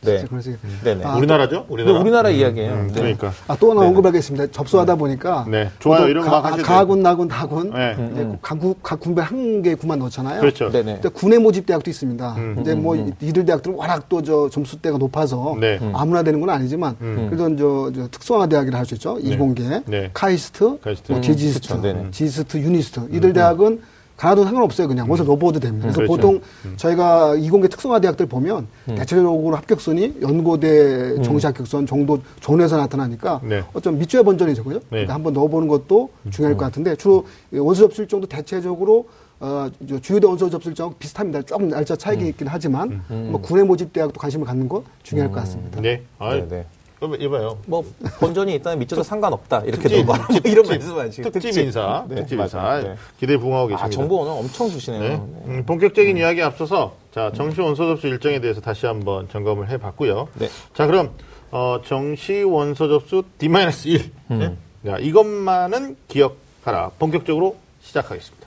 네. 0.03 0.19
진짜 0.19 0.29
그러시 0.31 0.57
네네. 0.85 1.05
아, 1.05 1.17
우리나라죠? 1.17 1.57
네, 1.57 1.64
우리나라. 1.69 1.99
우리나라 1.99 2.31
이야기예요. 2.31 2.73
음, 2.73 2.87
네. 2.88 3.01
그러니까. 3.01 3.33
아, 3.49 3.57
또 3.59 3.73
하나 3.73 3.81
네. 3.81 3.87
언급하겠습니다. 3.88 4.47
접수하다 4.53 4.95
보니까. 4.95 5.45
네. 5.49 5.71
좋아요. 5.81 6.07
이런 6.07 6.25
거 6.25 6.31
가- 6.31 6.40
막 6.51 6.55
돼요. 6.57 6.64
가군, 6.64 7.03
나군, 7.03 7.27
다군. 7.27 7.71
네. 7.71 7.95
음. 7.99 8.11
이제 8.12 8.38
각, 8.40 8.59
군- 8.61 8.75
각 8.83 9.01
군배 9.01 9.21
한개 9.23 9.75
군만 9.75 9.99
넣잖아요. 9.99 10.40
그렇죠. 10.40 10.71
네네. 10.71 10.93
근데 10.94 11.09
군의 11.09 11.38
모집 11.38 11.66
대학도 11.66 11.90
있습니다. 11.90 12.35
음. 12.38 12.59
이제 12.61 12.74
뭐 12.74 12.94
이들 13.20 13.44
대학들은 13.44 13.76
워낙 13.76 14.09
또 14.09 14.22
저 14.22 14.48
점수대가 14.48 14.96
높아서 14.98 15.57
네. 15.61 15.78
아무나 15.92 16.22
되는 16.22 16.40
건 16.40 16.48
아니지만 16.50 16.96
음. 17.00 17.26
그래도 17.30 17.57
저, 17.57 17.92
저 17.94 18.09
특성화 18.09 18.46
대학이라 18.46 18.78
할 18.78 18.87
수 18.87 18.94
있죠. 18.94 19.18
이공계, 19.20 19.83
네. 19.87 20.11
카이스트, 20.14 20.78
카이스트. 20.80 21.12
뭐 21.12 21.18
음, 21.18 21.22
디지스트, 21.22 21.76
그쵸. 21.80 22.07
지스트, 22.11 22.57
유니스트 22.59 23.00
이들 23.12 23.33
대학은 23.33 23.80
가나다 24.16 24.44
상관없어요. 24.44 24.87
그냥 24.87 25.11
원서 25.11 25.24
넣어보도 25.24 25.59
됩니다. 25.59 25.88
그래서 25.88 25.96
그렇죠. 25.96 26.12
보통 26.14 26.40
저희가 26.76 27.35
이공계 27.35 27.66
특성화 27.68 28.00
대학들 28.00 28.26
보면 28.26 28.68
대체적으로 28.87 29.57
합격선이 29.57 30.18
연고대 30.22 31.20
정시 31.22 31.46
합격선 31.46 31.87
정도 31.87 32.20
zone에서 32.40 32.77
나타나니까 32.76 33.40
네. 33.42 33.64
어쩜 33.72 33.98
밑져야 33.99 34.25
본전이죠, 34.25 34.62
그죠? 34.64 34.78
네. 34.78 34.85
그러니까 34.90 35.14
한번 35.14 35.33
넣어보는 35.33 35.66
것도 35.66 36.11
중요할 36.30 36.57
것 36.57 36.64
같은데 36.66 36.94
주로 36.96 37.26
원서 37.52 37.83
접수 37.83 38.02
일정도 38.02 38.26
대체적으로 38.28 39.07
어, 39.44 39.70
저 39.87 40.00
주요대 40.00 40.26
원서 40.26 40.48
접수 40.48 40.70
일정 40.70 40.94
비슷합니다. 40.98 41.42
조금 41.42 41.68
날짜 41.68 41.94
차이가 41.94 42.24
있긴 42.24 42.48
하지만 42.48 43.04
뭐 43.09 43.38
군의 43.42 43.64
모집 43.64 43.92
대학도 43.92 44.18
관심을 44.18 44.46
갖는 44.46 44.68
거 44.68 44.83
중요할 45.02 45.30
것 45.30 45.40
같습니다. 45.40 45.83
네. 45.83 46.02
아, 46.18 46.35
네네. 46.35 46.64
그럼 46.98 47.20
이봐요. 47.20 47.59
뭐 47.66 47.85
본전이 48.20 48.54
있다면 48.54 48.78
밑져도 48.78 49.02
상관없다 49.02 49.64
이렇게 49.66 49.83
특집, 49.83 50.07
넘어가고 50.07 50.35
이런 50.48 50.66
말씀 50.66 50.98
하시 50.98 51.22
특집 51.22 51.59
인사, 51.59 52.07
네, 52.09 52.14
특집. 52.14 52.40
인사 52.40 52.80
네. 52.80 52.94
기대 53.20 53.37
부응하고 53.37 53.66
계십니다. 53.66 53.87
아 53.87 53.90
정보 53.90 54.20
오늘 54.20 54.33
엄청 54.33 54.70
주시네요. 54.70 55.02
네. 55.02 55.09
네. 55.09 55.42
음, 55.46 55.64
본격적인 55.66 56.16
이야기에 56.16 56.42
앞서서 56.44 56.94
자 57.12 57.30
정시 57.35 57.61
원서 57.61 57.87
접수 57.87 58.07
일정에 58.07 58.40
대해서 58.40 58.62
다시 58.62 58.87
한번 58.87 59.28
점검을 59.28 59.68
해봤고요. 59.68 60.28
네. 60.38 60.48
자 60.72 60.87
그럼 60.87 61.11
어, 61.50 61.80
정시 61.85 62.42
원서 62.44 62.88
접수 62.88 63.22
D-1 63.37 64.11
네? 64.28 64.57
자, 64.87 64.96
이것만은 64.98 65.96
기억 66.09 66.37
가라. 66.64 66.90
본격적으로 66.98 67.57
시작하겠습니다. 67.83 68.43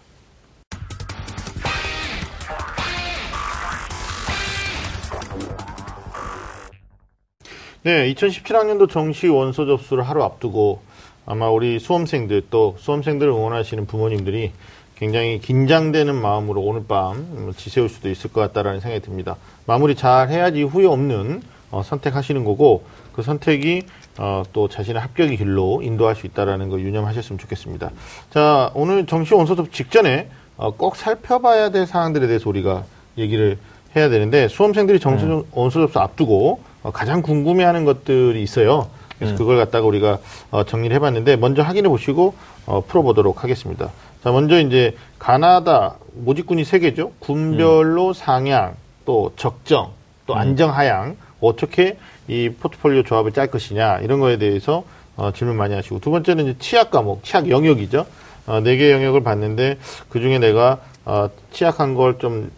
네, 7.87 8.13
2017학년도 8.13 8.89
정시 8.89 9.29
원서 9.29 9.65
접수를 9.65 10.03
하루 10.03 10.21
앞두고 10.21 10.81
아마 11.25 11.49
우리 11.49 11.79
수험생들 11.79 12.47
또 12.49 12.75
수험생들을 12.79 13.31
응원하시는 13.31 13.85
부모님들이 13.85 14.51
굉장히 14.97 15.39
긴장되는 15.39 16.13
마음으로 16.13 16.59
오늘 16.59 16.83
밤 16.85 17.53
지새울 17.55 17.87
수도 17.87 18.09
있을 18.09 18.33
것 18.33 18.41
같다라는 18.41 18.81
생각이 18.81 19.05
듭니다. 19.05 19.37
마무리 19.65 19.95
잘 19.95 20.27
해야지 20.27 20.63
후회 20.63 20.85
없는 20.85 21.41
어, 21.71 21.81
선택하시는 21.81 22.43
거고 22.43 22.83
그 23.13 23.21
선택이 23.21 23.83
어, 24.17 24.43
또 24.51 24.67
자신의 24.67 25.01
합격의 25.01 25.37
길로 25.37 25.81
인도할 25.81 26.17
수 26.17 26.25
있다라는 26.25 26.67
거 26.67 26.81
유념하셨으면 26.81 27.39
좋겠습니다. 27.39 27.91
자, 28.31 28.69
오늘 28.73 29.05
정시 29.05 29.33
원서 29.33 29.55
접수 29.55 29.71
직전에 29.71 30.27
어, 30.57 30.71
꼭 30.71 30.97
살펴봐야 30.97 31.69
될 31.69 31.87
사항들에 31.87 32.27
대해서 32.27 32.49
우리가 32.49 32.83
얘기를 33.17 33.57
해야 33.95 34.09
되는데 34.09 34.49
수험생들이 34.49 34.99
정시 34.99 35.25
원서 35.53 35.79
접수 35.79 35.99
앞두고 35.99 36.59
어, 36.59 36.66
가장 36.93 37.21
궁금해하는 37.21 37.85
것들이 37.85 38.41
있어요. 38.43 38.89
그래서 39.17 39.33
그걸 39.35 39.57
갖다가 39.57 39.85
우리가 39.87 40.19
어, 40.51 40.63
정리를 40.63 40.95
해봤는데 40.95 41.37
먼저 41.37 41.63
확인해 41.63 41.89
보시고 41.89 42.35
어, 42.65 42.81
풀어보도록 42.87 43.43
하겠습니다. 43.43 43.89
자, 44.23 44.31
먼저 44.31 44.59
이제 44.59 44.95
가나다 45.17 45.95
모집군이 46.13 46.63
세 46.65 46.79
개죠. 46.79 47.11
군별로 47.19 48.13
상향, 48.13 48.75
또 49.05 49.33
적정, 49.35 49.91
또 50.27 50.35
안정 50.35 50.71
하향 50.75 51.15
어떻게 51.39 51.97
이 52.27 52.49
포트폴리오 52.49 53.03
조합을 53.03 53.31
짤 53.31 53.47
것이냐 53.47 53.99
이런 53.99 54.19
거에 54.19 54.37
대해서 54.37 54.83
어, 55.15 55.31
질문 55.31 55.55
많이 55.57 55.73
하시고 55.73 55.99
두 55.99 56.11
번째는 56.11 56.45
이제 56.45 56.55
치약 56.59 56.91
과목, 56.91 57.23
치약 57.23 57.49
영역이죠. 57.49 58.05
어, 58.45 58.59
네 58.61 58.77
개 58.77 58.91
영역을 58.91 59.23
봤는데 59.23 59.77
그 60.09 60.19
중에 60.19 60.37
내가 60.39 60.77
어, 61.05 61.29
치약한 61.51 61.95
걸 61.95 62.17
좀 62.19 62.51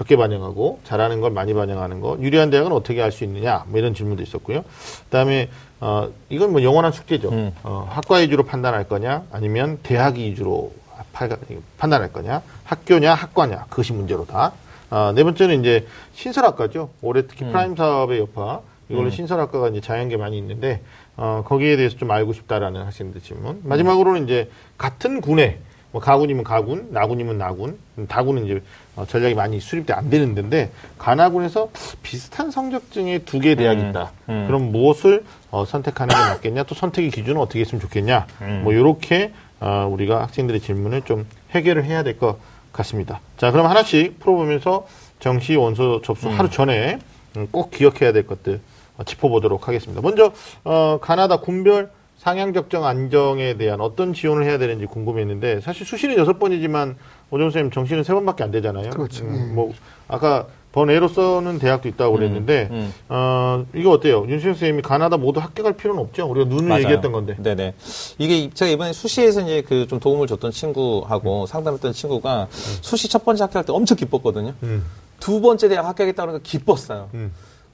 적게 0.00 0.16
반영하고 0.16 0.80
잘하는 0.84 1.20
걸 1.20 1.30
많이 1.30 1.52
반영하는 1.52 2.00
거 2.00 2.16
유리한 2.20 2.48
대학은 2.48 2.72
어떻게 2.72 3.02
할 3.02 3.10
수 3.12 3.22
있느냐 3.24 3.64
뭐 3.68 3.78
이런 3.78 3.92
질문도 3.92 4.22
있었고요. 4.22 4.64
그다음에 5.04 5.50
어, 5.80 6.08
이건 6.30 6.52
뭐 6.52 6.62
영원한 6.62 6.90
숙제죠. 6.92 7.28
어, 7.64 7.86
학과 7.90 8.16
위주로 8.16 8.44
판단할 8.44 8.84
거냐 8.88 9.24
아니면 9.30 9.78
대학 9.82 10.14
위주로 10.16 10.72
파- 11.12 11.28
판단할 11.76 12.12
거냐 12.14 12.40
학교냐 12.64 13.12
학과냐 13.12 13.66
그것이 13.68 13.92
문제로다. 13.92 14.52
아, 14.88 15.12
네 15.14 15.22
번째는 15.22 15.60
이제 15.60 15.86
신설학과죠. 16.14 16.88
올해 17.02 17.26
특히 17.26 17.44
프라임 17.44 17.76
사업의 17.76 18.20
여파 18.20 18.60
이걸로 18.88 19.10
신설학과가 19.10 19.68
이제 19.68 19.80
자연계 19.82 20.16
많이 20.16 20.38
있는데 20.38 20.80
어, 21.18 21.42
거기에 21.46 21.76
대해서 21.76 21.98
좀 21.98 22.10
알고 22.10 22.32
싶다라는 22.32 22.82
학생들 22.84 23.20
질문. 23.20 23.60
마지막으로는 23.64 24.24
이제 24.24 24.50
같은 24.78 25.20
군에 25.20 25.58
뭐 25.92 26.00
가군이면 26.00 26.44
가군, 26.44 26.88
나군이면 26.92 27.38
나군, 27.38 27.78
음, 27.98 28.06
다군은 28.06 28.44
이제 28.44 28.62
어, 28.96 29.04
전략이 29.06 29.34
많이 29.34 29.58
수립돼 29.60 29.92
안 29.92 30.08
되는 30.10 30.34
데인데 30.34 30.70
가나군에서 30.98 31.70
비슷한 32.02 32.50
성적증의 32.50 33.24
두 33.24 33.40
개 33.40 33.54
대학이 33.56 33.80
있다. 33.90 34.12
그럼 34.46 34.70
무엇을 34.70 35.24
어, 35.50 35.64
선택하는 35.64 36.14
게 36.14 36.20
낫겠냐? 36.20 36.62
또 36.64 36.74
선택의 36.74 37.10
기준은 37.10 37.40
어떻게 37.40 37.60
했으면 37.60 37.80
좋겠냐? 37.80 38.26
뭐 38.62 38.72
이렇게 38.72 39.32
어, 39.60 39.88
우리가 39.90 40.22
학생들의 40.22 40.60
질문을 40.60 41.02
좀 41.02 41.26
해결을 41.50 41.84
해야 41.84 42.02
될 42.02 42.18
것 42.18 42.36
같습니다. 42.72 43.20
자, 43.36 43.50
그럼 43.50 43.66
하나씩 43.66 44.20
풀어보면서 44.20 44.86
정시 45.18 45.56
원서 45.56 46.00
접수 46.02 46.28
하루 46.28 46.48
전에 46.50 46.98
음, 47.36 47.48
꼭 47.50 47.70
기억해야 47.72 48.12
될 48.12 48.26
것들 48.26 48.60
어, 48.96 49.02
짚어보도록 49.04 49.66
하겠습니다. 49.66 50.00
먼저 50.02 50.32
어, 50.64 50.98
가나다 51.00 51.38
군별 51.38 51.90
상향 52.20 52.52
적정 52.52 52.84
안정에 52.84 53.54
대한 53.54 53.80
어떤 53.80 54.12
지원을 54.12 54.44
해야 54.44 54.58
되는지 54.58 54.84
궁금했는데 54.84 55.60
사실 55.62 55.86
수시는 55.86 56.18
여섯 56.18 56.38
번이지만 56.38 56.96
오정 57.30 57.46
선생님 57.46 57.70
정시는 57.70 58.04
세 58.04 58.12
번밖에 58.12 58.44
안 58.44 58.50
되잖아요. 58.50 58.90
그렇죠. 58.90 59.24
음, 59.24 59.52
뭐 59.54 59.72
아까 60.06 60.46
번외로 60.72 61.08
써는 61.08 61.58
대학도 61.58 61.88
있다고 61.88 62.16
그랬는데 62.16 62.68
음. 62.70 62.92
어 63.08 63.64
이거 63.74 63.90
어때요? 63.92 64.26
윤수영 64.28 64.52
선생님이 64.52 64.82
가나다 64.82 65.16
모두 65.16 65.40
합격할 65.40 65.72
필요는 65.78 66.02
없죠. 66.02 66.26
우리가 66.28 66.46
눈을 66.50 66.68
맞아요. 66.68 66.82
얘기했던 66.82 67.10
건데. 67.10 67.36
네네. 67.38 67.72
이게 68.18 68.50
제가 68.52 68.70
이번에 68.70 68.92
수시에서 68.92 69.40
이제 69.40 69.62
그 69.62 69.86
좀 69.88 69.98
도움을 69.98 70.26
줬던 70.26 70.50
친구하고 70.52 71.46
상담했던 71.46 71.94
친구가 71.94 72.48
수시 72.50 73.08
첫 73.08 73.24
번째 73.24 73.44
합격할 73.44 73.64
때 73.64 73.72
엄청 73.72 73.96
기뻤거든요. 73.96 74.52
음. 74.62 74.84
두 75.18 75.40
번째 75.40 75.68
대학 75.70 75.86
합격했다 75.86 76.22
그러니까 76.22 76.46
기뻤어요. 76.46 77.08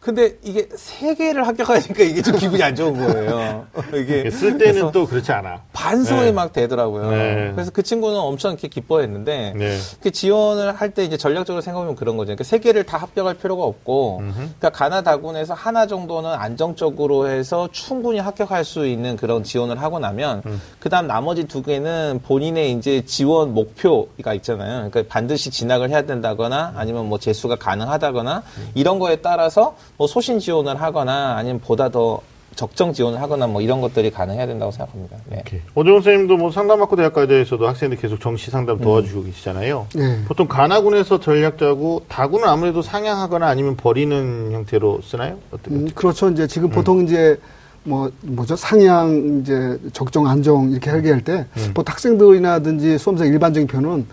음. 0.06 0.14
근데 0.14 0.36
이게 0.42 0.68
세 0.76 1.14
개를 1.14 1.46
합격하니까 1.46 2.02
이게 2.04 2.22
좀 2.22 2.36
기분이 2.36 2.62
안 2.62 2.74
좋은 2.74 2.94
거예요. 2.94 3.66
이게 3.94 4.30
쓸 4.30 4.56
때는 4.56 4.92
또 4.92 5.06
그렇지 5.06 5.32
않아. 5.32 5.62
반성이 5.72 6.26
네. 6.26 6.32
막 6.32 6.52
되더라고요. 6.52 7.10
네. 7.10 7.52
그래서 7.54 7.70
그 7.72 7.82
친구는 7.82 8.18
엄청 8.18 8.52
이렇게 8.52 8.68
기뻐했는데 8.68 9.54
네. 9.56 9.78
그 10.00 10.10
지원을 10.10 10.72
할 10.74 10.86
때 10.96 11.04
이제 11.04 11.16
전략적으로 11.16 11.60
생각하면 11.60 11.96
그런 11.96 12.16
거죠. 12.16 12.28
그러니까 12.28 12.44
세 12.44 12.58
개를 12.58 12.84
다 12.84 12.96
합격할 12.96 13.34
필요가 13.34 13.64
없고, 13.64 14.22
그러니까 14.32 14.70
가나다군에서 14.70 15.52
하나 15.52 15.86
정도는 15.86 16.30
안정적으로 16.30 17.28
해서 17.28 17.68
충분히 17.72 18.18
합격할 18.20 18.64
수 18.64 18.86
있는 18.86 19.16
그런 19.16 19.42
지원을 19.42 19.82
하고 19.82 19.98
나면, 19.98 20.42
그 20.78 20.88
다음 20.88 21.06
나머지 21.08 21.44
두 21.44 21.62
개는 21.62 22.20
본인의 22.24 22.72
이제 22.72 23.04
지원 23.04 23.52
목표가 23.52 24.32
있잖아요. 24.34 24.88
그러니까 24.90 25.12
반드시 25.12 25.50
진학을 25.50 25.90
해야 25.90 26.02
된다거나 26.02 26.72
아니면 26.76 27.08
뭐 27.08 27.18
재수가 27.18 27.56
가능하다거나 27.56 28.42
이런 28.74 28.98
거에 28.98 29.16
따라서 29.16 29.76
뭐 29.98 30.06
소신 30.06 30.38
지원을 30.38 30.80
하거나 30.80 31.36
아니면 31.36 31.60
보다 31.60 31.88
더 31.88 32.20
적정 32.54 32.92
지원을 32.92 33.20
하거나 33.20 33.46
뭐 33.46 33.60
이런 33.60 33.82
것들이 33.82 34.10
가능해야 34.10 34.46
된다고 34.46 34.72
생각합니다. 34.72 35.18
네. 35.26 35.42
오정훈 35.74 36.00
선생님도 36.00 36.38
뭐 36.38 36.50
상담학과 36.50 36.96
대학과에서도 36.96 37.66
학생들 37.66 37.98
계속 37.98 38.18
정시 38.18 38.50
상담 38.50 38.80
도와주고 38.80 39.24
계시잖아요. 39.24 39.86
네. 39.94 40.24
보통 40.26 40.48
가나군에서 40.48 41.20
전략 41.20 41.58
짜고 41.58 42.04
다군은 42.08 42.48
아무래도 42.48 42.80
상향하거나 42.80 43.46
아니면 43.46 43.76
버리는 43.76 44.52
형태로 44.52 45.00
쓰나요? 45.02 45.36
어떻게? 45.50 45.74
음, 45.74 45.88
그렇죠. 45.94 46.30
이제 46.30 46.46
지금 46.46 46.70
보통 46.70 47.04
이제 47.04 47.38
뭐 47.84 48.10
뭐죠 48.22 48.56
상향 48.56 49.40
이제 49.40 49.78
적정 49.92 50.26
안정 50.26 50.70
이렇게 50.70 50.90
설계할 50.90 51.22
때 51.22 51.46
보통 51.74 51.92
학생들이나든지 51.92 52.98
수험생 52.98 53.28
일반적인 53.32 53.66
표현은 53.68 54.06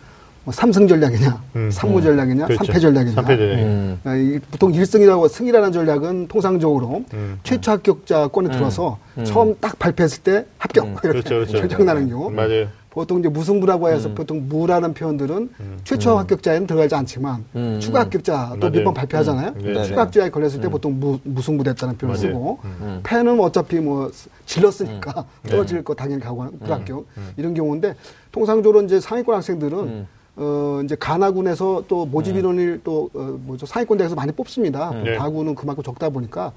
뭐 0.46 0.54
삼승 0.54 0.88
전략이냐, 0.90 1.42
음. 1.56 1.72
삼무 1.72 2.02
전략이냐, 2.02 2.46
그렇죠. 2.48 2.66
삼패 2.66 2.80
전략이냐. 2.80 3.16
삼패 3.16 3.38
전략. 3.38 3.60
음. 3.60 4.00
아, 4.04 4.16
이 4.16 4.40
보통 4.52 4.74
1승이라고 4.74 5.30
승이라는 5.30 5.72
전략은 5.72 6.28
통상적으로 6.28 7.06
음. 7.14 7.40
최초 7.44 7.72
합격자권에 7.72 8.50
들어서 8.52 8.98
처음 9.24 9.56
딱 9.62 9.80
발표했을 9.80 10.22
때 10.24 10.46
합격 10.58 10.86
이렇게 11.04 11.08
그렇죠, 11.08 11.30
그렇죠. 11.36 11.58
결정나는 11.60 12.10
경우. 12.10 12.30
맞아요. 12.30 12.68
보통 12.90 13.20
이제 13.20 13.28
무승부라고 13.30 13.90
해서 13.90 14.14
보통 14.14 14.46
무라는 14.48 14.94
표현들은 14.94 15.50
최초 15.84 16.16
합격자에는 16.20 16.68
들어가지 16.68 16.94
않지만 16.94 17.44
음. 17.56 17.80
추가 17.82 18.02
합격자 18.02 18.58
또. 18.60 18.70
몇 18.70 18.84
번 18.84 18.94
발표하잖아요. 18.94 19.54
음. 19.56 19.74
네. 19.74 19.84
추가 19.86 20.02
합격자에 20.02 20.30
걸렸을 20.30 20.60
때 20.62 20.68
보통 20.70 21.00
무, 21.00 21.18
무승부됐다는 21.24 21.98
표현을 21.98 22.20
맞아요. 22.20 22.34
쓰고 22.34 22.60
패는 23.04 23.40
어차피 23.40 23.80
뭐 23.80 24.12
질렀으니까 24.46 25.26
떨어질 25.50 25.84
거 25.84 25.96
당연히 25.96 26.22
가고 26.22 26.46
불합격 26.64 27.06
이런 27.38 27.54
경우인데 27.56 27.96
통상적으로 28.34 28.82
이제 28.84 29.00
상위권 29.00 29.36
학생들은 29.38 30.06
어 30.36 30.82
이제 30.84 30.96
가나군에서 30.96 31.84
또 31.88 32.06
모집 32.06 32.36
인원을 32.36 32.82
또 32.84 33.10
어, 33.14 33.38
뭐죠? 33.46 33.66
상위권 33.68 33.98
대학에서 34.00 34.16
많이 34.16 34.32
뽑습니다. 34.32 34.92
네. 35.04 35.16
다군은 35.18 35.54
그만큼 35.54 35.84
적다 35.84 36.10
보니까 36.10 36.52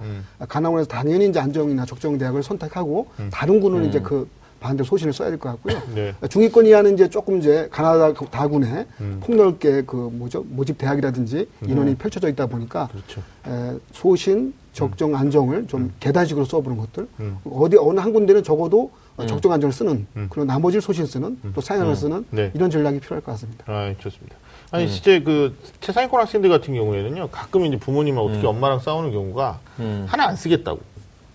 가나군에서 0.49 0.89
당연히 0.89 1.29
이제 1.29 1.39
안정이나 1.39 1.85
적정 1.85 2.17
대학을 2.17 2.43
선택하고 2.43 3.09
다른 3.31 3.61
군은 3.61 3.85
이제 3.85 4.01
그 4.01 4.29
반대로 4.61 4.85
소신을 4.87 5.13
써야 5.13 5.29
될 5.29 5.39
것 5.39 5.51
같고요. 5.51 5.83
네. 5.95 6.15
중위권 6.31 6.65
이하는 6.65 6.95
이제 6.95 7.11
조금 7.11 7.39
이제 7.39 7.69
가나다 7.71 8.15
그 8.15 8.25
다군에 8.31 8.87
폭넓게 9.21 9.83
그 9.83 10.11
뭐죠? 10.11 10.43
모집 10.49 10.79
대학이라든지 10.79 11.47
인원이 11.67 11.97
펼쳐져 11.97 12.31
있다 12.31 12.47
보니까 12.47 12.89
그렇죠. 12.91 13.21
에, 13.47 13.77
소신 13.93 14.55
적정 14.73 15.15
안정을 15.15 15.67
좀 15.67 15.93
계단식으로 16.01 16.47
써보는 16.47 16.79
것들. 16.79 17.07
어디 17.51 17.77
어느 17.77 18.01
한 18.01 18.15
군데는 18.15 18.43
적어도 18.43 18.91
어, 19.17 19.27
적정 19.27 19.53
안정을 19.53 19.73
쓰는 19.73 20.07
그리고 20.13 20.45
나머지를 20.45 20.83
소신 20.83 21.07
쓰는 21.07 21.39
또 21.55 21.61
사양을 21.61 21.97
쓰는 21.97 22.27
네. 22.31 22.51
이런 22.55 22.71
전략이 22.71 23.01
필요할 23.01 23.23
것 23.23 23.33
같습니다. 23.33 23.65
아, 23.67 23.95
좋습니다. 23.99 24.37
아니, 24.71 24.89
실제 24.89 25.21
그, 25.21 25.57
최상위권 25.81 26.21
학생들 26.21 26.51
같은 26.51 26.75
경우에는요, 26.75 27.29
가끔 27.31 27.65
이제 27.65 27.79
부모님하고 27.79 28.33
특히 28.33 28.47
엄마랑 28.47 28.81
싸우는 28.81 29.13
경우가 29.13 29.61
하나 30.07 30.27
안 30.27 30.37
쓰겠다고. 30.37 30.81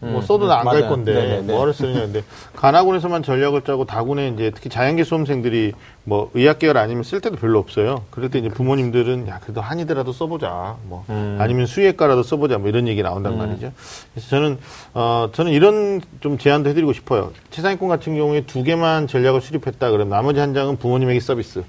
뭐 0.02 0.20
음, 0.20 0.22
써도 0.22 0.46
음, 0.46 0.52
안갈 0.52 0.80
맞아요. 0.80 0.90
건데 0.90 1.14
네네네. 1.14 1.42
뭐하러 1.54 1.74
쓰느냐 1.74 2.00
근데 2.02 2.24
가나군에서만 2.56 3.22
전략을 3.22 3.62
짜고 3.62 3.86
다군에 3.86 4.30
이제 4.30 4.52
특히 4.54 4.68
자연계 4.70 5.04
수험생들이 5.04 5.74
뭐 6.04 6.32
의학 6.34 6.58
계열 6.58 6.78
아니면 6.78 7.04
쓸 7.04 7.22
때도 7.22 7.36
별로 7.36 7.60
없어요. 7.60 8.04
그럴 8.10 8.30
때 8.32 8.40
이제 8.40 8.50
부모님들은 8.50 9.28
야 9.28 9.40
그래도 9.44 9.62
한의대라도 9.62 10.12
써보자 10.12 10.78
뭐 10.86 11.06
음. 11.10 11.38
아니면 11.40 11.68
수의과라도 11.68 12.24
써보자 12.24 12.58
뭐 12.58 12.70
이런 12.70 12.88
얘기 12.88 13.04
나온단 13.04 13.38
말이죠. 13.38 13.72
그래서 14.14 14.30
저는 14.30 14.58
어 14.96 15.30
저는 15.32 15.52
이런 15.52 16.02
좀 16.20 16.40
제안도 16.40 16.70
해드리고 16.72 16.94
싶어요. 16.94 17.32
최상위권 17.52 17.88
같은 17.88 18.16
경우에 18.16 18.42
두 18.42 18.64
개만 18.64 19.06
전략을 19.06 19.40
수립했다 19.42 19.92
그러면 19.92 20.10
나머지 20.10 20.40
한 20.40 20.56
장은 20.56 20.78
부모님에게 20.78 21.20
서비스. 21.20 21.64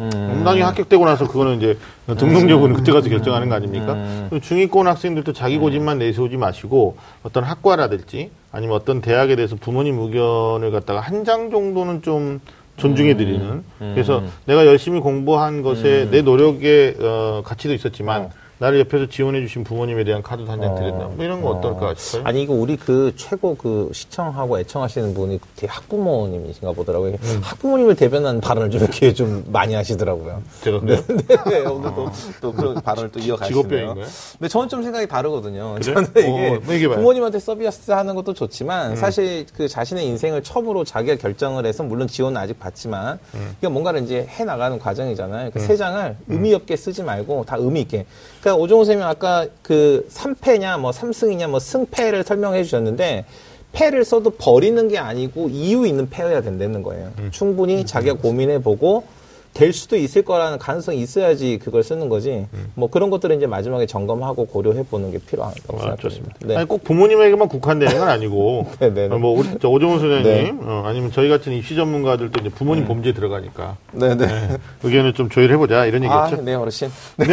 음. 0.00 0.42
나중에 0.44 0.62
합격되고 0.64 1.04
나서 1.04 1.26
그거는 1.28 1.58
이제 1.58 1.78
등록여부는 2.16 2.74
그때 2.76 2.92
가서 2.92 3.08
결정하는 3.08 3.48
거 3.48 3.54
아닙니까? 3.54 3.92
음. 3.94 4.40
중위권 4.42 4.86
학생들도 4.86 5.32
자기 5.32 5.58
고집만 5.58 5.98
내세우지 5.98 6.36
마시고 6.36 6.96
어떤 7.22 7.44
학과라든지 7.44 8.30
아니면 8.52 8.76
어떤 8.76 9.00
대학에 9.00 9.36
대해서 9.36 9.56
부모님 9.56 9.98
의견을 9.98 10.70
갖다가 10.70 11.00
한 11.00 11.24
장 11.24 11.50
정도는 11.50 12.00
좀 12.02 12.40
존중해 12.78 13.16
드리는. 13.18 13.62
그래서 13.78 14.22
내가 14.46 14.64
열심히 14.64 15.00
공부한 15.00 15.60
것에 15.60 16.08
내 16.10 16.22
노력의 16.22 16.96
어, 16.98 17.42
가치도 17.44 17.74
있었지만 17.74 18.30
나를 18.60 18.78
옆에서 18.80 19.06
지원해 19.08 19.40
주신 19.40 19.64
부모님에 19.64 20.04
대한 20.04 20.22
카드도 20.22 20.50
한 20.50 20.60
장 20.60 20.74
드린다. 20.74 21.06
뭐 21.16 21.24
이런 21.24 21.40
거 21.40 21.48
어 21.50 21.60
떨까 21.62 21.94
싶어요. 21.96 22.22
아니 22.26 22.42
이거 22.42 22.52
우리 22.52 22.76
그 22.76 23.12
최고 23.16 23.56
그 23.56 23.90
시청하고 23.94 24.58
애청하시는 24.60 25.14
분이 25.14 25.40
학부모님이신가 25.66 26.72
보더라고요. 26.72 27.12
음. 27.22 27.40
학부모님을 27.42 27.96
대변하는 27.96 28.40
발언을 28.42 28.70
좀 28.70 28.82
이렇게 28.82 29.12
좀 29.14 29.44
많이 29.48 29.72
하시더라고요. 29.74 30.42
제가 30.62 30.80
그래요? 30.80 31.00
네, 31.46 31.60
오늘 31.60 31.90
또, 31.94 32.10
또 32.42 32.52
그런 32.52 32.74
발언을 32.74 33.10
또 33.10 33.18
이어가시네요. 33.18 33.62
직업병인가요? 33.62 34.06
근데 34.38 34.48
저는 34.48 34.68
좀 34.68 34.82
생각이 34.82 35.06
다르거든요. 35.08 35.76
그래? 35.80 35.94
저는 35.94 36.08
이게 36.10 36.48
어, 36.48 36.60
뭐 36.62 36.74
얘기해봐요. 36.74 36.98
부모님한테 36.98 37.38
서비스 37.40 37.90
하는 37.90 38.14
것도 38.14 38.34
좋지만 38.34 38.90
음. 38.92 38.96
사실 38.96 39.46
그 39.56 39.68
자신의 39.68 40.04
인생을 40.06 40.42
처음으로 40.42 40.84
자기가 40.84 41.16
결정을 41.16 41.64
해서 41.64 41.82
물론 41.82 42.06
지원은 42.08 42.36
아직 42.38 42.58
받지만 42.60 43.18
음. 43.34 43.54
이게 43.58 43.68
뭔가를 43.68 44.02
이제 44.02 44.26
해 44.28 44.44
나가는 44.44 44.78
과정이잖아요. 44.78 45.50
그세 45.52 45.76
장을 45.76 46.16
의미 46.28 46.52
없게 46.52 46.76
쓰지 46.76 47.02
말고 47.02 47.44
다 47.46 47.56
의미 47.58 47.80
있게. 47.80 48.04
그러니까 48.40 48.49
오종호 48.56 48.84
선생님 48.84 49.06
아까 49.06 49.46
그 49.62 50.06
3패냐 50.10 50.78
뭐 50.80 50.90
3승이냐 50.90 51.48
뭐 51.48 51.60
승패를 51.60 52.24
설명해 52.24 52.64
주셨는데 52.64 53.24
패를 53.72 54.04
써도 54.04 54.30
버리는 54.30 54.88
게 54.88 54.98
아니고 54.98 55.48
이유 55.48 55.86
있는 55.86 56.10
패여야 56.10 56.42
된다는 56.42 56.82
거예요. 56.82 57.12
음. 57.18 57.28
충분히 57.30 57.86
자기가 57.86 58.14
고민해 58.14 58.62
보고 58.62 59.04
될 59.52 59.72
수도 59.72 59.96
있을 59.96 60.22
거라는 60.22 60.58
가능성이 60.58 61.00
있어야지 61.00 61.58
그걸 61.58 61.82
쓰는 61.82 62.08
거지. 62.08 62.46
음. 62.52 62.72
뭐 62.74 62.88
그런 62.88 63.10
것들은 63.10 63.36
이제 63.36 63.46
마지막에 63.46 63.86
점검하고 63.86 64.46
고려해 64.46 64.84
보는 64.84 65.10
게 65.10 65.18
필요하다고 65.18 65.76
아, 65.76 65.80
생각합니다. 65.80 66.02
좋습니다. 66.08 66.36
네. 66.44 66.56
아니 66.56 66.68
꼭 66.68 66.84
부모님에게만 66.84 67.48
국한되는 67.48 67.98
건 67.98 68.08
아니고 68.08 68.68
네, 68.78 68.94
네, 68.94 69.08
네. 69.08 69.14
어, 69.14 69.18
뭐 69.18 69.38
우리 69.38 69.48
저 69.60 69.68
오정훈 69.68 69.98
소장님 69.98 70.24
네. 70.24 70.54
어, 70.62 70.84
아니면 70.86 71.10
저희 71.12 71.28
같은 71.28 71.52
입시 71.52 71.74
전문가들도 71.74 72.40
이제 72.40 72.48
부모님 72.48 72.86
범죄 72.86 73.12
들어가니까 73.12 73.76
네, 73.92 74.14
네. 74.14 74.26
네, 74.26 74.56
의견을 74.82 75.14
좀 75.14 75.28
조율해 75.28 75.56
보자 75.56 75.84
이런 75.86 76.04
아, 76.04 76.26
얘기였죠. 76.26 76.42
네, 76.44 76.54
어르신. 76.54 76.88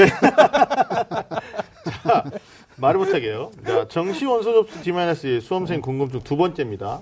말을 2.77 2.99
못하게요. 2.99 3.51
자, 3.65 3.88
정시 3.89 4.25
원서 4.25 4.53
접수 4.53 4.82
D-1 4.84 5.41
수험생 5.41 5.82
궁금증 5.82 6.19
두 6.21 6.38
번째입니다. 6.38 7.01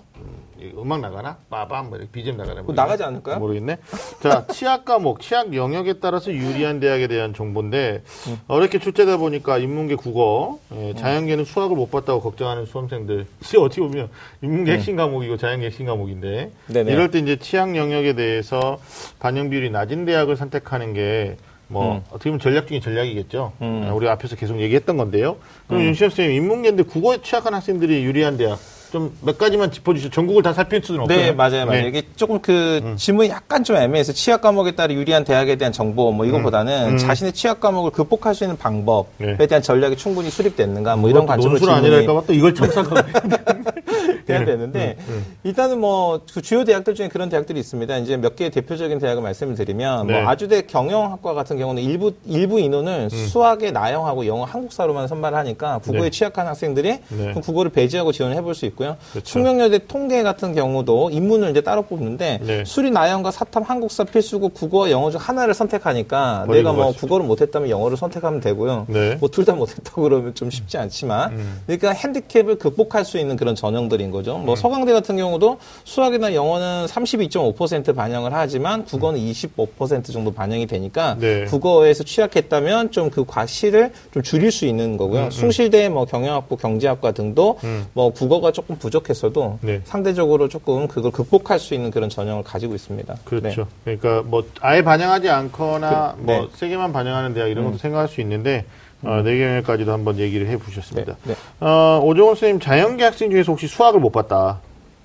음, 0.59 0.73
음악 0.77 1.01
나가나? 1.01 1.37
빠밤 1.49 1.89
뭐 1.89 1.97
이렇게 1.97 2.11
BGM 2.11 2.37
나가나? 2.37 2.61
그거 2.61 2.73
나가지 2.73 3.03
않을까요? 3.03 3.39
모르겠네. 3.39 3.77
자, 4.21 4.45
치약 4.51 4.85
과목, 4.85 5.19
치약 5.21 5.53
영역에 5.53 5.93
따라서 5.99 6.31
유리한 6.33 6.79
대학에 6.79 7.07
대한 7.07 7.33
정보인데 7.33 8.03
어렵게 8.47 8.79
출제다 8.79 9.17
보니까 9.17 9.57
인문계 9.57 9.95
국어, 9.95 10.59
예, 10.75 10.93
자연계는 10.95 11.45
수학을 11.45 11.75
못 11.75 11.91
봤다고 11.91 12.21
걱정하는 12.21 12.65
수험생들. 12.65 13.25
시 13.41 13.57
어떻게 13.57 13.81
보면 13.81 14.09
인문계 14.41 14.71
핵심 14.73 14.95
과목이고 14.95 15.37
자연계 15.37 15.67
핵심 15.67 15.85
과목인데 15.87 16.51
네네. 16.67 16.91
이럴 16.91 17.11
때 17.11 17.19
이제 17.19 17.37
치약 17.37 17.75
영역에 17.75 18.13
대해서 18.13 18.79
반영 19.19 19.49
비율이 19.49 19.69
낮은 19.71 20.05
대학을 20.05 20.37
선택하는 20.37 20.93
게뭐 20.93 22.03
어떻게 22.09 22.29
보면 22.29 22.39
전략 22.39 22.67
중에 22.67 22.79
전략이겠죠. 22.79 23.53
아, 23.59 23.91
우리 23.93 24.07
앞에서 24.07 24.35
계속 24.35 24.59
얘기했던 24.61 24.97
건데요. 24.97 25.37
그럼 25.67 25.83
윤시영 25.83 26.09
선생님 26.09 26.41
인문계인데 26.43 26.83
국어에 26.83 27.21
취약한 27.21 27.53
학생들이 27.53 28.03
유리한 28.03 28.37
대학 28.37 28.57
좀 28.95 29.11
몇 29.21 29.37
가지만 29.37 29.71
짚어주시죠. 29.71 30.09
전국을 30.11 30.43
다 30.43 30.53
살필 30.53 30.81
수는 30.83 31.01
없어요. 31.01 31.17
네, 31.17 31.31
맞아요, 31.31 31.65
맞아요. 31.65 31.81
네. 31.81 31.87
이게 31.87 32.03
조금 32.15 32.39
그 32.41 32.95
질문이 32.97 33.29
약간 33.29 33.63
좀 33.63 33.75
애매해서 33.75 34.13
취약 34.13 34.41
과목에 34.41 34.71
따라 34.71 34.93
유리한 34.93 35.23
대학에 35.23 35.55
대한 35.55 35.71
정보 35.73 36.11
뭐 36.11 36.25
이거보다는 36.25 36.97
자신의 36.97 37.33
취약 37.33 37.59
과목을 37.59 37.91
극복할 37.91 38.33
수 38.35 38.43
있는 38.43 38.57
방법에 38.57 39.35
네. 39.37 39.47
대한 39.47 39.61
전략이 39.61 39.97
충분히 39.97 40.29
수립됐는가 40.29 40.95
뭐 40.95 41.09
이런 41.09 41.25
관점으로 41.25 41.59
논술 41.59 41.75
아니랄까봐 41.75 42.23
또 42.27 42.33
이걸 42.33 42.53
첨삭하고 42.55 42.95
돼야 44.25 44.39
네. 44.39 44.45
되는데 44.45 44.97
일단은 45.43 45.79
뭐 45.79 46.19
그 46.33 46.41
주요 46.41 46.63
대학들 46.63 46.95
중에 46.95 47.07
그런 47.07 47.29
대학들이 47.29 47.59
있습니다. 47.59 47.97
이제 47.97 48.17
몇 48.17 48.35
개의 48.35 48.51
대표적인 48.51 48.99
대학을 48.99 49.21
말씀을 49.23 49.55
드리면 49.55 50.07
네. 50.07 50.13
뭐 50.21 50.29
아주대 50.29 50.63
경영학과 50.63 51.33
같은 51.33 51.57
경우는 51.57 51.81
일부 51.81 52.13
일부 52.25 52.59
인원을 52.59 53.09
음. 53.11 53.17
수학에 53.27 53.71
나영하고 53.71 54.25
영어 54.27 54.43
한국사로만 54.43 55.07
선발을 55.07 55.37
하니까 55.37 55.79
국어에 55.79 56.01
네. 56.03 56.09
취약한 56.09 56.47
학생들이 56.47 56.99
네. 57.09 57.33
국어를 57.41 57.71
배제하고 57.71 58.11
지원을 58.11 58.35
해볼 58.37 58.53
수 58.55 58.65
있고요. 58.67 58.84
그렇죠. 59.11 59.25
충명여대 59.25 59.87
통계 59.87 60.21
같은 60.21 60.53
경우도 60.53 61.09
인문을 61.09 61.49
이제 61.51 61.61
따로 61.61 61.81
뽑는데 61.83 62.39
네. 62.43 62.63
수리 62.65 62.91
나영과 62.91 63.31
사탐 63.31 63.63
한국사 63.63 64.03
필수고 64.03 64.49
국어 64.49 64.91
영어 64.91 65.09
중 65.09 65.19
하나를 65.19 65.53
선택하니까 65.53 66.45
내가 66.49 66.73
뭐 66.73 66.87
가시죠. 66.87 66.99
국어를 66.99 67.25
못했다면 67.25 67.69
영어를 67.69 67.97
선택하면 67.97 68.39
되고요. 68.41 68.85
네. 68.89 69.15
뭐둘 69.15 69.45
다 69.45 69.53
못했다고 69.53 70.01
그러면 70.03 70.35
좀 70.35 70.49
쉽지 70.51 70.77
않지만 70.77 71.31
음. 71.31 71.61
그러니까 71.65 71.91
핸디캡을 71.91 72.57
극복할 72.59 73.05
수 73.05 73.17
있는 73.17 73.35
그런 73.37 73.55
전형들인 73.55 74.11
거죠. 74.11 74.35
음. 74.35 74.45
뭐 74.45 74.55
서강대 74.55 74.93
같은 74.93 75.17
경우도 75.17 75.57
수학이나 75.83 76.33
영어는 76.33 76.85
32.5% 76.85 77.95
반영을 77.95 78.33
하지만 78.33 78.85
국어는 78.85 79.19
25% 79.19 80.11
정도 80.13 80.31
반영이 80.31 80.67
되니까 80.67 81.17
네. 81.19 81.45
국어에서 81.45 82.03
취약했다면 82.03 82.91
좀 82.91 83.05
그 83.15 83.23
과실을 83.23 83.91
좀 84.13 84.23
줄일 84.23 84.51
수 84.51 84.65
있는 84.65 84.97
거고요. 84.97 85.29
숭실대 85.31 85.87
뭐 85.89 86.05
경영학부 86.05 86.57
경제학과 86.57 87.11
등도 87.11 87.59
음. 87.63 87.85
뭐 87.93 88.09
국어가 88.09 88.51
조금 88.51 88.64
부족했어도 88.67 89.59
네. 89.61 89.81
상대적으로 89.85 90.49
조금 90.49 90.87
그걸 90.87 91.11
극복할 91.11 91.59
수 91.59 91.73
있는 91.73 91.91
그런 91.91 92.09
전형을 92.09 92.43
가지고 92.43 92.73
있습니다. 92.75 93.15
그렇죠. 93.23 93.67
그러니까 93.83 94.23
뭐 94.23 94.43
아예 94.61 94.81
반영하지 94.81 95.29
않거나 95.29 96.15
그, 96.17 96.21
뭐 96.21 96.41
네. 96.41 96.47
세 96.55 96.67
개만 96.67 96.91
반영하는 96.91 97.33
대학 97.33 97.47
이런 97.47 97.65
것도 97.65 97.77
생각할 97.77 98.07
수 98.07 98.21
있는데 98.21 98.65
어, 99.03 99.21
네 99.23 99.37
개까지도 99.37 99.91
한번 99.91 100.17
얘기를 100.17 100.47
해보셨습니다. 100.47 101.15
네, 101.23 101.35
어, 101.59 101.99
오정원 102.03 102.35
선생님 102.35 102.59
자연계 102.59 103.03
학생 103.03 103.29
중에서 103.29 103.51
혹시 103.51 103.67
수학을 103.67 103.99
못 103.99 104.11
봤다. 104.11 104.59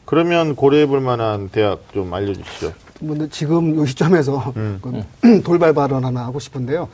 그러면 0.07 0.57
고려해볼 0.57 1.01
만한 1.01 1.51
대학 1.51 1.81
좀 1.93 2.13
알려주시죠. 2.13 2.73
뭐 3.01 3.17
근데 3.17 3.31
지금 3.31 3.77
요 3.77 3.87
시점에서 3.87 4.53
음. 4.57 4.81
그 4.83 5.43
돌발 5.45 5.73
발언 5.73 6.05
하나 6.05 6.25
하고 6.25 6.39
싶은데요. 6.39 6.89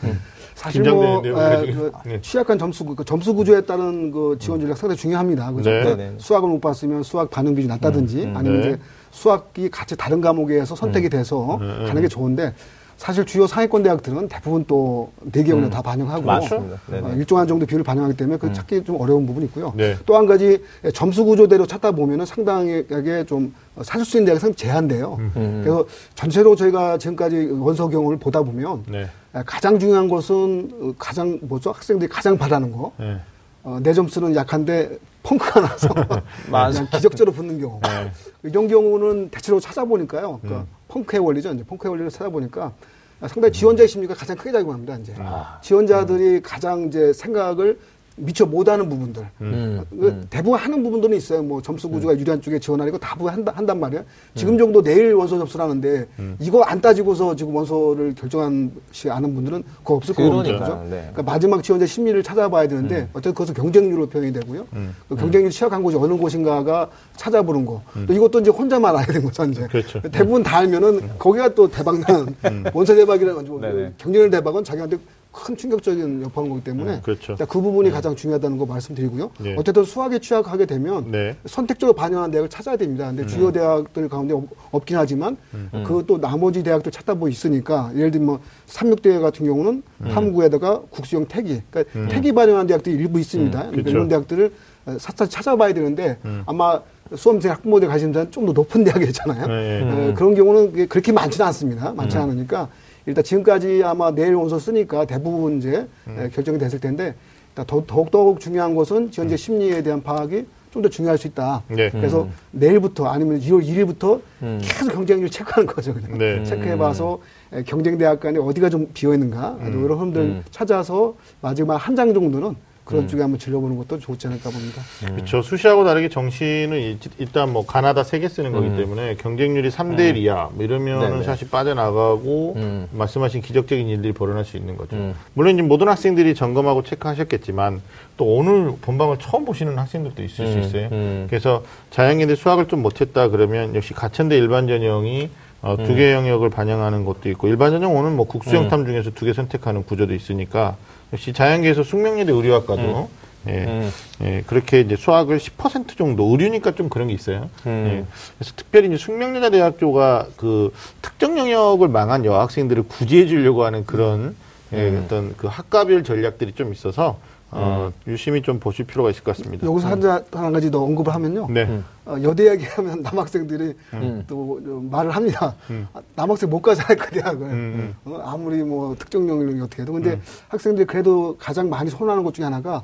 사실 0.56 0.82
뭐 0.90 1.18
에, 1.18 1.20
그래가지고. 1.20 1.90
그 2.02 2.08
네. 2.08 2.20
취약한 2.22 2.58
점수 2.58 2.84
구- 2.84 2.96
그 2.96 3.04
점수 3.04 3.34
구조에 3.34 3.60
따른 3.60 4.10
그 4.10 4.36
지원 4.40 4.58
전략 4.58 4.78
상당히 4.78 4.98
중요합니다. 4.98 5.52
그죠? 5.52 5.68
네. 5.70 5.84
네, 5.84 5.94
네. 5.94 6.14
수학을 6.16 6.48
못 6.48 6.60
봤으면 6.60 7.02
수학 7.02 7.30
반응 7.30 7.54
비율이 7.54 7.68
낮다든지 7.68 8.32
아니면 8.34 8.60
네. 8.62 8.68
이제 8.70 8.78
수학이 9.10 9.68
같이 9.70 9.94
다른 9.96 10.20
과목에서 10.22 10.74
선택이 10.74 11.10
돼서 11.10 11.58
네, 11.60 11.86
가는 11.86 12.00
게 12.00 12.08
좋은데 12.08 12.54
사실 12.96 13.26
주요 13.26 13.46
상위권 13.46 13.82
대학들은 13.82 14.28
대부분 14.28 14.64
또 14.66 15.12
대기업에 15.30 15.68
다 15.68 15.82
반영하고 15.82 16.22
맞습니다. 16.22 16.78
네, 16.86 16.98
어, 17.00 17.08
네. 17.10 17.16
일정한 17.18 17.46
정도 17.46 17.66
비율을 17.66 17.84
반영하기 17.84 18.16
때문에 18.16 18.38
그 18.38 18.50
찾기 18.54 18.84
좀 18.84 18.98
어려운 18.98 19.26
부분이 19.26 19.44
있고요. 19.46 19.74
네. 19.76 19.96
또한 20.06 20.24
가지 20.24 20.62
점수 20.94 21.26
구조대로 21.26 21.66
찾다 21.66 21.90
보면은 21.90 22.24
상당하게 22.24 23.24
좀 23.26 23.54
사실 23.82 24.06
수 24.06 24.16
있는 24.16 24.24
대학이 24.28 24.40
상당히 24.40 24.56
제한돼요. 24.56 25.18
그래서 25.34 25.84
전체로 26.14 26.56
저희가 26.56 26.96
지금까지 26.96 27.50
원서 27.60 27.86
경우를 27.90 28.18
보다 28.18 28.40
보면 28.42 28.84
네. 28.88 29.06
가장 29.44 29.79
중요한 29.79 30.09
것은 30.09 30.70
어, 30.81 30.94
가장 30.99 31.38
뭐죠 31.42 31.72
학생들이 31.72 32.09
가장 32.09 32.38
바라는 32.38 32.72
거. 32.72 32.92
네. 32.99 33.18
어, 33.62 33.79
내 33.83 33.92
점수는 33.92 34.35
약한데 34.37 34.99
펑크가 35.22 35.61
나서. 35.61 35.88
그냥 36.46 36.88
기적적으로 36.92 37.33
붙는 37.33 37.61
경우. 37.61 37.81
네. 37.83 38.12
이런 38.44 38.68
경우는 38.68 39.31
대체로 39.31 39.59
찾아보니까요. 39.59 40.38
그러니까 40.40 40.62
음. 40.62 40.66
펑크의 40.88 41.20
원리죠. 41.20 41.53
이제 41.53 41.64
펑크의 41.64 41.90
원리를 41.90 42.11
찾아보니까 42.11 42.72
상당히 43.20 43.53
지원자의 43.53 43.88
심리가 43.88 44.14
가장 44.14 44.37
크게 44.37 44.53
작용합니다. 44.53 44.96
이제 44.96 45.14
아. 45.18 45.59
지원자들이 45.62 46.42
가장 46.42 46.83
이제 46.83 47.12
생각을 47.12 47.79
미처 48.16 48.46
못하는 48.46 48.88
부분들. 48.88 49.26
음, 49.42 49.85
그 49.90 50.26
대부분 50.31 50.59
하는 50.59 50.83
부분들은 50.83 51.16
있어요. 51.16 51.42
뭐 51.42 51.61
점수 51.61 51.88
구조가 51.88 52.18
유리한 52.18 52.40
쪽에 52.40 52.59
지원하는 52.59 52.90
거 52.92 52.98
다부 52.98 53.29
한다, 53.29 53.52
한단 53.55 53.79
말이에요. 53.79 54.02
음. 54.02 54.33
지금 54.35 54.59
정도 54.59 54.83
내일 54.83 55.14
원서 55.14 55.38
접수를 55.38 55.64
하는데 55.64 56.07
이거 56.40 56.62
안 56.62 56.81
따지고서 56.81 57.37
지금 57.37 57.55
원서를 57.55 58.14
결정한 58.14 58.72
시 58.90 59.11
아는 59.11 59.35
분들은 59.35 59.62
그거 59.79 59.94
없을 59.94 60.14
거거든요. 60.14 60.42
그러니까요. 60.42 60.79
그죠? 60.79 60.83
네. 60.85 61.09
그러니까 61.12 61.22
마지막 61.22 61.62
지원자 61.62 61.87
심리를 61.87 62.22
찾아봐야 62.22 62.66
되는데 62.68 63.09
어쨌든 63.12 63.33
그것은 63.33 63.55
경쟁률로 63.55 64.07
표현이 64.09 64.33
되고요. 64.33 64.66
그 65.09 65.16
경쟁률 65.16 65.50
취약한 65.50 65.83
곳이 65.83 65.96
어느 65.96 66.14
곳인가가 66.14 66.88
찾아보는 67.16 67.66
거. 67.66 67.83
또 68.07 68.12
이것도 68.12 68.40
이제 68.40 68.50
혼자만 68.50 68.94
알아야 68.94 69.07
되는 69.07 69.24
거죠, 69.24 69.44
이제. 69.44 69.66
그렇죠. 69.66 70.00
대부분 70.11 70.42
다 70.42 70.59
알면은 70.59 71.18
거기가 71.18 71.55
또 71.55 71.68
대박난 71.70 72.35
원서 72.72 72.94
대박이라는 72.94 73.35
거죠. 73.35 73.61
네네. 73.61 73.92
경쟁률 73.98 74.31
대박은 74.31 74.64
자기한테 74.64 74.96
큰 75.44 75.57
충격적인 75.57 76.22
여파인 76.22 76.49
거기 76.49 76.64
때문에 76.64 76.94
음, 76.94 77.01
그렇죠. 77.03 77.33
일단 77.33 77.46
그 77.46 77.61
부분이 77.61 77.90
가장 77.90 78.16
중요하다는 78.16 78.57
거 78.57 78.64
말씀드리고요. 78.64 79.31
네. 79.40 79.55
어쨌든 79.59 79.85
수학에 79.85 80.18
취약하게 80.18 80.64
되면 80.64 81.11
네. 81.11 81.37
선택적으로 81.44 81.94
반영한 81.94 82.31
대학을 82.31 82.49
찾아야 82.49 82.77
됩니다. 82.77 83.07
근데 83.09 83.27
주요 83.27 83.53
대학들 83.53 84.09
가운데 84.09 84.33
없, 84.35 84.44
없긴 84.70 84.96
하지만 84.96 85.37
그또 85.85 86.18
나머지 86.20 86.62
대학들 86.62 86.90
찾다 86.90 87.14
보고 87.14 87.29
있으니까 87.29 87.90
예를 87.94 88.11
들면 88.11 88.27
뭐 88.27 88.40
삼육대 88.66 89.18
같은 89.18 89.44
경우는 89.46 89.83
탐구에다가 90.03 90.83
국수형 90.90 91.27
태기, 91.27 91.61
그러니까 91.70 92.09
태기 92.09 92.33
반영한 92.33 92.66
대학들이 92.66 92.96
일부 92.96 93.20
있습니다. 93.20 93.51
그러니까 93.59 93.72
그렇죠. 93.77 93.90
이런 93.90 94.09
대학들을 94.09 94.53
샅샅이 94.99 95.31
찾아봐야 95.31 95.75
되는데 95.75 96.18
아마 96.46 96.81
수험생 97.14 97.53
학부모들 97.53 97.87
가시는 97.88 98.12
데는 98.12 98.31
좀 98.31 98.46
더 98.46 98.53
높은 98.53 98.83
대학이잖아요. 98.85 99.46
네. 99.46 100.09
에, 100.11 100.14
그런 100.14 100.35
경우는 100.35 100.88
그렇게 100.88 101.12
많지는 101.12 101.46
않습니다. 101.46 101.92
많지 101.92 102.16
않으니까 102.16 102.68
일단 103.06 103.22
지금까지 103.24 103.82
아마 103.84 104.10
내일 104.10 104.34
원서 104.34 104.58
쓰니까 104.58 105.04
대부분 105.04 105.58
이제 105.58 105.86
에, 106.08 106.28
결정이 106.30 106.58
됐을 106.58 106.80
텐데 106.80 107.14
일단 107.50 107.64
더, 107.66 107.82
더욱 107.86 108.10
더욱 108.10 108.40
중요한 108.40 108.74
것은 108.74 109.10
지원자 109.10 109.36
심리에 109.36 109.82
대한 109.82 110.02
파악이 110.02 110.44
좀좀더 110.72 110.88
중요할 110.90 111.16
수 111.16 111.26
있다. 111.28 111.62
네. 111.68 111.88
그래서 111.90 112.28
내일부터 112.50 113.06
아니면 113.06 113.40
2월 113.40 113.64
1일부터 113.64 114.20
계속 114.60 114.92
경쟁률 114.92 115.30
체크하는 115.30 115.66
거죠. 115.72 115.94
그냥. 115.94 116.18
네. 116.18 116.44
체크해봐서 116.44 117.18
에, 117.52 117.62
경쟁 117.62 117.96
대학 117.96 118.20
간에 118.20 118.38
어디가 118.38 118.68
좀 118.68 118.88
비어 118.92 119.14
있는가 119.14 119.56
음. 119.60 119.68
이런 119.84 119.98
흐름들 119.98 120.42
찾아서 120.50 121.14
마지막 121.40 121.76
한 121.76 121.94
장 121.96 122.12
정도는 122.12 122.54
그런 122.87 123.09
쪽에 123.09 123.20
한번 123.20 123.38
질러보는 123.40 123.77
것도 123.79 123.99
좋지 123.99 124.29
않을까 124.29 124.49
봅니다. 124.49 124.81
그렇죠. 125.05 125.42
수시하고 125.42 125.85
다르게 125.85 126.09
정시는 126.09 126.79
일- 126.81 126.99
일단 127.18 127.53
뭐 127.53 127.66
가나다 127.66 128.05
세 128.05 128.20
개 128.20 128.29
쓰는 128.29 128.53
거기 128.53 128.75
때문에 128.77 129.16
경쟁률이 129.16 129.68
3대 129.70 130.09
1 130.11 130.16
이하 130.18 130.49
뭐 130.55 130.64
이러면은 130.64 131.11
네네. 131.11 131.22
사실 131.25 131.51
빠져나가고 131.51 132.55
음. 132.57 132.88
말씀하신 132.92 133.42
기적적인 133.42 133.88
일들이 133.88 134.12
벌어날 134.12 134.44
수 134.44 134.57
있는 134.57 134.77
거죠. 134.77 134.94
음. 134.96 135.14
물론 135.35 135.55
이제 135.55 135.62
모든 135.62 135.88
학생들이 135.88 136.35
점검하고 136.37 136.85
체크하셨겠지만 136.85 137.83
또 138.16 138.25
오늘 138.25 138.72
본방을 138.81 139.18
처음 139.18 139.44
보시는 139.44 139.77
학생들도 139.77 140.22
있을 140.22 140.46
수 140.46 140.53
음, 140.55 140.61
있어요. 140.62 140.88
음. 140.92 141.27
그래서 141.29 141.62
자연계대 141.90 142.37
수학을 142.37 142.68
좀 142.68 142.83
못했다 142.83 143.29
그러면 143.29 143.75
역시 143.75 143.92
가천대 143.94 144.37
일반 144.38 144.68
전형이 144.68 145.29
어, 145.62 145.77
두개 145.77 146.12
영역을 146.12 146.49
반영하는 146.51 147.05
것도 147.05 147.29
있고 147.31 147.49
일반 147.49 147.72
전형 147.72 147.96
오는 147.96 148.14
뭐 148.14 148.27
국수영탐 148.27 148.87
중에서 148.87 149.11
두 149.11 149.27
개 149.27 149.33
선택하는 149.33 149.83
구조도 149.85 150.14
있으니까 150.14 150.77
역시 151.12 151.32
자연계에서 151.32 151.82
숙명여대 151.82 152.32
의료학과도 152.32 153.08
예, 153.48 153.64
음. 153.64 153.92
예, 154.22 154.42
그렇게 154.46 154.80
이제 154.80 154.96
수학을 154.96 155.38
10% 155.38 155.96
정도 155.96 156.24
의류니까 156.24 156.74
좀 156.74 156.88
그런 156.88 157.08
게 157.08 157.14
있어요. 157.14 157.48
음. 157.66 157.86
예, 157.86 158.04
그래서 158.38 158.52
특별히 158.56 158.88
이제 158.88 158.96
숙명여자 158.96 159.50
대학교가 159.50 160.26
그 160.36 160.72
특정 161.00 161.38
영역을 161.38 161.88
망한 161.88 162.24
여학생들을 162.24 162.84
구제해 162.88 163.26
주려고 163.26 163.64
하는 163.64 163.86
그런 163.86 164.34
예, 164.72 164.88
음. 164.88 165.02
어떤 165.04 165.36
그 165.36 165.46
학과별 165.46 166.02
전략들이 166.02 166.52
좀 166.52 166.72
있어서 166.72 167.20
어, 167.52 167.92
유심히 168.09 168.42
좀 168.42 168.59
보실 168.59 168.87
필요가 168.87 169.09
있을 169.11 169.22
것 169.22 169.37
같습니다. 169.37 169.66
여기서 169.66 169.88
한, 169.88 170.00
자- 170.00 170.22
한 170.32 170.52
가지 170.52 170.70
더 170.70 170.82
언급을 170.82 171.14
하면요. 171.14 171.46
네. 171.48 171.80
어, 172.04 172.16
여대 172.22 172.50
얘기하면 172.50 173.02
남학생들이 173.02 173.74
음. 173.94 174.24
또 174.26 174.59
어, 174.64 174.88
말을 174.90 175.12
합니다. 175.12 175.54
아, 175.94 176.00
남학생 176.16 176.50
못 176.50 176.61
가잖아요, 176.61 176.96
그 176.98 177.11
대학을. 177.12 177.46
음, 177.46 177.94
어, 178.04 178.20
아무리 178.24 178.62
뭐 178.64 178.94
특정 178.98 179.28
영역이 179.28 179.61
어떻게 179.61 179.82
해도. 179.82 179.92
근데 179.92 180.20
학생들이 180.48 180.87
그래도 180.87 181.37
가장 181.38 181.68
많이 181.70 181.88
선호하는 181.88 182.24
것 182.24 182.35
중에 182.35 182.44
하나가 182.44 182.82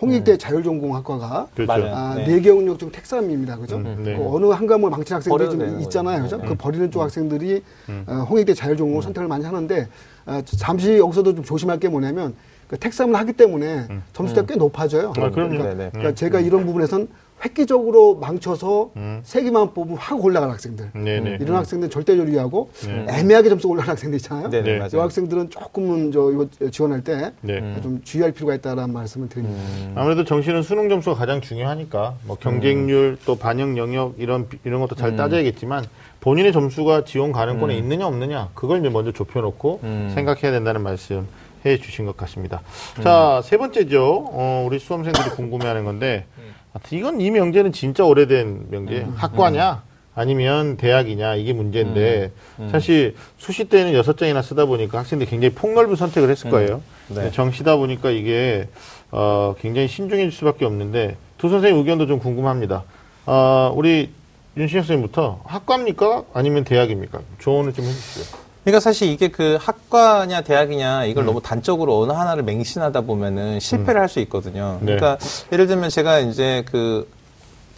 홍익대 0.00 0.38
자율전공학과가 0.38 1.48
그렇죠. 1.54 1.72
음. 1.72 1.80
맞아요. 1.80 1.94
아, 1.94 2.14
네. 2.14 2.26
네개 2.26 2.48
영역 2.50 2.78
중 2.78 2.90
택삼입니다. 2.92 3.56
그죠? 3.58 3.76
음, 3.76 4.02
네. 4.04 4.16
그 4.16 4.24
어느 4.28 4.46
한 4.46 4.66
과목을 4.66 4.90
망친 4.90 5.16
학생들이 5.16 5.50
좀 5.50 5.80
있잖아요. 5.82 6.22
그죠? 6.22 6.36
네. 6.38 6.46
그 6.48 6.54
버리는 6.54 6.88
쪽 6.90 7.02
학생들이 7.02 7.62
어, 8.06 8.26
홍익대 8.30 8.54
자율전공을 8.54 9.02
선택을 9.02 9.28
많이 9.28 9.44
하는데 9.44 9.88
어, 10.26 10.40
잠시 10.44 10.98
여기서도 10.98 11.34
좀 11.34 11.44
조심할 11.44 11.78
게 11.78 11.88
뭐냐면 11.88 12.34
그 12.34 12.53
택삼을 12.76 13.14
하기 13.16 13.32
때문에 13.34 13.86
점수가 14.12 14.46
꽤 14.46 14.56
높아져요. 14.56 15.12
아. 15.16 15.30
그러니까, 15.30 15.64
네네. 15.64 15.90
그러니까 15.90 16.14
제가 16.14 16.40
이런 16.40 16.66
부분에선 16.66 17.08
획기적으로 17.44 18.14
망쳐서 18.14 18.90
음. 18.96 19.20
세 19.22 19.42
개만 19.42 19.74
뽑으면 19.74 19.98
확 19.98 20.24
올라가는 20.24 20.50
학생들. 20.52 20.90
네네. 20.94 21.38
이런 21.40 21.56
학생들 21.56 21.86
은 21.86 21.90
절대적으로 21.90 22.30
유의하고 22.30 22.70
네. 22.86 23.06
애매하게 23.08 23.50
점수 23.50 23.68
올라가는 23.68 23.90
학생들 23.92 24.16
있잖아요. 24.18 24.48
네네, 24.48 24.78
네. 24.78 24.88
이 24.92 24.96
학생들은 24.96 25.50
조금은 25.50 26.12
저 26.12 26.30
이거 26.30 26.46
지원할 26.70 27.02
때좀 27.02 27.32
네. 27.42 27.74
주의할 28.02 28.32
필요가 28.32 28.54
있다라는 28.54 28.94
말씀을 28.94 29.28
드립니다. 29.28 29.60
아무래도 29.94 30.24
정시는 30.24 30.62
수능 30.62 30.88
점수가 30.88 31.16
가장 31.16 31.40
중요하니까 31.40 32.14
뭐 32.24 32.36
경쟁률 32.36 33.18
또 33.26 33.36
반영 33.36 33.76
영역 33.76 34.14
이런 34.18 34.48
비- 34.48 34.58
이런 34.64 34.80
것도 34.80 34.94
잘 34.94 35.16
따져야겠지만 35.16 35.84
본인의 36.20 36.52
점수가 36.52 37.04
지원 37.04 37.32
가능권에 37.32 37.76
있느냐 37.76 38.06
없느냐 38.06 38.48
그걸 38.54 38.78
이제 38.80 38.88
먼저 38.88 39.12
좁혀놓고 39.12 39.80
생각해야 40.14 40.50
된다는 40.52 40.82
말씀 40.82 41.26
해 41.64 41.78
주신 41.78 42.04
것 42.06 42.16
같습니다. 42.16 42.60
자세 43.02 43.56
번째죠. 43.56 44.28
어, 44.32 44.64
우리 44.66 44.78
수험생들이 44.78 45.30
궁금해하는 45.30 45.84
건데 45.84 46.26
아, 46.74 46.78
이건 46.90 47.20
이 47.20 47.30
명제는 47.30 47.72
진짜 47.72 48.04
오래된 48.04 48.66
명제. 48.70 49.06
학과냐 49.16 49.82
아니면 50.14 50.76
대학이냐 50.76 51.34
이게 51.36 51.52
문제인데 51.52 52.30
사실 52.70 53.16
수시 53.38 53.64
때는 53.64 53.94
여섯 53.94 54.16
장이나 54.16 54.42
쓰다 54.42 54.66
보니까 54.66 54.98
학생들이 54.98 55.28
굉장히 55.28 55.54
폭넓은 55.54 55.96
선택을 55.96 56.30
했을 56.30 56.50
거예요. 56.50 56.82
네. 57.08 57.30
정시다 57.32 57.76
보니까 57.76 58.10
이게 58.10 58.68
어, 59.10 59.54
굉장히 59.60 59.88
신중해질 59.88 60.32
수밖에 60.32 60.64
없는데 60.64 61.16
두 61.38 61.48
선생님 61.48 61.78
의견도 61.80 62.06
좀 62.06 62.18
궁금합니다. 62.18 62.84
어, 63.26 63.72
우리 63.74 64.10
윤신혁 64.56 64.84
선생님부터 64.84 65.40
학과입니까 65.46 66.24
아니면 66.32 66.62
대학입니까? 66.64 67.20
조언을 67.38 67.72
좀 67.72 67.84
해주시죠. 67.84 68.43
그러니까 68.64 68.80
사실 68.80 69.08
이게 69.08 69.28
그 69.28 69.58
학과냐 69.60 70.40
대학이냐 70.40 71.04
음. 71.04 71.10
이걸 71.10 71.26
너무 71.26 71.40
단적으로 71.40 72.00
어느 72.00 72.12
하나를 72.12 72.42
맹신하다 72.42 73.02
보면은 73.02 73.60
실패를 73.60 74.00
할수 74.00 74.20
있거든요. 74.20 74.78
네. 74.80 74.96
그러니까 74.96 75.18
예를 75.52 75.66
들면 75.66 75.90
제가 75.90 76.20
이제 76.20 76.64
그 76.66 77.06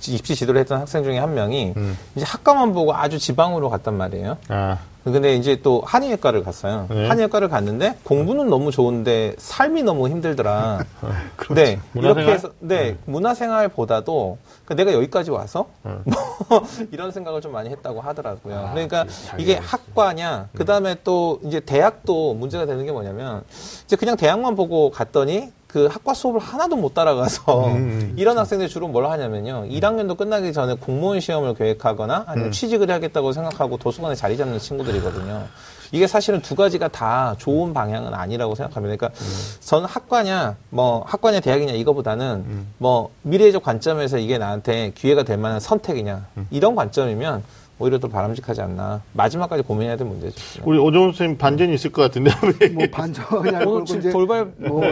입시 0.09 0.35
지도를 0.35 0.61
했던 0.61 0.81
학생 0.81 1.03
중에 1.05 1.19
한 1.19 1.35
명이 1.35 1.75
음. 1.77 1.99
이제 2.15 2.25
학과만 2.25 2.73
보고 2.73 2.95
아주 2.95 3.19
지방으로 3.19 3.71
갔단 3.71 3.97
말이에요. 3.97 4.37
아, 4.49 4.79
근데 5.05 5.37
이제 5.37 5.61
또 5.63 5.83
한의학과를 5.87 6.43
갔어요. 6.43 6.87
네. 6.91 7.07
한의학과를 7.07 7.49
갔는데 7.49 7.97
공부는 8.03 8.49
너무 8.51 8.73
좋은데 8.73 9.35
삶이 9.39 9.85
너무 9.85 10.09
힘들더라. 10.09 10.85
네, 11.55 11.79
문화생활? 11.93 12.23
이렇게 12.23 12.33
해서 12.33 12.51
네, 12.59 12.97
문화생활보다도 13.05 14.39
그 14.65 14.75
내가 14.75 14.93
여기까지 14.93 15.31
와서 15.31 15.69
뭐 15.83 16.67
이런 16.91 17.13
생각을 17.13 17.41
좀 17.41 17.53
많이 17.53 17.71
했다고 17.71 18.01
하더라고요. 18.01 18.71
그러니까 18.73 19.07
이게 19.39 19.55
학과냐, 19.55 20.49
그 20.55 20.65
다음에 20.65 20.97
또 21.05 21.41
이제 21.45 21.61
대학도 21.61 22.35
문제가 22.35 22.67
되는 22.67 22.85
게 22.85 22.91
뭐냐면 22.91 23.45
이제 23.85 23.95
그냥 23.95 24.17
대학만 24.17 24.57
보고 24.57 24.91
갔더니 24.91 25.53
그 25.67 25.87
학과 25.87 26.15
수업을 26.15 26.41
하나도 26.41 26.77
못 26.77 26.95
따라가서 26.95 27.77
이런 28.17 28.39
학생들이 28.39 28.69
주로 28.69 28.89
뭘 28.89 29.07
하냐면요. 29.07 29.67
1학년도 29.69 30.17
끝나기 30.17 30.53
전에 30.53 30.75
공무원 30.75 31.21
시험을 31.21 31.55
계획하거나 31.55 32.25
아니면 32.27 32.53
취직을 32.53 32.89
해야겠다고 32.89 33.33
생각하고 33.33 33.77
도서관에 33.77 34.15
자리 34.15 34.37
잡는 34.37 34.59
친구들이거든요. 34.59 35.47
이게 35.93 36.07
사실은 36.07 36.41
두 36.43 36.55
가지가 36.57 36.89
다 36.89 37.35
좋은 37.39 37.73
방향은 37.73 38.13
아니라고 38.15 38.55
생각합니다. 38.55 38.97
그러니까 38.97 39.21
저는 39.61 39.87
학과냐, 39.87 40.57
뭐 40.71 41.05
학과냐 41.07 41.41
대학이냐 41.41 41.75
이거보다는 41.75 42.67
뭐 42.79 43.11
미래적 43.23 43.63
관점에서 43.63 44.19
이게 44.19 44.39
나한테 44.39 44.93
기회가 44.95 45.23
될 45.23 45.39
만한 45.39 45.61
선택이냐 45.61 46.27
이런 46.51 46.75
관점이면 46.75 47.43
오히려 47.79 47.99
더 47.99 48.09
바람직하지 48.09 48.63
않나. 48.63 49.03
마지막까지 49.13 49.63
고민해야 49.63 49.97
될 49.97 50.07
문제죠. 50.07 50.63
우리 50.65 50.79
오정훈 50.79 51.11
선생님 51.11 51.37
반전이 51.37 51.75
있을 51.75 51.93
것 51.93 52.03
같은데. 52.03 52.31
뭐 52.73 52.87
반전이 52.91 53.55
아니고 53.55 53.85
지금 53.85 54.01
이제 54.01 54.11
돌발 54.11 54.51
뭐 54.57 54.83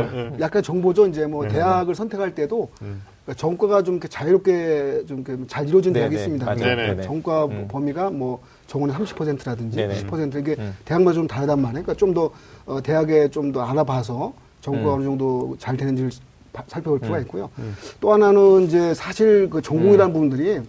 약간 0.41 0.63
정보죠. 0.63 1.07
이제 1.07 1.27
뭐 1.27 1.49
대학을 1.49 1.95
선택할 1.95 2.35
때도 2.35 2.69
그러니까 2.79 3.35
전과가 3.39 3.83
좀 3.83 3.95
이렇게 3.95 4.09
자유롭게 4.09 5.05
좀 5.09 5.25
잘 5.49 5.67
이루어진 5.67 5.95
네네, 5.95 6.01
대학이 6.11 6.17
있습니다. 6.17 6.45
맞아요. 6.45 6.59
네네. 6.59 6.75
그러니까 6.77 7.03
전과 7.05 7.49
범위가 7.69 8.11
뭐 8.11 8.41
정원의 8.67 8.95
30%라든지 8.97 9.77
네네. 9.79 10.03
10% 10.05 10.41
이게 10.41 10.57
대학마다 10.85 11.15
좀 11.15 11.27
다르단 11.27 11.61
말이에요. 11.63 11.83
그러니까 11.85 11.95
좀 11.95 12.13
더 12.13 12.31
어, 12.67 12.83
대학에 12.83 13.29
좀 13.29 13.51
더 13.53 13.63
알아봐서 13.63 14.33
전과가 14.61 14.95
어느 14.95 15.05
정도 15.05 15.57
잘 15.59 15.75
되는지를 15.77 16.11
바- 16.53 16.63
살펴볼 16.69 17.01
필요가 17.01 17.19
있고요. 17.21 17.49
또 18.01 18.13
하나는 18.13 18.63
이제 18.65 18.93
사실 18.93 19.49
그 19.49 19.63
전공이라는 19.63 20.13
부분들이 20.13 20.61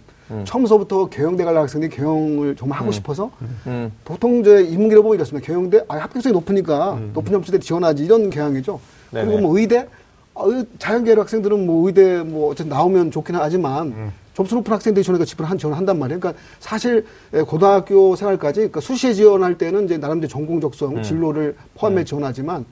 처음서부터 0.44 1.06
경영대 1.06 1.44
갈 1.44 1.56
학생들이 1.56 1.90
경영을 1.94 2.56
정말 2.56 2.80
하고 2.80 2.90
싶어서 2.92 3.30
음. 3.66 3.92
보통 4.04 4.40
이제 4.40 4.62
인문계로 4.62 5.02
보면 5.02 5.16
이렇습니다. 5.16 5.46
경영대? 5.46 5.84
아, 5.88 5.96
합격성이 5.98 6.32
높으니까 6.32 6.98
높은 7.14 7.32
점수대 7.32 7.58
지원하지. 7.58 8.04
이런 8.04 8.30
경향이죠. 8.30 8.80
그리고 9.10 9.26
네네. 9.30 9.40
뭐 9.42 9.58
의대? 9.58 9.86
아, 10.34 10.42
의- 10.44 10.66
자연계열 10.78 11.20
학생들은 11.20 11.64
뭐 11.66 11.86
의대 11.86 12.22
뭐 12.22 12.50
어쨌든 12.50 12.70
나오면 12.70 13.10
좋긴 13.10 13.36
하지만 13.36 14.12
점수 14.34 14.54
높은 14.56 14.72
학생들이 14.72 15.02
지원하니까 15.04 15.24
지원 15.24 15.48
한 15.50 15.56
지원을 15.58 15.78
한단 15.78 15.98
말이에요. 15.98 16.20
그러니까 16.20 16.42
사실 16.58 17.06
에, 17.32 17.40
고등학교 17.42 18.16
생활까지 18.16 18.60
그러니까 18.60 18.80
수시에 18.80 19.14
지원할 19.14 19.56
때는 19.56 19.84
이제 19.86 19.96
나름대로 19.96 20.28
전공 20.28 20.60
적성 20.60 21.02
진로를 21.02 21.56
포함해 21.76 22.04
지원하지만 22.04 22.64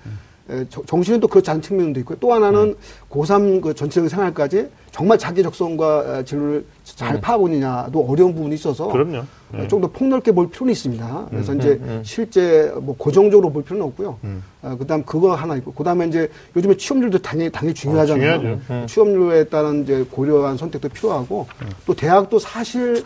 정시는 0.87 1.21
또 1.21 1.29
그렇지 1.29 1.51
않은 1.51 1.63
측면도 1.63 2.01
있고요. 2.01 2.19
또 2.21 2.33
하나는 2.33 2.75
고3 3.11 3.63
그 3.63 3.75
전체적인 3.75 4.11
생활까지 4.11 4.69
정말 4.91 5.19
자기 5.19 5.43
적성과 5.43 6.19
에, 6.19 6.25
진로를 6.25 6.65
잘 6.85 7.19
파악하고 7.21 7.49
있느냐도 7.49 8.07
어려운 8.07 8.35
부분이 8.35 8.55
있어서 8.57 8.89
그럼요. 8.89 9.23
좀더 9.69 9.89
폭넓게 9.89 10.33
볼 10.33 10.51
필요는 10.51 10.73
있습니다. 10.73 11.27
그래서 11.31 11.55
이제 11.55 11.81
실제 12.03 12.73
뭐 12.81 12.95
고정적으로 12.99 13.51
볼 13.51 13.65
필요는 13.65 13.87
없고요. 13.87 14.19
어, 14.63 14.77
그다음 14.79 15.03
그거 15.05 15.35
하나 15.35 15.57
있고 15.57 15.73
그다음에 15.73 16.07
이제 16.09 16.29
요즘에 16.55 16.77
취업률도 16.77 17.19
당연히 17.19 17.51
당연히 17.51 17.75
중요하잖아요. 17.75 18.41
중요하죠. 18.41 18.87
취업률에 18.87 19.45
따른 19.45 19.83
이제 19.83 20.05
고려한 20.11 20.59
선택도 20.59 20.91
필요하고 20.91 21.47
또 21.87 21.95
대학도 21.95 22.39
사실 22.39 23.03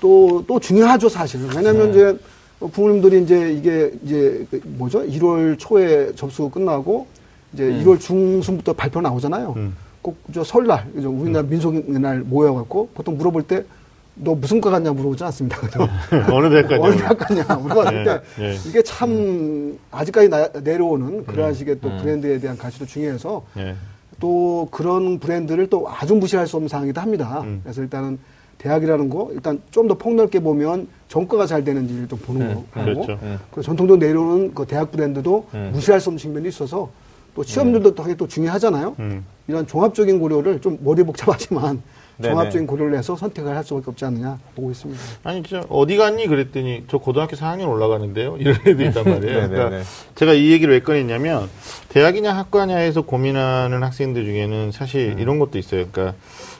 또또 0.00 0.60
중요하죠 0.60 1.08
사실. 1.08 1.40
왜냐하면 1.56 1.90
이제 1.90 2.04
어, 2.08 2.16
부모님들이 2.72 3.22
이제 3.22 3.52
이게 3.52 3.92
이제 4.04 4.46
그 4.50 4.60
뭐죠? 4.64 5.00
1월 5.06 5.56
초에 5.58 6.12
접수 6.14 6.48
끝나고 6.48 7.06
이제 7.52 7.64
1월 7.64 8.00
중순부터 8.00 8.72
발표 8.72 9.00
나오잖아요. 9.00 9.54
꼭저 10.02 10.44
설날, 10.44 10.90
그죠? 10.92 11.10
우리나라 11.10 11.46
민속날 11.46 12.20
모여갖고 12.20 12.90
보통 12.94 13.16
물어볼 13.16 13.42
때 13.44 13.64
너 14.16 14.32
무슨 14.34 14.60
과 14.60 14.70
갔냐 14.70 14.92
물어보지 14.92 15.24
않습니다. 15.24 15.58
그죠? 15.58 15.88
어느 16.32 16.48
대학까지? 16.48 16.80
어느 16.80 16.96
대학 16.96 17.18
갔냐 17.18 17.42
물어봤을 17.56 18.04
때 18.04 18.20
네, 18.38 18.50
네. 18.50 18.58
이게 18.68 18.80
참 18.82 19.76
아직까지 19.90 20.28
나- 20.28 20.48
내려오는 20.62 21.26
그러한 21.26 21.52
식의 21.52 21.80
또 21.80 21.88
브랜드에 21.98 22.38
대한 22.38 22.56
가치도 22.56 22.86
중요해서 22.86 23.44
예. 23.56 23.74
또 24.20 24.68
그런 24.70 25.18
브랜드를 25.18 25.68
또 25.68 25.88
아주 25.90 26.14
무시할 26.14 26.46
수 26.46 26.54
없는 26.56 26.68
상황이기도 26.68 27.00
합니다. 27.00 27.44
그래서 27.64 27.82
일단은 27.82 28.18
대학이라는 28.64 29.10
거 29.10 29.28
일단 29.32 29.60
좀 29.70 29.84
더 29.84 29.94
폭넓게 29.94 30.40
보면 30.40 30.88
전과가 31.08 31.46
잘 31.46 31.62
되는지를 31.62 32.08
좀 32.08 32.18
보는 32.20 32.40
음, 32.40 32.54
거 32.54 32.80
하고 32.80 33.02
그렇죠. 33.02 33.18
그 33.50 33.60
전통적으로 33.60 34.04
내려오는 34.04 34.54
그 34.54 34.66
대학 34.66 34.90
브랜드도 34.90 35.48
무시할 35.72 36.00
수 36.00 36.08
없는 36.08 36.18
측면이 36.18 36.48
있어서 36.48 36.88
또 37.34 37.44
취업률도 37.44 37.94
되게 37.94 38.14
또 38.14 38.26
중요하잖아요. 38.26 38.96
음. 38.98 39.24
이런 39.46 39.66
종합적인 39.66 40.18
고려를 40.18 40.60
좀 40.62 40.78
머리 40.80 41.02
복잡하지만 41.02 41.82
네네. 42.16 42.32
종합적인 42.32 42.66
고려를 42.66 42.96
해서 42.96 43.14
선택을 43.16 43.54
할 43.54 43.62
수밖에 43.64 43.90
없지 43.90 44.04
않느냐 44.06 44.38
보고 44.54 44.70
있습니다. 44.70 45.00
아니 45.24 45.42
저 45.42 45.66
어디 45.68 45.96
갔니 45.96 46.26
그랬더니 46.28 46.84
저 46.88 46.96
고등학교 46.98 47.36
4학년 47.36 47.68
올라가는데요 47.68 48.36
이런 48.40 48.56
애도 48.66 48.82
있단 48.84 49.04
말이에요. 49.04 49.50
그러니까 49.50 49.82
제가 50.14 50.32
이 50.32 50.50
얘기를 50.52 50.72
왜 50.72 50.80
꺼냈냐면 50.80 51.50
대학이냐 51.90 52.32
학과냐에서 52.32 53.02
고민하는 53.02 53.82
학생들 53.82 54.24
중에는 54.24 54.72
사실 54.72 55.16
이런 55.18 55.38
것도 55.38 55.58
있어요. 55.58 55.86
그러니까 55.90 56.16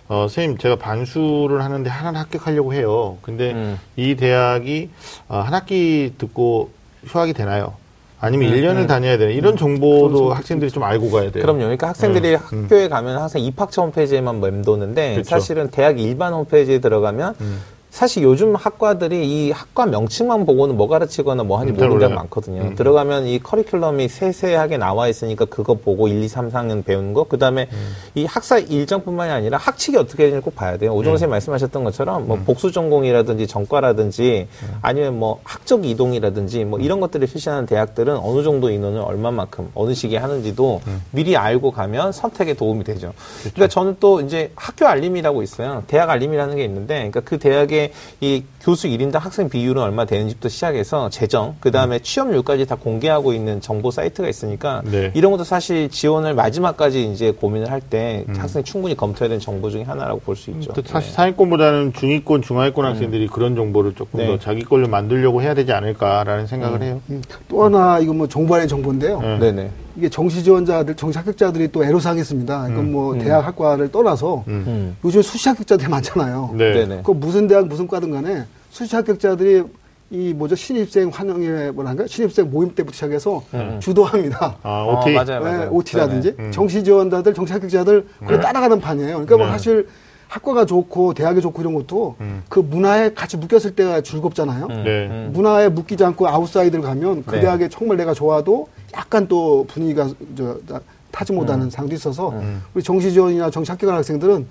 어, 0.09 0.26
선생님 0.28 0.59
제가 0.59 0.76
반수를 0.76 1.62
하는데 1.62 1.88
하나는 1.88 2.20
합격하려고 2.20 2.74
해요. 2.74 3.16
근데 3.22 3.52
음. 3.52 3.78
이 3.96 4.16
대학이 4.16 4.90
어, 5.28 5.38
한 5.38 5.55
학기 5.55 6.12
듣고 6.18 6.70
휴학이 7.07 7.32
되나요? 7.32 7.74
아니면 8.20 8.48
음, 8.48 8.55
일 8.55 8.62
1년을 8.62 8.76
음. 8.82 8.86
다녀야 8.86 9.18
되나? 9.18 9.30
이런 9.30 9.57
정보도 9.57 10.32
학생들이 10.32 10.70
좀 10.70 10.82
알고 10.82 11.11
가야 11.11 11.30
돼요. 11.30 11.42
그럼요. 11.42 11.61
그러니까 11.61 11.88
학생들이 11.88 12.34
음, 12.34 12.62
학교에 12.62 12.88
가면 12.88 13.18
항상 13.18 13.42
입학처 13.42 13.82
홈페이지에만 13.82 14.40
맴도는데 14.40 15.16
그쵸. 15.16 15.28
사실은 15.28 15.68
대학 15.70 16.00
일반 16.00 16.32
홈페이지에 16.32 16.78
들어가면 16.78 17.34
음. 17.40 17.61
사실 17.95 18.24
요즘 18.24 18.57
학과들이 18.57 19.24
이 19.24 19.51
학과 19.53 19.86
명칭만 19.86 20.47
보고는 20.47 20.76
뭐 20.76 20.88
가르치거나 20.88 21.45
뭐 21.45 21.61
하는지 21.61 21.78
잘 21.78 21.88
모르는 21.88 22.09
몰라요. 22.09 22.22
많거든요. 22.22 22.62
음. 22.62 22.74
들어가면 22.74 23.28
이 23.28 23.38
커리큘럼이 23.38 24.09
세세하게 24.09 24.78
나와 24.78 25.07
있으니까 25.07 25.45
그거 25.45 25.74
보고 25.74 26.09
1, 26.09 26.24
2, 26.24 26.26
3, 26.26 26.51
4년 26.51 26.84
배우는 26.84 27.14
거. 27.14 27.22
그 27.22 27.38
다음에 27.38 27.68
음. 27.72 27.92
이 28.16 28.24
학사 28.24 28.59
일정뿐만이 28.59 29.30
아니라 29.30 29.59
학칙이 29.59 29.97
어떻게 29.97 30.24
되는지 30.24 30.42
꼭 30.45 30.57
봐야 30.57 30.76
돼요. 30.76 30.90
오종호 30.90 31.11
음. 31.11 31.18
선생님 31.18 31.30
말씀하셨던 31.30 31.84
것처럼 31.84 32.26
뭐 32.26 32.36
복수 32.45 32.72
전공이라든지 32.72 33.47
전과라든지 33.47 34.49
음. 34.64 34.68
아니면 34.82 35.16
뭐 35.16 35.40
학적 35.45 35.86
이동이라든지 35.86 36.64
뭐 36.64 36.80
이런 36.80 36.99
것들을 36.99 37.28
실시하는 37.28 37.64
대학들은 37.64 38.16
어느 38.16 38.42
정도 38.42 38.70
인원을 38.70 39.03
얼마만큼 39.03 39.70
어느 39.76 39.95
시기에 39.95 40.18
하는지도 40.18 40.80
음. 40.88 41.01
미리 41.12 41.36
알고 41.36 41.70
가면 41.70 42.11
선택에 42.11 42.55
도움이 42.55 42.82
되죠. 42.82 43.12
그렇죠. 43.42 43.55
그러니까 43.55 43.68
저는 43.68 43.97
또 44.01 44.20
이제 44.20 44.51
학교 44.57 44.88
알림이라고 44.88 45.45
있어요. 45.45 45.84
대학 45.86 46.11
알림이라는 46.11 46.57
게 46.57 46.64
있는데, 46.64 46.95
그러니까 46.97 47.20
그 47.20 47.38
대학의 47.38 47.84
이 48.20 48.43
교수 48.61 48.89
1인당 48.89 49.18
학생 49.18 49.49
비율은 49.49 49.82
얼마 49.82 50.05
되는지부터 50.05 50.49
시작해서 50.49 51.11
재정, 51.11 51.57
그 51.61 51.70
다음에 51.70 51.99
취업률까지 51.99 52.66
다 52.66 52.74
공개하고 52.76 53.32
있는 53.32 53.61
정보 53.61 53.91
사이트가 53.91 54.28
있으니까 54.28 54.82
네. 54.85 55.11
이런 55.14 55.32
것도 55.32 55.45
사실 55.45 55.89
지원을 55.91 56.35
마지막까지 56.35 57.11
이제 57.12 57.30
고민을 57.30 57.70
할때 57.70 58.24
학생이 58.37 58.64
충분히 58.64 58.97
검토해야 58.97 59.28
되는 59.28 59.41
정보 59.41 59.70
중에 59.70 59.82
하나라고 59.82 60.20
볼 60.20 60.35
수 60.35 60.51
있죠. 60.51 60.72
또 60.72 60.82
사실 60.85 61.11
네. 61.11 61.14
상위권보다는 61.16 61.93
중위권, 61.93 62.43
중하위권 62.43 62.85
학생들이 62.85 63.28
그런 63.28 63.55
정보를 63.55 63.95
조금 63.95 64.18
네. 64.20 64.26
더 64.26 64.39
자기 64.39 64.62
걸로 64.64 64.89
만들려고 64.89 65.43
해야 65.43 65.55
되지 65.55 65.72
않을까라는 65.72 66.47
생각을 66.47 66.82
해요. 66.82 67.01
음, 67.11 67.22
또 67.49 67.64
하나 67.64 67.99
이거 68.01 68.12
뭐 68.12 68.26
정부 68.26 68.55
안의 68.55 68.66
정보인데요. 68.68 69.20
네. 69.20 69.39
네네. 69.39 69.70
이게 69.97 70.09
정시 70.09 70.42
지원자들, 70.42 70.97
정시 70.97 71.18
합격자들이 71.18 71.68
또 71.70 71.84
애로사항이 71.84 72.20
있습니다. 72.20 72.68
이건 72.68 72.92
뭐 72.92 73.16
대학 73.16 73.47
학과를 73.47 73.92
떠나서 73.92 74.45
음. 74.49 74.64
음. 74.66 74.97
요즘 75.05 75.22
수시 75.22 75.49
합격자들이 75.49 75.88
많잖아요. 75.88 76.55
네. 76.55 77.01
그 77.05 77.12
무슨 77.12 77.47
대학 77.47 77.66
무슨 77.66 77.86
과든 77.86 78.11
간에 78.11 78.45
수시 78.70 78.95
합격자들이 78.97 79.62
이 80.11 80.32
뭐죠 80.34 80.55
신입생 80.55 81.11
환영회 81.12 81.70
뭐란가 81.70 82.07
신입생 82.07 82.51
모임 82.51 82.74
때부터 82.74 82.92
시작해서 82.95 83.42
주도합니다. 83.80 84.57
아, 84.62 84.82
어, 84.82 85.01
OT. 85.01 85.12
맞아요, 85.12 85.40
맞아요. 85.40 85.61
네, 85.61 85.66
OT라든지 85.70 86.36
네네. 86.36 86.49
음. 86.49 86.53
정시 86.53 86.84
지원자들, 86.84 87.32
정시 87.32 87.53
합격자들 87.53 88.07
그걸 88.20 88.40
따라가는 88.40 88.80
판이에요. 88.80 89.12
그러니까 89.12 89.36
뭐 89.36 89.47
네. 89.47 89.53
사실 89.53 89.88
학과가 90.29 90.64
좋고 90.66 91.14
대학이 91.14 91.41
좋고 91.41 91.61
이런 91.62 91.75
것도 91.75 92.16
음. 92.20 92.43
그 92.49 92.59
문화에 92.61 93.12
같이 93.14 93.37
묶였을 93.37 93.75
때가 93.75 94.01
즐겁잖아요. 94.01 94.66
음. 94.66 94.85
네. 94.85 95.07
음. 95.07 95.31
문화에 95.33 95.68
묶이지 95.68 96.05
않고 96.05 96.29
outside를 96.28 96.82
가면 96.83 97.25
그 97.25 97.37
네. 97.37 97.43
대학에 97.43 97.68
정말 97.68 97.97
내가 97.97 98.14
좋아도 98.14 98.68
약간 98.97 99.27
또 99.29 99.64
분위기가 99.68 100.09
저, 100.37 100.59
나- 100.66 100.81
타지 101.11 101.33
음. 101.33 101.37
못하는 101.37 101.70
상도 101.70 101.95
있어서 101.95 102.35
우리 102.75 102.83
정시 102.83 103.12
지원이나 103.12 103.49
정시 103.51 103.70
합격한 103.70 103.97
학생들은 103.97 104.49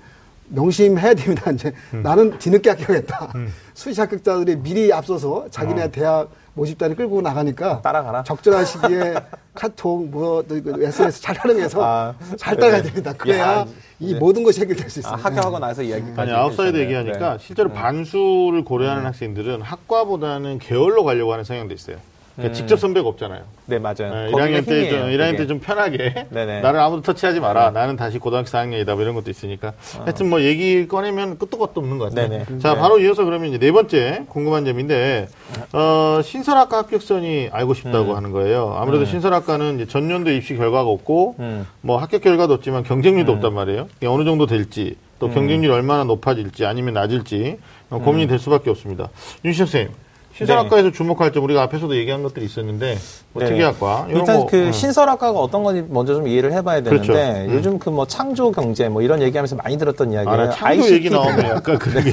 명심해야 0.48 1.14
됩니다. 1.14 1.50
이제 1.50 1.72
음. 1.92 2.02
나는 2.02 2.38
뒤늦게 2.38 2.70
합격했다. 2.70 3.32
수시 3.74 4.00
합격자들이 4.00 4.56
미리 4.56 4.92
앞서서 4.92 5.46
자기네 5.50 5.82
어. 5.84 5.88
대학 5.90 6.28
모집단을 6.54 6.96
끌고 6.96 7.20
나가니까 7.20 7.80
따라가라. 7.82 8.22
적절한 8.22 8.64
시기에 8.64 9.14
카톡 9.54 10.08
뭐 10.08 10.44
SNS 10.50 11.20
잘 11.22 11.36
활용해서 11.36 11.80
아, 11.84 12.14
잘 12.36 12.56
따라가야 12.56 12.82
네네. 12.82 12.94
됩니다. 12.94 13.12
그래야 13.16 13.58
야, 13.58 13.66
이 14.00 14.12
네. 14.14 14.18
모든 14.18 14.42
것이 14.42 14.60
해결될 14.60 14.88
수 14.88 14.98
아, 15.00 15.00
있습니다. 15.00 15.28
학교하고 15.28 15.58
나서 15.58 15.82
이야기까지. 15.82 16.20
아니 16.20 16.32
outside. 16.32 16.76
얘기하니까 16.78 17.36
네. 17.36 17.44
실제로 17.44 17.70
반수를 17.70 18.64
고려하는 18.64 19.04
학생들은 19.06 19.62
학과보다는 19.62 20.58
계열로 20.60 21.04
가려고 21.04 21.32
하는 21.32 21.44
성향도 21.44 21.74
있어요. 21.74 21.96
그러니까 22.36 22.54
직접 22.54 22.76
선배가 22.80 23.08
없잖아요. 23.08 23.42
네, 23.66 23.78
맞아요. 23.78 23.94
네, 24.12 24.30
거기가 24.30 24.46
1학년 24.48 24.66
때 24.66 24.90
좀, 24.90 24.98
힘이에요, 24.98 25.16
1학년 25.16 25.30
그게. 25.30 25.36
때좀 25.36 25.60
편하게 25.60 26.26
네네. 26.30 26.60
나를 26.62 26.80
아무도 26.80 27.02
터치하지 27.02 27.38
마라. 27.40 27.70
나는 27.70 27.96
다시 27.96 28.18
고등학교 28.18 28.48
4학년이다. 28.48 28.92
뭐 28.94 29.02
이런 29.02 29.14
것도 29.14 29.30
있으니까. 29.30 29.72
하여튼 30.00 30.28
뭐 30.28 30.42
얘기 30.42 30.88
꺼내면 30.88 31.38
끝도 31.38 31.58
끝도 31.58 31.80
없는 31.80 31.98
것 31.98 32.08
같아요. 32.10 32.28
네네. 32.28 32.58
자, 32.58 32.74
네. 32.74 32.80
바로 32.80 32.98
이어서 32.98 33.24
그러면 33.24 33.50
이제 33.50 33.58
네 33.58 33.70
번째 33.70 34.24
궁금한 34.28 34.64
점인데 34.64 35.28
어, 35.72 36.20
신설학과 36.22 36.78
합격선이 36.78 37.50
알고 37.52 37.74
싶다고 37.74 38.16
하는 38.16 38.32
거예요. 38.32 38.74
아무래도 38.78 39.04
신설학과는 39.04 39.76
이제 39.76 39.86
전년도 39.86 40.32
입시 40.32 40.56
결과가 40.56 40.88
없고 40.90 41.36
음. 41.38 41.66
뭐 41.82 41.98
합격 41.98 42.22
결과도 42.22 42.52
없지만 42.54 42.82
경쟁률도 42.82 43.30
없단 43.32 43.54
말이에요. 43.54 43.88
어느 44.06 44.24
정도 44.24 44.46
될지 44.46 44.96
또 45.20 45.30
경쟁률이 45.30 45.72
얼마나 45.72 46.02
높아질지 46.04 46.66
아니면 46.66 46.94
낮을지 46.94 47.58
어, 47.90 47.98
고민이 48.00 48.26
될 48.26 48.40
수밖에 48.40 48.70
없습니다. 48.70 49.08
윤시혁 49.44 49.68
선생님. 49.68 49.94
신설학과에서 50.36 50.90
주목할 50.90 51.32
점 51.32 51.44
우리가 51.44 51.62
앞에서도 51.62 51.96
얘기한 51.96 52.22
것들이 52.24 52.44
있었는데 52.44 52.98
뭐 53.32 53.42
네. 53.42 53.48
특이학과 53.48 54.06
이런 54.08 54.20
일단 54.20 54.40
거, 54.40 54.46
그 54.46 54.68
어. 54.68 54.72
신설학과가 54.72 55.38
어떤 55.38 55.62
건지 55.62 55.84
먼저 55.88 56.14
좀 56.14 56.26
이해를 56.26 56.52
해봐야 56.52 56.82
되는데 56.82 57.02
그렇죠. 57.06 57.12
음. 57.20 57.54
요즘 57.54 57.78
그 57.78 57.94
뭐 57.94 58.04
창조 58.06 58.50
경제 58.50 58.88
뭐 58.88 59.02
이런 59.02 59.22
얘기하면서 59.22 59.54
많이 59.56 59.78
들었던 59.78 60.12
이야기예요. 60.12 60.40
아, 60.40 60.44
나 60.46 60.50
창조 60.50 60.90
얘기 60.92 61.08
나오면 61.08 61.44
약간 61.44 61.78
그러게. 61.78 62.10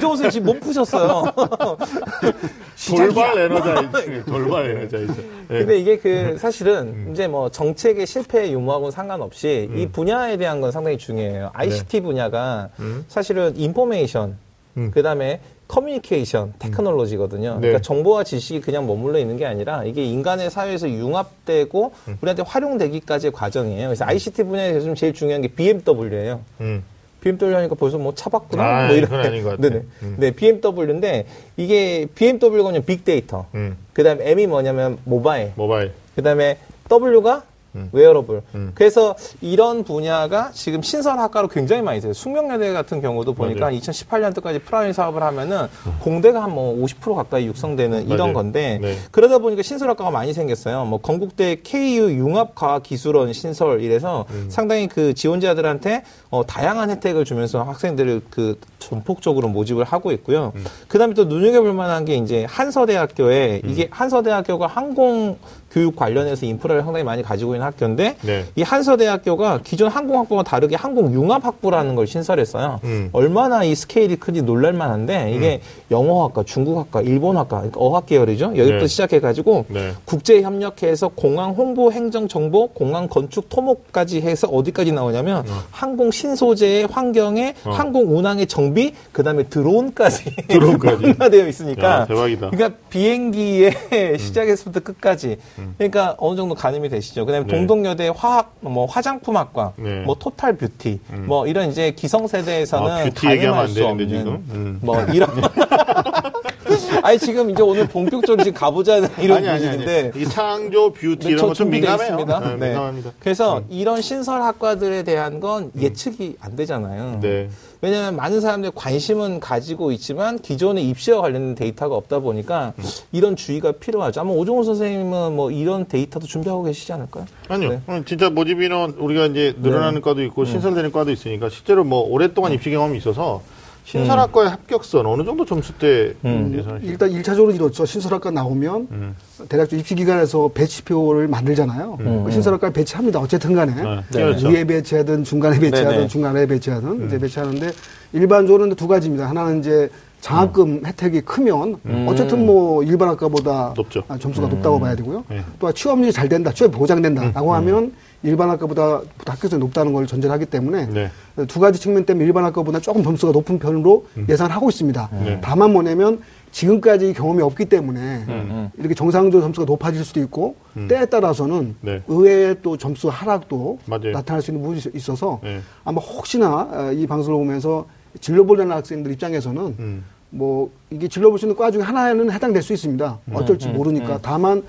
선생 0.00 0.30
지금 0.30 0.46
못 0.46 0.60
푸셨어요. 0.60 1.24
돌발 2.96 3.38
energize. 3.38 4.24
돌발 4.24 4.70
energize. 4.70 5.12
네. 5.48 5.58
근데 5.58 5.78
이게 5.78 5.98
그 5.98 6.36
사실은 6.38 7.10
이제 7.12 7.28
뭐 7.28 7.50
정책의 7.50 8.06
실패 8.06 8.50
유무하고는 8.50 8.90
상관없이 8.90 9.68
이 9.74 9.86
분야에 9.86 10.36
대한 10.36 10.60
건 10.60 10.72
상당히 10.72 10.96
중요해요. 10.98 11.50
ICT 11.52 12.00
분야가 12.00 12.70
사실은 13.08 13.52
information, 13.56 14.38
음. 14.76 14.90
그 14.92 15.02
다음에 15.02 15.40
communication, 15.66 16.52
technology거든요. 16.58 17.54
네. 17.54 17.60
그러니까 17.60 17.80
정보와 17.80 18.24
지식이 18.24 18.60
그냥 18.60 18.86
머물러 18.86 19.18
있는 19.18 19.36
게 19.36 19.46
아니라 19.46 19.84
이게 19.84 20.04
인간의 20.04 20.50
사회에서 20.50 20.88
융합되고 20.88 21.92
우리한테 22.20 22.42
활용되기까지의 22.46 23.32
과정이에요. 23.32 23.88
그래서 23.88 24.04
ICT 24.04 24.44
분야에서 24.44 24.80
좀 24.80 24.94
제일 24.94 25.14
중요한 25.14 25.42
게 25.42 25.48
BMW예요. 25.48 26.40
음. 26.60 26.84
BMW 27.22 27.56
하니까 27.56 27.74
벌써 27.74 27.96
뭐 27.96 28.14
차봤구나. 28.14 28.62
아, 28.62 28.86
뭐 28.86 28.94
이런. 28.94 29.08
그건 29.08 29.24
아닌 29.24 29.42
것 29.42 29.50
같아. 29.50 29.62
네네. 29.62 29.82
음. 30.02 30.16
네, 30.18 30.30
BMW인데 30.30 31.26
이게 31.56 32.06
BMW가 32.14 32.64
그냥 32.64 32.84
big 32.84 33.07
data. 33.07 33.46
음. 33.54 33.78
그 33.94 34.02
다음에 34.04 34.30
M이 34.30 34.46
뭐냐면 34.46 34.98
mobile. 35.04 35.52
mobile. 35.56 35.92
그 36.14 36.22
다음에 36.22 36.58
W가 36.90 37.42
wearable. 37.92 38.40
음. 38.54 38.72
그래서 38.74 39.14
이런 39.42 39.84
분야가 39.84 40.50
지금 40.54 40.80
신설학과로 40.80 41.48
굉장히 41.48 41.82
많이 41.82 41.98
있어요. 41.98 42.14
숙명여대 42.14 42.72
같은 42.72 43.02
경우도 43.02 43.34
보니까 43.34 43.66
맞아요. 43.66 43.78
2018년도까지 43.78 44.62
프라임 44.64 44.92
사업을 44.94 45.22
하면은 45.22 45.66
공대가 46.00 46.42
한 46.42 46.54
뭐 46.54 46.76
50% 46.86 47.14
가까이 47.16 47.46
육성되는 47.46 48.06
이런 48.06 48.18
맞아요. 48.18 48.32
건데 48.32 48.78
네. 48.80 48.96
그러다 49.10 49.38
보니까 49.38 49.62
신설학과가 49.62 50.10
많이 50.10 50.32
생겼어요. 50.32 50.84
뭐 50.84 51.00
건국대 51.00 51.56
KU 51.64 52.10
융합과학기술원 52.12 53.32
신설 53.32 53.82
이래서 53.82 54.24
음. 54.30 54.46
상당히 54.48 54.86
그 54.86 55.14
지원자들한테 55.14 56.04
어, 56.30 56.46
다양한 56.46 56.90
혜택을 56.90 57.24
주면서 57.24 57.62
학생들을 57.64 58.22
그 58.30 58.58
전폭적으로 58.78 59.48
모집을 59.48 59.84
하고 59.84 60.12
있고요. 60.12 60.52
음. 60.54 60.64
그다음에 60.88 61.14
또 61.14 61.24
눈여겨볼 61.24 61.72
만한 61.72 62.04
게 62.04 62.14
이제 62.16 62.44
한서대학교에 62.48 63.62
이게 63.64 63.88
한서대학교가 63.90 64.66
항공 64.68 65.38
교육 65.74 65.96
관련해서 65.96 66.46
인프라를 66.46 66.82
상당히 66.82 67.04
많이 67.04 67.24
가지고 67.24 67.56
있는 67.56 67.66
학교인데 67.66 68.16
네. 68.22 68.44
이 68.54 68.62
한서대학교가 68.62 69.60
기존 69.64 69.88
항공학부와 69.90 70.44
다르게 70.44 70.76
항공융합학부라는 70.76 71.96
걸 71.96 72.06
신설했어요. 72.06 72.78
음. 72.84 73.08
얼마나 73.12 73.64
이 73.64 73.74
스케일이 73.74 74.14
큰지 74.14 74.42
놀랄만한데 74.42 75.32
이게 75.34 75.60
영어학과, 75.90 76.44
중국학과, 76.44 77.02
일본학과, 77.02 77.56
그러니까 77.56 77.80
어학 77.80 78.06
계열이죠. 78.06 78.52
여기부터 78.56 78.78
네. 78.78 78.86
시작해가지고 78.86 79.64
네. 79.68 79.92
국제 80.04 80.42
협력해서 80.42 81.08
공항 81.08 81.50
홍보, 81.50 81.90
행정 81.90 82.28
정보, 82.28 82.68
공항 82.68 83.08
건축 83.08 83.48
토목까지 83.48 84.20
해서 84.20 84.46
어디까지 84.46 84.92
나오냐면 84.92 85.44
항공 85.72 86.12
신소재의 86.12 86.86
환경에 86.86 87.54
어. 87.64 87.70
항공 87.70 88.16
운항의 88.16 88.46
정비, 88.46 88.94
그다음에 89.10 89.42
드론까지 89.44 90.36
드론까지. 90.46 91.14
되어 91.34 91.48
있으니까 91.48 92.02
야, 92.02 92.06
대박이다. 92.06 92.50
그러니까 92.50 92.78
비행기의 92.90 93.72
시작에서부터 94.18 94.80
끝까지 94.80 95.38
그러니까 95.78 96.14
어느 96.18 96.36
정도 96.36 96.54
가늠이 96.54 96.88
되시죠. 96.88 97.26
그다음에 97.26 97.46
네. 97.46 97.56
동덕여대 97.56 98.12
화학, 98.16 98.54
뭐 98.60 98.86
화장품학과, 98.86 99.72
네. 99.76 100.02
뭐 100.02 100.16
토탈 100.18 100.56
뷰티, 100.56 101.00
뭐 101.26 101.46
이런 101.46 101.70
이제 101.70 101.90
기성 101.92 102.26
세대에서는 102.26 102.90
아, 102.90 103.04
뷰티 103.04 103.26
가늠할 103.26 103.54
안수 103.54 103.74
되는데, 103.74 103.90
없는 103.90 104.08
지금? 104.08 104.32
음. 104.50 104.78
뭐 104.82 105.00
이런. 105.12 105.28
아니 107.02 107.18
지금 107.18 107.50
이제 107.50 107.62
오늘 107.62 107.86
본격적으로 107.86 108.42
지금 108.42 108.58
가보자는 108.58 109.08
이런. 109.18 109.42
분위기인데. 109.42 110.12
이 110.16 110.24
창조 110.24 110.92
뷰티 110.92 111.18
네, 111.18 111.28
이런 111.28 111.38
저거좀 111.38 111.54
준비되어 111.54 111.96
민감해요. 111.96 112.16
네, 112.16 112.56
네. 112.56 112.66
민감합니다. 112.68 113.10
그래서 113.18 113.62
이런 113.68 114.00
신설 114.00 114.40
학과들에 114.42 115.02
대한 115.02 115.40
건 115.40 115.70
예측이 115.78 116.36
안 116.40 116.56
되잖아요. 116.56 117.18
네. 117.20 117.48
왜냐하면 117.84 118.16
많은 118.16 118.40
사람들이 118.40 118.72
관심은 118.74 119.40
가지고 119.40 119.92
있지만 119.92 120.38
기존의 120.38 120.88
입시와 120.88 121.20
관련된 121.20 121.54
데이터가 121.54 121.94
없다 121.94 122.20
보니까 122.20 122.72
이런 123.12 123.36
주의가 123.36 123.72
필요하죠. 123.72 124.22
아마 124.22 124.30
오종호 124.30 124.62
선생님은 124.62 125.36
뭐 125.36 125.50
이런 125.50 125.86
데이터도 125.86 126.26
준비하고 126.26 126.62
계시지 126.62 126.90
않을까요? 126.94 127.26
아니요. 127.48 127.68
네. 127.68 127.80
음, 127.90 128.04
진짜 128.06 128.30
모집 128.30 128.62
인원 128.62 128.92
우리가 128.92 129.26
이제 129.26 129.54
늘어나는 129.60 130.00
과도 130.00 130.22
있고 130.24 130.46
신설되는 130.46 130.92
과도 130.92 131.10
있으니까 131.10 131.50
실제로 131.50 131.84
뭐 131.84 132.00
오랫동안 132.00 132.52
입시 132.52 132.70
경험이 132.70 132.96
있어서 132.96 133.42
신설학과의 133.84 134.48
합격선 134.50 135.06
어느 135.06 135.24
정도 135.24 135.44
점수 135.44 135.72
때 135.74 136.14
예상하시죠? 136.24 136.90
일단 136.90 137.10
일차적으로 137.12 137.52
이렇죠. 137.54 137.84
신설학과 137.84 138.30
나오면 138.30 138.88
음. 138.90 139.16
대략 139.48 139.72
입시기관에서 139.72 140.50
배치표를 140.54 141.28
만들잖아요. 141.28 141.98
그 142.24 142.30
신설학과 142.30 142.70
배치합니다. 142.70 143.20
어쨌든 143.20 143.54
간에. 143.54 143.74
네. 143.74 143.82
네. 144.10 144.22
그렇죠. 144.22 144.48
위에 144.48 144.64
배치하든 144.64 145.24
중간에 145.24 145.58
배치하든 145.58 145.90
네네. 145.96 146.08
중간에 146.08 146.46
배치하든 146.46 147.06
이제 147.06 147.18
배치하는데 147.18 147.70
일반적으로는 148.14 148.74
두 148.74 148.88
가지입니다. 148.88 149.28
하나는 149.28 149.60
이제 149.60 149.90
장학금 150.22 150.86
혜택이 150.86 151.20
크면 151.20 151.76
어쨌든 152.06 152.46
뭐 152.46 152.82
일반 152.82 153.10
학과보다 153.10 153.74
높죠. 153.76 154.02
아, 154.08 154.16
점수가 154.16 154.48
높다고 154.48 154.80
봐야 154.80 154.96
되고요. 154.96 155.24
네. 155.28 155.42
또 155.58 155.70
취업률이 155.70 156.10
잘 156.10 156.30
된다, 156.30 156.50
취업 156.50 156.70
보장된다라고 156.70 157.52
하면 157.54 157.92
일반 158.24 158.48
학과보다 158.50 159.02
학교에서 159.26 159.58
높다는 159.58 159.92
걸 159.92 160.06
전제를 160.06 160.32
하기 160.34 160.46
때문에 160.46 160.86
네. 160.86 161.10
두 161.46 161.60
가지 161.60 161.78
측면 161.78 162.04
때문에 162.06 162.24
일반 162.24 162.42
학과보다 162.44 162.80
조금 162.80 163.02
점수가 163.04 163.32
높은 163.32 163.58
편으로 163.58 164.06
예상을 164.28 164.50
하고 164.50 164.70
있습니다. 164.70 165.10
네. 165.24 165.38
다만 165.42 165.72
뭐냐면 165.72 166.20
지금까지 166.50 167.12
경험이 167.12 167.42
없기 167.42 167.66
때문에 167.66 168.24
음. 168.28 168.70
이렇게 168.78 168.94
정상적으로 168.94 169.42
점수가 169.42 169.66
높아질 169.66 170.04
수도 170.04 170.20
있고 170.20 170.56
때에 170.88 171.04
따라서는 171.06 171.76
네. 171.82 172.02
의외의 172.08 172.56
또 172.62 172.76
점수 172.78 173.08
하락도 173.08 173.78
맞아요. 173.86 174.12
나타날 174.12 174.40
수 174.40 174.50
있는 174.52 174.62
부분이 174.62 174.78
있- 174.80 174.94
있어서 174.96 175.40
네. 175.42 175.60
아마 175.84 176.00
혹시나 176.00 176.68
어, 176.72 176.92
이 176.92 177.06
방송을 177.06 177.38
보면서 177.38 177.86
진로 178.20 178.46
보려는 178.46 178.74
학생들 178.76 179.12
입장에서는 179.12 179.60
음. 179.78 180.04
뭐 180.30 180.70
이게 180.90 181.08
진로 181.08 181.28
볼 181.30 181.38
수 181.38 181.44
있는 181.46 181.56
과 181.56 181.70
중에 181.70 181.82
하나에는 181.82 182.30
해당될 182.32 182.62
수 182.62 182.72
있습니다. 182.72 183.18
음. 183.26 183.36
어쩔지 183.36 183.68
모르니까 183.68 184.18
다만 184.22 184.62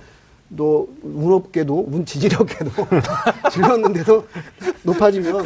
또 0.56 0.88
운없게도 1.02 1.88
운 1.92 2.06
지지력게도 2.06 2.70
질렀는데도 3.52 4.24
높아지면 4.84 5.44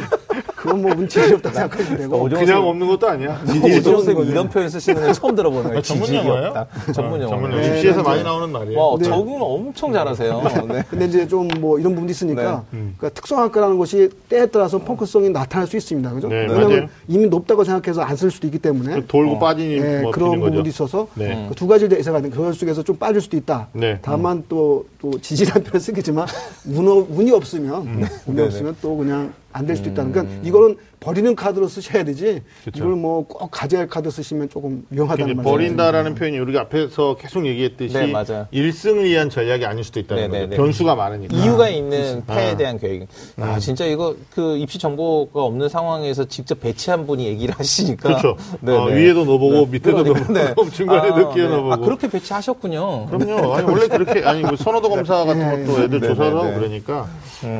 그건 0.56 0.82
뭐 0.82 0.90
운 0.92 1.08
지지력다 1.08 1.50
생각하시면 1.52 1.98
되고 1.98 2.22
그냥 2.28 2.66
없는 2.68 2.86
것도 2.86 3.08
아니야. 3.08 3.40
선생님 3.46 3.82
거죠. 4.14 4.24
이런 4.24 4.48
표현 4.50 4.68
쓰시는 4.68 5.00
건 5.02 5.12
처음 5.14 5.34
들어보네요. 5.34 5.78
아, 5.78 5.82
전문 5.82 6.06
지식이 6.06 6.26
용어예요? 6.28 6.48
없다. 6.48 6.92
전문 6.92 7.18
어, 7.20 7.22
용어. 7.22 7.30
전문 7.30 7.50
네, 7.50 7.56
용어. 7.66 7.76
입시에서 7.76 7.96
네, 7.98 8.02
많이 8.02 8.18
네. 8.18 8.24
나오는 8.24 8.52
말이에요. 8.52 8.78
와, 8.78 8.96
네. 8.98 9.04
적응 9.04 9.38
엄청 9.40 9.92
잘하세요. 9.92 10.42
네. 10.68 10.82
근데 10.90 11.04
이제 11.06 11.26
좀 11.26 11.48
뭐 11.60 11.78
이런 11.78 11.92
부분도 11.94 12.10
있으니까 12.10 12.42
네. 12.70 12.78
음. 12.78 12.94
그러니까 12.96 13.18
특성학과라는 13.20 13.78
것이 13.78 14.08
때에 14.28 14.46
따라서 14.46 14.78
펑크성이 14.78 15.30
나타날 15.30 15.66
수 15.66 15.76
있습니다. 15.76 16.10
그죠? 16.12 16.28
네, 16.28 16.42
왜냐하면 16.48 16.68
맞아요. 16.70 16.86
이미 17.08 17.26
높다고 17.26 17.64
생각해서 17.64 18.02
안 18.02 18.16
쓸 18.16 18.30
수도 18.30 18.46
있기 18.46 18.58
때문에 18.58 18.94
그 18.96 19.06
돌고 19.06 19.38
빠지니 19.38 19.78
예, 19.78 20.00
뭐 20.02 20.10
그런 20.10 20.30
비는 20.32 20.40
거죠. 20.40 20.50
부분도 20.50 20.68
있어서 20.68 21.08
네. 21.14 21.46
그두 21.48 21.66
가지 21.66 21.88
대사가 21.88 22.18
있는 22.18 22.30
그럴 22.30 22.52
속에서 22.52 22.82
좀 22.82 22.96
빠질 22.96 23.20
수도 23.22 23.36
있다. 23.38 23.68
네. 23.72 23.98
다만 24.02 24.44
또, 24.48 24.84
또 25.00 25.18
지지란 25.20 25.62
표현 25.64 25.80
쓰겠지만 25.80 26.26
운, 26.66 26.86
없- 26.88 27.10
운이 27.10 27.30
없으면 27.32 27.82
음. 27.86 28.02
운이 28.26 28.36
네네. 28.36 28.42
없으면 28.46 28.76
또 28.82 28.96
그냥 28.96 29.32
안 29.52 29.66
될 29.66 29.76
수도 29.76 29.90
있다는 29.90 30.12
그러니까 30.12 30.36
이거는 30.42 30.76
버리는 31.00 31.34
카드로 31.34 31.66
쓰셔야 31.68 32.04
되지 32.04 32.42
그쵸. 32.64 32.84
이걸 32.84 32.94
뭐 32.96 33.24
꼭 33.26 33.50
가져야 33.50 33.80
할 33.82 33.88
카드 33.88 34.10
쓰시면 34.10 34.48
조금 34.50 34.84
위험하다는 34.90 35.24
이제 35.32 35.34
말이죠. 35.34 35.50
버린다라는 35.50 36.14
표현이 36.14 36.38
우리가 36.38 36.60
앞에서 36.62 37.16
계속 37.16 37.46
얘기했듯이 37.46 37.94
네, 37.94 38.06
맞아요. 38.06 38.46
1승을 38.52 39.02
위한 39.04 39.30
전략이 39.30 39.64
아닐 39.64 39.82
수도 39.84 39.98
있다는 40.00 40.22
네, 40.24 40.28
네, 40.28 40.38
거죠. 40.40 40.50
네. 40.50 40.56
변수가 40.56 40.94
많으니까. 40.94 41.36
이유가 41.36 41.68
있는 41.68 42.22
패에 42.26 42.52
아. 42.52 42.56
대한 42.56 42.78
계획. 42.78 43.06
아, 43.38 43.58
진짜 43.58 43.84
이거 43.86 44.14
그 44.34 44.56
입시 44.58 44.78
정보가 44.78 45.42
없는 45.42 45.68
상황에서 45.68 46.24
직접 46.26 46.60
배치한 46.60 47.06
분이 47.06 47.24
얘기를 47.26 47.54
하시니까. 47.58 48.08
그렇죠. 48.08 48.36
네, 48.60 48.76
어, 48.76 48.86
네. 48.88 48.96
위에도 48.96 49.24
넣어보고 49.24 49.66
밑에도 49.66 50.02
그러니까, 50.04 50.32
넣어보고 50.44 50.70
중간에도 50.72 51.32
끼워 51.32 51.48
네. 51.48 51.54
넣어보고. 51.56 51.72
아, 51.72 51.76
그렇게 51.78 52.08
배치하셨군요. 52.10 53.06
그럼요. 53.06 53.54
아니, 53.54 53.66
원래 53.70 53.88
그렇게, 53.88 54.22
아니, 54.24 54.42
뭐 54.42 54.56
선호도 54.56 54.88
검사 54.90 55.24
같은 55.24 55.38
네, 55.38 55.66
것도 55.66 55.82
애들 55.84 56.00
네, 56.00 56.08
조사를 56.08 56.30
네, 56.32 56.36
하고 56.36 56.50
네. 56.50 56.54
그러니까 56.54 57.08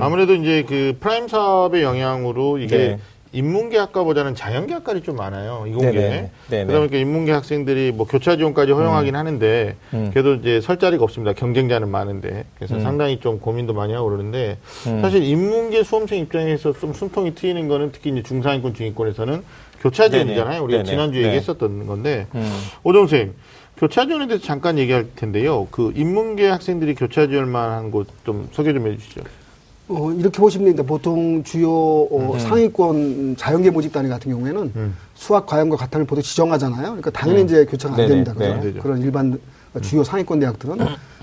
아무래도 0.00 0.34
이제 0.34 0.64
그 0.68 0.96
프라임 1.00 1.26
사업의 1.26 1.79
영향으로 1.82 2.58
이게 2.58 2.76
네. 2.76 2.98
인문계 3.32 3.78
학과보다는 3.78 4.34
자연계 4.34 4.74
학과들이 4.74 5.04
좀 5.04 5.14
많아요. 5.14 5.64
이공계. 5.68 5.92
네, 5.92 5.98
네, 6.00 6.10
네. 6.10 6.30
네, 6.48 6.64
그러다 6.64 6.78
보니까 6.80 6.96
인문계 6.98 7.30
학생들이 7.30 7.92
뭐 7.92 8.04
교차 8.06 8.36
지원까지 8.36 8.72
허용하긴 8.72 9.14
하는데 9.14 9.76
음. 9.94 10.10
그래도 10.12 10.34
이제 10.34 10.60
설 10.60 10.78
자리가 10.80 11.04
없습니다. 11.04 11.32
경쟁자는 11.34 11.88
많은데. 11.88 12.44
그래서 12.56 12.74
음. 12.74 12.80
상당히 12.80 13.20
좀 13.20 13.38
고민도 13.38 13.72
많이 13.72 13.92
하고 13.92 14.06
그러는데 14.08 14.58
사실 15.00 15.22
인문계 15.22 15.84
수험생 15.84 16.18
입장에서 16.18 16.72
좀 16.72 16.92
숨통이 16.92 17.36
트이는 17.36 17.68
거는 17.68 17.92
특히 17.92 18.10
이제 18.10 18.20
중상위권 18.24 18.74
중위권에서는 18.74 19.42
교차 19.80 20.08
지원이잖아요. 20.08 20.46
네네. 20.48 20.58
우리가 20.58 20.82
네네. 20.82 20.90
지난주에 20.90 21.20
네. 21.22 21.26
얘기했었던 21.28 21.86
건데 21.86 22.26
음. 22.34 22.50
오정 22.82 23.02
선생님, 23.06 23.34
교차 23.76 24.06
지원에 24.06 24.26
대해서 24.26 24.44
잠깐 24.44 24.76
얘기할 24.76 25.06
텐데요. 25.14 25.68
그 25.70 25.92
인문계 25.94 26.48
학생들이 26.48 26.96
교차 26.96 27.28
지원할 27.28 27.70
만한 27.70 27.90
곳 27.92 28.08
좀 28.26 28.48
소개 28.50 28.72
좀 28.74 28.88
해주시죠. 28.88 29.22
어, 29.90 30.12
이렇게 30.12 30.38
보시면 30.38 30.66
됩니다. 30.66 30.84
보통 30.84 31.42
주요 31.42 31.70
어, 31.70 32.38
상위권 32.38 33.36
자연계 33.36 33.70
모집 33.70 33.92
단위 33.92 34.08
같은 34.08 34.30
경우에는 34.30 34.72
음. 34.76 34.96
수학 35.14 35.46
과형과 35.46 35.76
같은 35.76 36.06
보통 36.06 36.22
지정하잖아요. 36.22 36.82
그러니까 36.82 37.10
당연히 37.10 37.42
이제 37.42 37.64
교차가 37.64 37.94
안 37.94 37.96
네네. 37.96 38.08
됩니다. 38.08 38.32
네. 38.32 38.38
그죠? 38.38 38.52
안 38.52 38.60
되죠. 38.60 38.80
그런 38.80 39.02
일반 39.02 39.40
주요 39.82 40.04
상위권 40.04 40.38
대학들은 40.40 40.78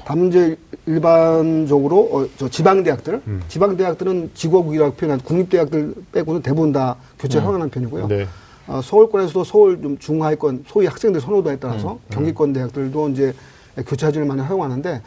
다만 0.05 0.27
이제 0.27 0.57
일반적으로 0.85 2.09
어, 2.11 2.27
저 2.37 2.49
지방 2.49 2.83
대학들, 2.83 3.21
음. 3.25 3.41
지방 3.47 3.77
대학들은 3.77 4.31
지구국이라고 4.33 4.93
표현한 4.95 5.21
국립 5.21 5.49
대학들 5.49 5.93
빼고는 6.11 6.41
대부분 6.41 6.73
다 6.73 6.97
교체 7.19 7.39
허용하는 7.39 7.69
편이고요. 7.69 8.07
네. 8.07 8.27
어, 8.67 8.81
서울권에서도 8.83 9.45
서울 9.45 9.81
좀 9.81 9.97
중하위권 9.97 10.65
소위 10.67 10.87
학생들 10.87 11.21
선호도에 11.21 11.57
따라서 11.57 11.93
음. 11.93 11.99
경기권 12.09 12.51
대학들도 12.51 13.09
이제 13.09 13.33
교차 13.85 14.11
지원을 14.11 14.27
많이 14.27 14.41
허용하는데 14.41 15.01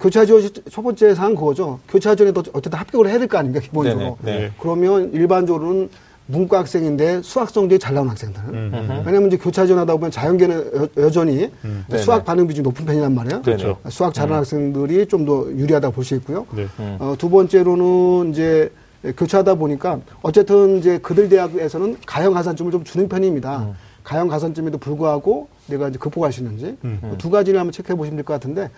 교차 0.00 0.24
지원 0.24 0.42
첫 0.70 0.82
번째 0.82 1.14
사항 1.14 1.34
그거죠. 1.34 1.78
교차 1.88 2.14
지원에도 2.14 2.42
어쨌든 2.52 2.78
합격을 2.78 3.06
해야 3.08 3.18
될 3.18 3.28
거 3.28 3.38
아닙니까 3.38 3.60
기본적으로. 3.64 4.16
네네, 4.22 4.38
네. 4.38 4.50
그러면 4.60 5.12
일반적으로는 5.12 5.88
문과 6.26 6.60
학생인데 6.60 7.20
수학 7.22 7.50
성적이 7.50 7.78
잘 7.78 7.92
나온 7.94 8.08
학생들. 8.08 8.40
음, 8.48 9.02
왜냐하면 9.04 9.26
이제 9.26 9.36
교차 9.36 9.66
지원하다 9.66 9.92
보면 9.92 10.10
자연계는 10.10 10.88
여, 10.96 11.10
전히 11.10 11.50
네네. 11.88 12.02
수학 12.02 12.24
반응 12.24 12.46
비중이 12.46 12.64
높은 12.64 12.86
편이란 12.86 13.14
말이에요. 13.14 13.42
그렇죠. 13.42 13.76
수학 13.90 14.14
잘하는 14.14 14.36
학생들이 14.38 15.06
좀 15.06 15.26
더 15.26 15.46
유리하다고 15.50 15.92
볼 15.94 16.02
수 16.04 16.14
있고요. 16.16 16.46
네. 16.56 16.66
어, 16.78 17.14
두 17.18 17.28
번째로는 17.28 18.30
이제 18.32 18.72
교차하다 19.18 19.56
보니까 19.56 20.00
어쨌든 20.22 20.78
이제 20.78 20.96
그들 20.98 21.28
대학에서는 21.28 21.98
가형 22.06 22.32
가산점을 22.32 22.72
좀 22.72 22.84
주는 22.84 23.06
편입니다. 23.06 23.68
가형 24.02 24.28
가산점에도 24.28 24.78
불구하고 24.78 25.48
내가 25.66 25.88
이제 25.88 25.98
극복할 25.98 26.32
수 26.32 26.40
있는지 26.42 26.76
그두 27.10 27.30
가지를 27.30 27.58
한번 27.58 27.72
체크해 27.72 27.96
보시면 27.96 28.16
될 28.16 28.24
것 28.24 28.34
같은데 28.34 28.70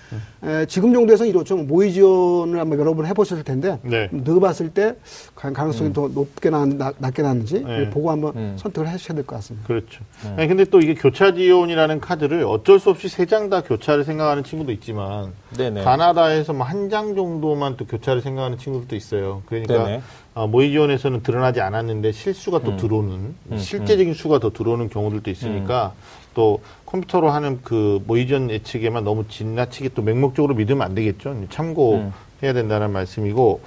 에, 0.44 0.66
지금 0.66 0.92
정도에서는 0.92 1.28
이렇죠. 1.30 1.56
모의 1.56 1.92
지원을 1.92 2.58
한번 2.60 2.78
여러 2.78 2.94
번 2.94 3.06
해보셨을 3.06 3.42
텐데 3.44 3.78
네. 3.82 4.08
넣어봤을 4.12 4.70
때 4.70 4.94
과연 5.34 5.52
가능성이 5.54 5.92
더 5.92 6.08
높게 6.08 6.48
나왔는지 6.50 6.78
낮- 6.78 6.94
낮게 6.98 7.22
나왔는지 7.22 7.64
네. 7.64 7.90
보고 7.90 8.10
한번 8.10 8.32
음. 8.36 8.56
선택을 8.58 8.88
하셔야 8.88 9.14
될 9.16 9.26
것 9.26 9.36
같습니다. 9.36 9.66
그렇죠. 9.66 10.04
아니, 10.36 10.46
근데 10.46 10.64
또 10.64 10.78
이게 10.80 10.94
교차 10.94 11.34
지원이라는 11.34 12.00
카드를 12.00 12.44
어쩔 12.44 12.78
수 12.78 12.90
없이 12.90 13.08
세 13.08 13.26
장 13.26 13.50
다 13.50 13.60
교차를 13.62 14.04
생각하는 14.04 14.44
친구도 14.44 14.70
있지만 14.72 15.32
네네. 15.56 15.82
가나다에서 15.84 16.52
뭐 16.52 16.64
한 16.66 16.88
장 16.90 17.14
정도만 17.16 17.76
또 17.76 17.84
교차를 17.86 18.22
생각하는 18.22 18.58
친구들도 18.58 18.94
있어요. 18.94 19.42
그러니까 19.46 19.84
네네. 19.84 20.02
아, 20.34 20.46
모의 20.46 20.70
지원에서는 20.70 21.22
드러나지 21.22 21.60
않았는데 21.60 22.12
실수가 22.12 22.60
또 22.62 22.76
들어오는 22.76 23.34
실제적인 23.56 24.14
수가 24.14 24.38
더 24.38 24.50
들어오는 24.50 24.88
경우들도 24.88 25.30
있으니까 25.30 25.94
또 26.34 26.60
컴퓨터로 26.86 27.30
하는 27.30 27.60
그 27.62 28.02
모의 28.06 28.26
지원 28.26 28.50
예측에만 28.50 29.04
너무 29.04 29.28
지나치게 29.28 29.90
또 29.94 30.02
맹목적으로 30.02 30.54
믿으면 30.54 30.82
안 30.82 30.94
되겠죠. 30.94 31.34
참고해야 31.50 32.52
된다는 32.54 32.92
말씀이고 32.92 33.60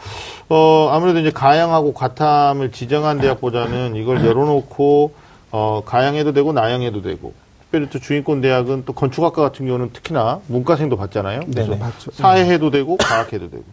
어 0.49 0.89
아무래도 0.91 1.19
이제 1.19 1.29
가양하고 1.29 1.93
과탐을 1.93 2.71
지정한 2.71 3.19
대학보다는 3.19 3.95
이걸 3.95 4.25
열어놓고 4.25 5.13
어 5.51 5.83
가양해도 5.85 6.33
되고 6.33 6.53
나양해도 6.53 7.01
되고 7.01 7.33
특별히 7.69 7.87
또 7.91 7.99
주인권 7.99 8.41
대학은 8.41 8.83
또 8.85 8.93
건축학과 8.93 9.43
같은 9.43 9.67
경우는 9.67 9.91
특히나 9.93 10.41
문과생도 10.47 10.97
받잖아요. 10.97 11.41
네네. 11.41 11.51
그래서 11.53 11.75
맞죠. 11.75 12.11
사회해도 12.11 12.71
되고 12.71 12.97
과학해도 12.97 13.51
되고. 13.51 13.63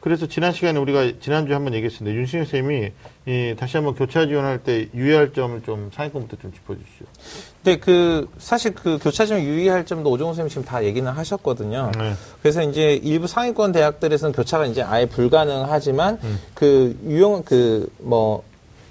그래서 0.00 0.26
지난 0.26 0.52
시간에 0.52 0.80
우리가 0.80 1.12
지난주에 1.20 1.54
한번 1.54 1.74
얘기했었는데 1.74 2.18
윤신영 2.18 2.46
쌤이 2.46 2.90
이 3.26 3.54
다시 3.56 3.76
한번 3.76 3.94
교차 3.94 4.26
지원할 4.26 4.64
때 4.64 4.88
유의할 4.94 5.32
점을 5.32 5.62
좀 5.62 5.90
상위권부터 5.92 6.42
좀 6.42 6.52
짚어주시죠. 6.52 7.04
근데 7.66 7.80
그 7.80 8.28
사실 8.38 8.72
그 8.72 8.96
교차 9.02 9.26
점 9.26 9.40
유의할 9.40 9.84
점도 9.86 10.10
오종호 10.10 10.34
선생님 10.34 10.50
지금 10.50 10.64
다 10.64 10.84
얘기는 10.84 11.10
하셨거든요. 11.10 11.90
네. 11.98 12.12
그래서 12.40 12.62
이제 12.62 12.94
일부 13.02 13.26
상위권 13.26 13.72
대학들에서는 13.72 14.32
교차가 14.32 14.66
이제 14.66 14.82
아예 14.82 15.04
불가능하지만 15.06 16.20
음. 16.22 16.38
그 16.54 16.96
유형 17.08 17.42
그 17.42 17.90
뭐 17.98 18.44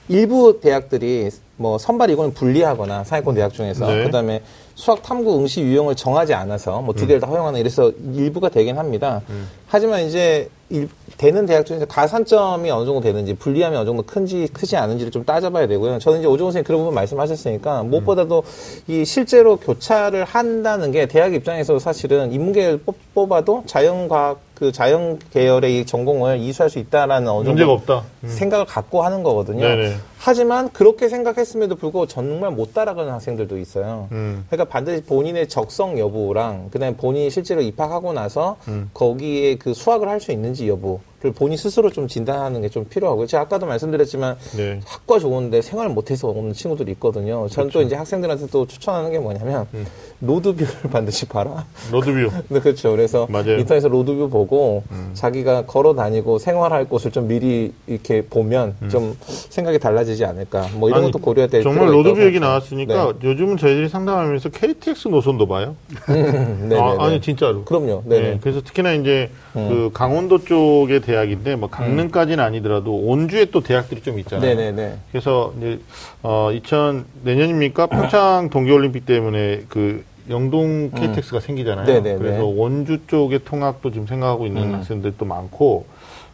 일부 0.08 0.60
대학들이 0.62 1.30
뭐 1.58 1.78
선발 1.78 2.10
이거는 2.10 2.34
분리하거나 2.34 3.06
상위권 3.06 3.36
대학 3.36 3.54
중에서 3.54 3.88
네. 3.88 4.04
그다음에 4.04 4.42
수학 4.76 5.02
탐구 5.02 5.40
응시 5.40 5.62
유형을 5.62 5.96
정하지 5.96 6.34
않아서 6.34 6.82
뭐 6.82 6.94
음. 6.94 6.96
두 6.96 7.08
개를 7.08 7.22
다 7.22 7.28
허용하는 7.28 7.60
이래서 7.60 7.92
일부가 8.14 8.50
되긴 8.50 8.78
합니다. 8.78 9.22
하지만 9.68 10.04
이제 10.04 10.50
일- 10.70 10.90
되는 11.18 11.46
대학 11.46 11.66
중에서 11.66 11.86
가산점이 11.86 12.70
어느 12.72 12.86
정도 12.86 13.00
되는지 13.00 13.36
분리함이 13.36 13.76
어느 13.78 13.86
정도 13.86 14.02
큰지 14.02 14.50
크지 14.52 14.76
않은지를 14.76 15.12
좀 15.12 15.24
따져봐야 15.24 15.68
되고요. 15.68 16.00
저는 16.00 16.20
이제 16.20 16.28
오종호 16.28 16.52
선생님 16.52 16.66
그런 16.66 16.80
부분 16.82 16.94
말씀하셨으니까 16.96 17.84
무엇보다도 17.84 18.44
이 18.88 19.06
실제로 19.06 19.58
교차를 19.58 20.26
한다는 20.26 20.92
게 20.92 21.06
대학 21.06 21.34
입장에서 21.34 21.78
사실은 21.80 22.34
인문계를 22.34 22.80
뽑, 22.80 22.96
뽑아도 23.14 23.64
자연과학 23.68 24.40
그 24.56 24.72
자연 24.72 25.20
계열의 25.34 25.80
이 25.82 25.86
전공을 25.86 26.40
이수할 26.40 26.70
수 26.70 26.80
있다라는 26.80 27.28
어느 27.28 27.44
정도 27.46 27.52
문제가 27.52 27.72
없다. 27.74 28.04
음. 28.24 28.30
생각을 28.30 28.66
갖고 28.66 29.04
하는 29.04 29.22
거거든요. 29.22 29.66
네네. 29.68 29.96
하지만 30.18 30.70
그렇게 30.72 31.10
생각했음에도 31.10 31.76
불구하고 31.76 32.08
정말 32.08 32.52
못 32.52 32.74
따라가는 32.74 33.12
학생들도 33.12 33.58
있어요. 33.58 34.08
음. 34.14 34.46
그러니까 34.50 34.72
반드시 34.72 35.04
본인의 35.04 35.50
적성 35.50 36.00
여부랑 36.00 36.70
그다음에 36.72 36.96
본인이 36.96 37.30
실제로 37.30 37.62
입학하고 37.62 38.14
나서 38.14 38.56
음. 38.70 38.90
거기에 38.94 39.55
그 39.58 39.74
수학을 39.74 40.08
할 40.08 40.20
수 40.20 40.32
있는지 40.32 40.68
여부를 40.68 41.00
본인 41.32 41.58
스스로 41.58 41.90
좀 41.90 42.08
진단하는 42.08 42.62
게 42.62 42.70
좀 42.76 42.84
필요하고요. 42.86 43.26
제가 43.28 43.44
아까도 43.44 43.66
말씀드렸지만 43.68 44.36
네. 44.58 44.80
학과 44.86 45.18
좋은데 45.20 45.62
생활 45.62 45.88
못해서 45.90 46.28
오는 46.28 46.52
친구들이 46.52 46.92
있거든요. 46.94 47.48
저는 47.48 47.70
또 47.70 47.82
이제 47.82 47.96
학생들한테 47.96 48.48
또 48.48 48.66
추천하는 48.68 49.12
게 49.12 49.20
뭐냐면 49.20 49.66
음. 49.74 49.86
road 50.22 50.37
view를 50.37 50.68
반드시 50.92 51.26
봐라. 51.26 51.66
road 51.92 52.09
view. 52.09 52.32
네, 52.50 52.60
그렇죠. 52.60 52.92
그래서 52.92 53.28
맞아요. 53.30 53.54
음. 53.56 53.60
인터넷에서 53.60 53.88
road 53.88 54.09
view 54.09 54.30
보고 54.30 54.84
자기가 55.14 55.66
걸어 55.68 55.94
다니고 55.94 56.40
생활할 56.40 56.86
곳을 56.90 57.12
좀 57.12 57.28
미리 57.28 57.72
이렇게 57.88 58.24
보면 58.24 58.76
좀 58.90 59.16
생각이 59.24 59.80
달라지지 59.80 60.26
않을까. 60.26 60.68
뭐 60.74 60.90
이런 60.90 61.02
음. 61.02 61.04
아니, 61.06 61.12
것도 61.14 61.22
고려해야 61.24 61.48
될 61.48 61.64
정말 61.64 61.88
road 61.94 62.08
view 62.08 62.22
얘기. 62.26 62.40
나왔으니까 62.40 63.14
요즘은 63.24 63.58
저희들이 63.58 63.88
상담하면서 63.90 64.50
KTX 64.50 65.08
노선도 65.10 65.48
봐요. 65.48 65.76
네. 66.10 66.24
네네네. 66.24 66.80
아, 66.80 66.96
아니 67.00 67.22
진짜로. 67.22 67.64
그럼요. 67.64 68.04
네네. 68.06 68.22
음. 68.28 68.32
네, 68.34 68.40
그래서 68.42 68.62
특히나 68.62 68.94
이제 68.94 69.30
그 69.54 69.92
강원도 69.94 70.40
쪽의 70.44 71.02
대학인데 71.02 71.56
뭐 71.56 71.70
강릉까지는 71.70 72.44
아니더라도 72.44 72.96
원주에 72.96 73.46
또 73.46 73.62
대학들이 73.62 74.02
좀 74.02 74.20
있잖아요. 74.20 74.56
네네네. 74.56 74.98
그래서 75.12 75.54
이제 75.58 75.80
어 76.24 76.52
2000 76.52 77.06
내년입니까 77.24 77.88
평창 77.88 78.50
동계올림픽 78.50 79.06
때문에 79.06 79.64
그 79.70 80.04
영동 80.30 80.92
KTX가 80.92 81.40
생기잖아요. 81.40 81.86
음. 81.86 81.88
네네네. 81.88 82.18
그래서 82.18 82.46
원주 82.46 83.08
쪽의 83.08 83.42
통학도 83.46 83.92
지금 83.92 84.08
생각하고 84.08 84.46
있는 84.46 84.64
음. 84.64 84.76
학생들도 84.76 85.24
많고 85.26 85.86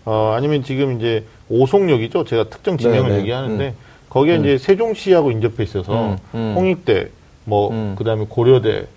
어 0.06 0.34
아니면 0.36 0.64
지금 0.64 0.98
이제 0.98 1.26
오송역이죠. 1.50 2.24
제가 2.24 2.50
특정 2.50 2.78
지명을 2.78 3.10
네네. 3.10 3.22
얘기하는데 3.22 3.74
거기에 4.10 4.38
이제 4.38 4.58
세종시하고 4.58 5.32
인접해 5.32 5.64
있어서 5.64 6.12
음, 6.12 6.18
음. 6.34 6.54
홍익대 6.56 7.10
뭐 7.46 7.72
음. 7.72 7.96
그다음에 7.98 8.26
고려대 8.28 8.88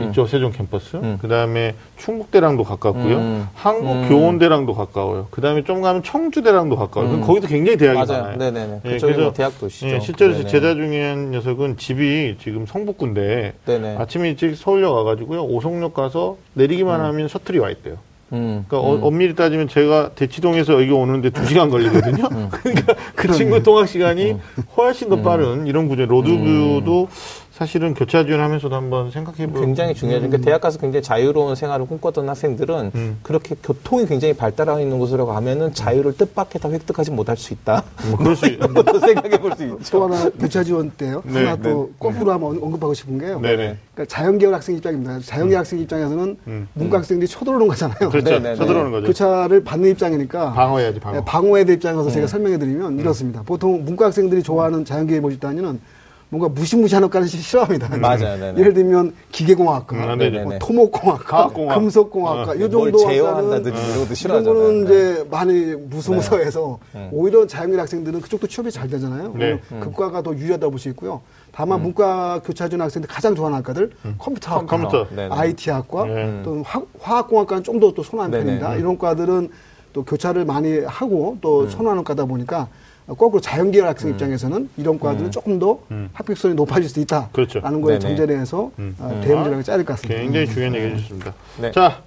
이쪽 0.00 0.28
세종 0.28 0.52
캠퍼스, 0.52 0.96
음. 0.96 1.18
그다음에 1.20 1.74
충북대랑도 1.98 2.64
가깝고요, 2.64 3.16
음. 3.16 3.48
한국 3.54 4.08
교원대랑도 4.08 4.74
가까워요. 4.74 5.28
그다음에 5.30 5.64
좀 5.64 5.82
가면 5.82 6.02
청주대랑도 6.02 6.76
가까워요. 6.76 7.10
그럼 7.10 7.26
거기도 7.26 7.46
굉장히 7.46 7.76
대학이 7.76 7.98
음. 8.00 8.04
맞아요. 8.06 8.22
많아요. 8.22 8.38
네네네. 8.38 8.80
예, 8.84 8.98
그래서 8.98 9.20
뭐 9.20 9.32
대학 9.32 9.58
도시죠. 9.58 9.88
예, 9.88 10.00
실제로 10.00 10.32
네네. 10.32 10.46
제자 10.46 10.74
중에 10.74 11.08
한 11.08 11.30
녀석은 11.30 11.76
집이 11.76 12.36
지금 12.40 12.66
성북구인데 12.66 13.52
네네. 13.66 13.96
아침에 13.98 14.30
일찍 14.30 14.56
서울역 14.56 14.94
와가지고요 14.94 15.42
오송역 15.44 15.94
가서 15.94 16.36
내리기만 16.54 17.00
하면 17.00 17.28
셔틀이 17.28 17.58
와 17.58 17.70
있대요. 17.70 17.96
음. 18.32 18.64
그러니까 18.66 18.78
어, 18.78 19.06
엄밀히 19.06 19.34
따지면 19.34 19.68
제가 19.68 20.12
대치동에서 20.14 20.80
여기 20.80 20.90
오는데 20.90 21.30
두 21.30 21.44
시간 21.44 21.68
걸리거든요. 21.68 22.28
음. 22.32 22.48
그러니까 22.62 22.94
그 23.14 23.30
친구 23.32 23.62
통학 23.62 23.88
시간이 23.88 24.36
훨씬 24.76 25.10
더 25.10 25.20
빠른 25.20 25.66
이런 25.66 25.86
구조. 25.88 26.06
로드뷰도 26.06 27.08
사실은 27.52 27.92
교차 27.92 28.24
지원하면서도 28.24 28.74
한번 28.74 29.10
생각해 29.10 29.46
볼. 29.46 29.60
굉장히 29.60 29.92
중요하죠. 29.94 30.26
그러니까 30.26 30.44
대학 30.44 30.62
가서 30.62 30.78
굉장히 30.78 31.02
자유로운 31.02 31.54
생활을 31.54 31.84
꿈꿨던 31.86 32.26
학생들은 32.26 32.90
음. 32.94 33.18
그렇게 33.22 33.54
교통이 33.62 34.06
굉장히 34.06 34.32
발달하고 34.34 34.80
있는 34.80 34.98
곳으로 34.98 35.26
가면은 35.26 35.74
자유를 35.74 36.16
뜻밖의 36.16 36.60
다 36.62 36.70
획득하지 36.70 37.10
못할 37.10 37.36
수 37.36 37.52
있다. 37.52 37.84
뭐 38.08 38.16
그럴 38.16 38.34
수 38.36 38.46
있. 38.48 38.58
그것도 38.58 38.98
생각해 39.00 39.38
볼 39.38 39.52
수 39.54 39.64
있죠. 39.64 39.78
또 39.90 40.04
하나 40.04 40.30
교차 40.30 40.64
지원 40.64 40.90
때요. 40.92 41.22
네, 41.26 41.44
하나 41.44 41.56
또 41.56 41.90
거꾸로 41.98 42.32
한번 42.32 42.58
언급하고 42.62 42.94
싶은 42.94 43.18
게요. 43.18 43.38
네 43.40 43.54
네. 43.54 43.76
그러니까 43.94 44.06
자연계열 44.16 44.54
학생 44.54 44.74
입장입니다. 44.76 45.20
자연계열 45.20 45.58
학생 45.60 45.78
입장에서는 45.78 46.36
음. 46.46 46.68
문과 46.72 46.98
학생들이 46.98 47.28
쳐들어오는 47.28 47.68
거잖아요. 47.68 48.08
그렇죠. 48.08 48.30
네네네. 48.30 48.56
쳐들어오는 48.56 48.90
거죠. 48.92 49.06
교차를 49.08 49.62
받는 49.62 49.90
입장이니까 49.90 50.52
방어해야지 50.54 51.00
방어. 51.00 51.18
네, 51.18 51.24
방어에 51.26 51.64
대한 51.64 51.76
입장에서 51.76 52.04
음. 52.06 52.10
제가 52.10 52.26
설명해 52.26 52.56
드리면 52.58 52.98
이렇습니다. 52.98 53.42
보통 53.44 53.84
문과 53.84 54.06
학생들이 54.06 54.42
좋아하는 54.42 54.86
자연계열 54.86 55.20
모집 55.20 55.38
단위는 55.40 55.78
뭔가 56.32 56.48
무시무시한 56.48 57.04
학과는 57.04 57.28
싫어합니다. 57.28 57.94
맞아요, 57.98 58.38
네네. 58.40 58.58
예를 58.58 58.72
들면 58.72 59.12
기계공학과, 59.32 59.96
음. 60.14 60.18
네네네. 60.18 60.44
뭐 60.44 60.58
토목공학과, 60.58 61.24
과학공학. 61.26 61.78
금속공학과 61.78 62.52
어. 62.52 62.54
이뭘 62.54 62.70
정도 62.70 62.98
학과는 63.00 63.14
제어한다든지 63.14 63.68
이런 63.68 63.88
것도 63.92 64.02
이런 64.04 64.14
싫어하잖아요. 64.14 64.54
거는 64.54 64.84
네. 64.86 64.90
이제 65.12 65.26
많이 65.30 65.74
무서무서해서 65.74 66.78
오히려 67.10 67.46
자연계열 67.46 67.80
학생들은 67.80 68.22
그쪽도 68.22 68.46
취업이 68.46 68.70
잘 68.70 68.88
되잖아요. 68.88 69.34
네. 69.36 69.60
그과가 69.78 70.22
더 70.22 70.32
유리하다 70.34 70.70
볼 70.70 70.78
수 70.78 70.88
있고요. 70.88 71.20
다만 71.52 71.82
문과 71.82 72.40
교차 72.42 72.66
지원 72.66 72.80
학생들 72.80 73.10
가장 73.10 73.34
좋아하는 73.34 73.58
학과들 73.58 73.90
컴퓨터 74.16 74.52
학과, 74.52 74.66
컴퓨터. 74.78 75.06
네네. 75.14 75.34
IT 75.34 75.68
학과, 75.68 76.06
네. 76.06 76.40
또 76.42 76.62
화, 76.64 76.80
화학공학과는 76.98 77.62
좀 77.62 77.78
더 77.78 77.92
또 77.92 78.02
선호하는. 78.02 78.38
편입니다. 78.38 78.76
이런 78.76 78.96
과들은 78.96 79.50
또 79.92 80.02
교차를 80.02 80.46
많이 80.46 80.78
하고 80.80 81.36
또 81.42 81.64
음. 81.64 81.68
선호하는 81.68 82.04
과다 82.04 82.24
보니까 82.24 82.68
거꾸로 83.06 83.40
자연계열 83.40 83.86
학생 83.88 84.10
입장에서는 84.10 84.70
이런 84.76 84.98
과들은 84.98 85.30
조금 85.30 85.58
더 85.58 85.80
합격선이 86.12 86.54
높아질 86.54 86.88
수 86.88 87.00
있다라는 87.00 87.28
음. 87.28 87.32
그렇죠. 87.32 87.60
거에. 87.60 87.98
전제해서 87.98 88.70
어, 88.98 89.20
대문제라고 89.24 89.62
짜릴 89.62 89.84
것 89.84 89.94
같습니다. 89.94 90.20
굉장히 90.20 90.46
중요한 90.46 90.74
얘기 90.76 90.86
해주셨습니다. 90.86 91.34
네. 91.60 91.70
자, 91.72 92.02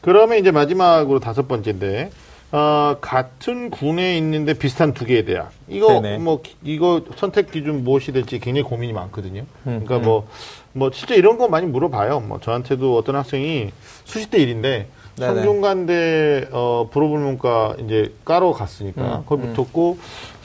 그러면 0.00 0.38
이제 0.38 0.50
마지막으로 0.50 1.20
다섯 1.20 1.46
번째인데, 1.46 2.10
어, 2.52 2.96
같은 3.00 3.70
군에 3.70 4.16
있는데 4.18 4.54
비슷한 4.54 4.92
두 4.92 5.04
개의 5.04 5.24
대학. 5.24 5.50
이거, 5.68 6.00
네네. 6.00 6.18
뭐, 6.18 6.42
기- 6.42 6.56
이거 6.64 7.02
선택 7.16 7.52
기준 7.52 7.84
무엇이 7.84 8.10
될지 8.10 8.40
굉장히 8.40 8.64
고민이 8.64 8.92
많거든요. 8.92 9.42
음, 9.66 9.82
그러니까 9.84 9.98
뭐, 9.98 10.26
뭐, 10.72 10.90
실제 10.92 11.14
이런 11.14 11.38
거 11.38 11.48
많이 11.48 11.66
물어봐요. 11.66 12.20
뭐, 12.20 12.40
저한테도 12.40 12.96
어떤 12.96 13.14
학생이 13.16 13.70
수시 14.04 14.28
대 14.30 14.38
일인데, 14.38 14.88
네네. 15.16 15.34
성균관대, 15.34 16.48
어, 16.50 16.88
불어불문과 16.90 17.76
이제 17.84 18.14
까러 18.24 18.52
갔으니까, 18.52 19.18
음, 19.18 19.22
거기 19.26 19.42
붙었고, 19.48 19.98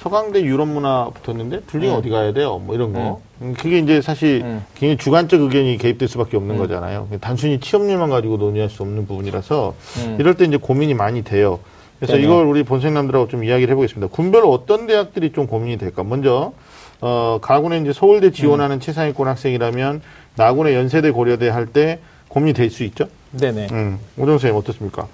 서강대 0.06 0.44
유럽 0.44 0.68
문화 0.68 1.10
붙었는데, 1.10 1.62
둘 1.62 1.82
중에 1.82 1.90
어디 1.90 2.12
가야 2.12 2.32
돼요? 2.32 2.60
뭐 2.64 2.76
이런 2.76 2.94
거. 2.94 3.22
음, 3.42 3.56
그게 3.58 3.80
이제 3.80 4.02
사실 4.04 4.42
음. 4.46 4.64
굉장히 4.76 4.98
주관적 4.98 5.42
의견이 5.42 5.80
개입될 5.80 6.08
수밖에 6.08 6.38
없는 6.38 6.58
거잖아요. 6.58 7.08
단순히 7.20 7.60
취업률만 7.60 8.12
가지고 8.12 8.38
논의할 8.38 8.70
수 8.70 8.84
없는 8.84 9.08
부분이라서 9.08 9.74
음. 10.06 10.18
이럴 10.20 10.36
때 10.36 10.46
이제 10.46 10.58
고민이 10.58 10.94
많이 10.94 11.24
돼요. 11.24 11.60
그래서 11.98 12.14
네네. 12.14 12.24
이걸 12.24 12.46
우리 12.46 12.62
본생남들하고 12.62 13.30
좀 13.30 13.44
이야기를 13.44 13.72
해보겠습니다. 13.72 14.14
군별로 14.14 14.52
어떤 14.52 14.86
대학들이 14.86 15.32
좀 15.32 15.48
고민이 15.48 15.80
될까? 15.80 16.04
먼저 16.04 16.54
어, 17.02 17.40
가군에 17.42 17.80
이제 17.80 17.92
서울대 17.92 18.28
음. 18.28 18.32
지원하는 18.32 18.80
최상위권 18.80 19.28
학생이라면 19.28 20.04
나군의 20.36 20.76
연세대 20.76 21.10
고려대 21.10 21.50
할 21.50 21.66
때 21.66 21.98
고민이 22.28 22.54
될 22.54 22.70
수 22.70 22.84
있죠? 22.84 23.08
네네. 23.32 23.70
음, 23.72 23.98
오정 24.18 24.38
선생님 24.38 24.56
어떻습니까? 24.60 25.08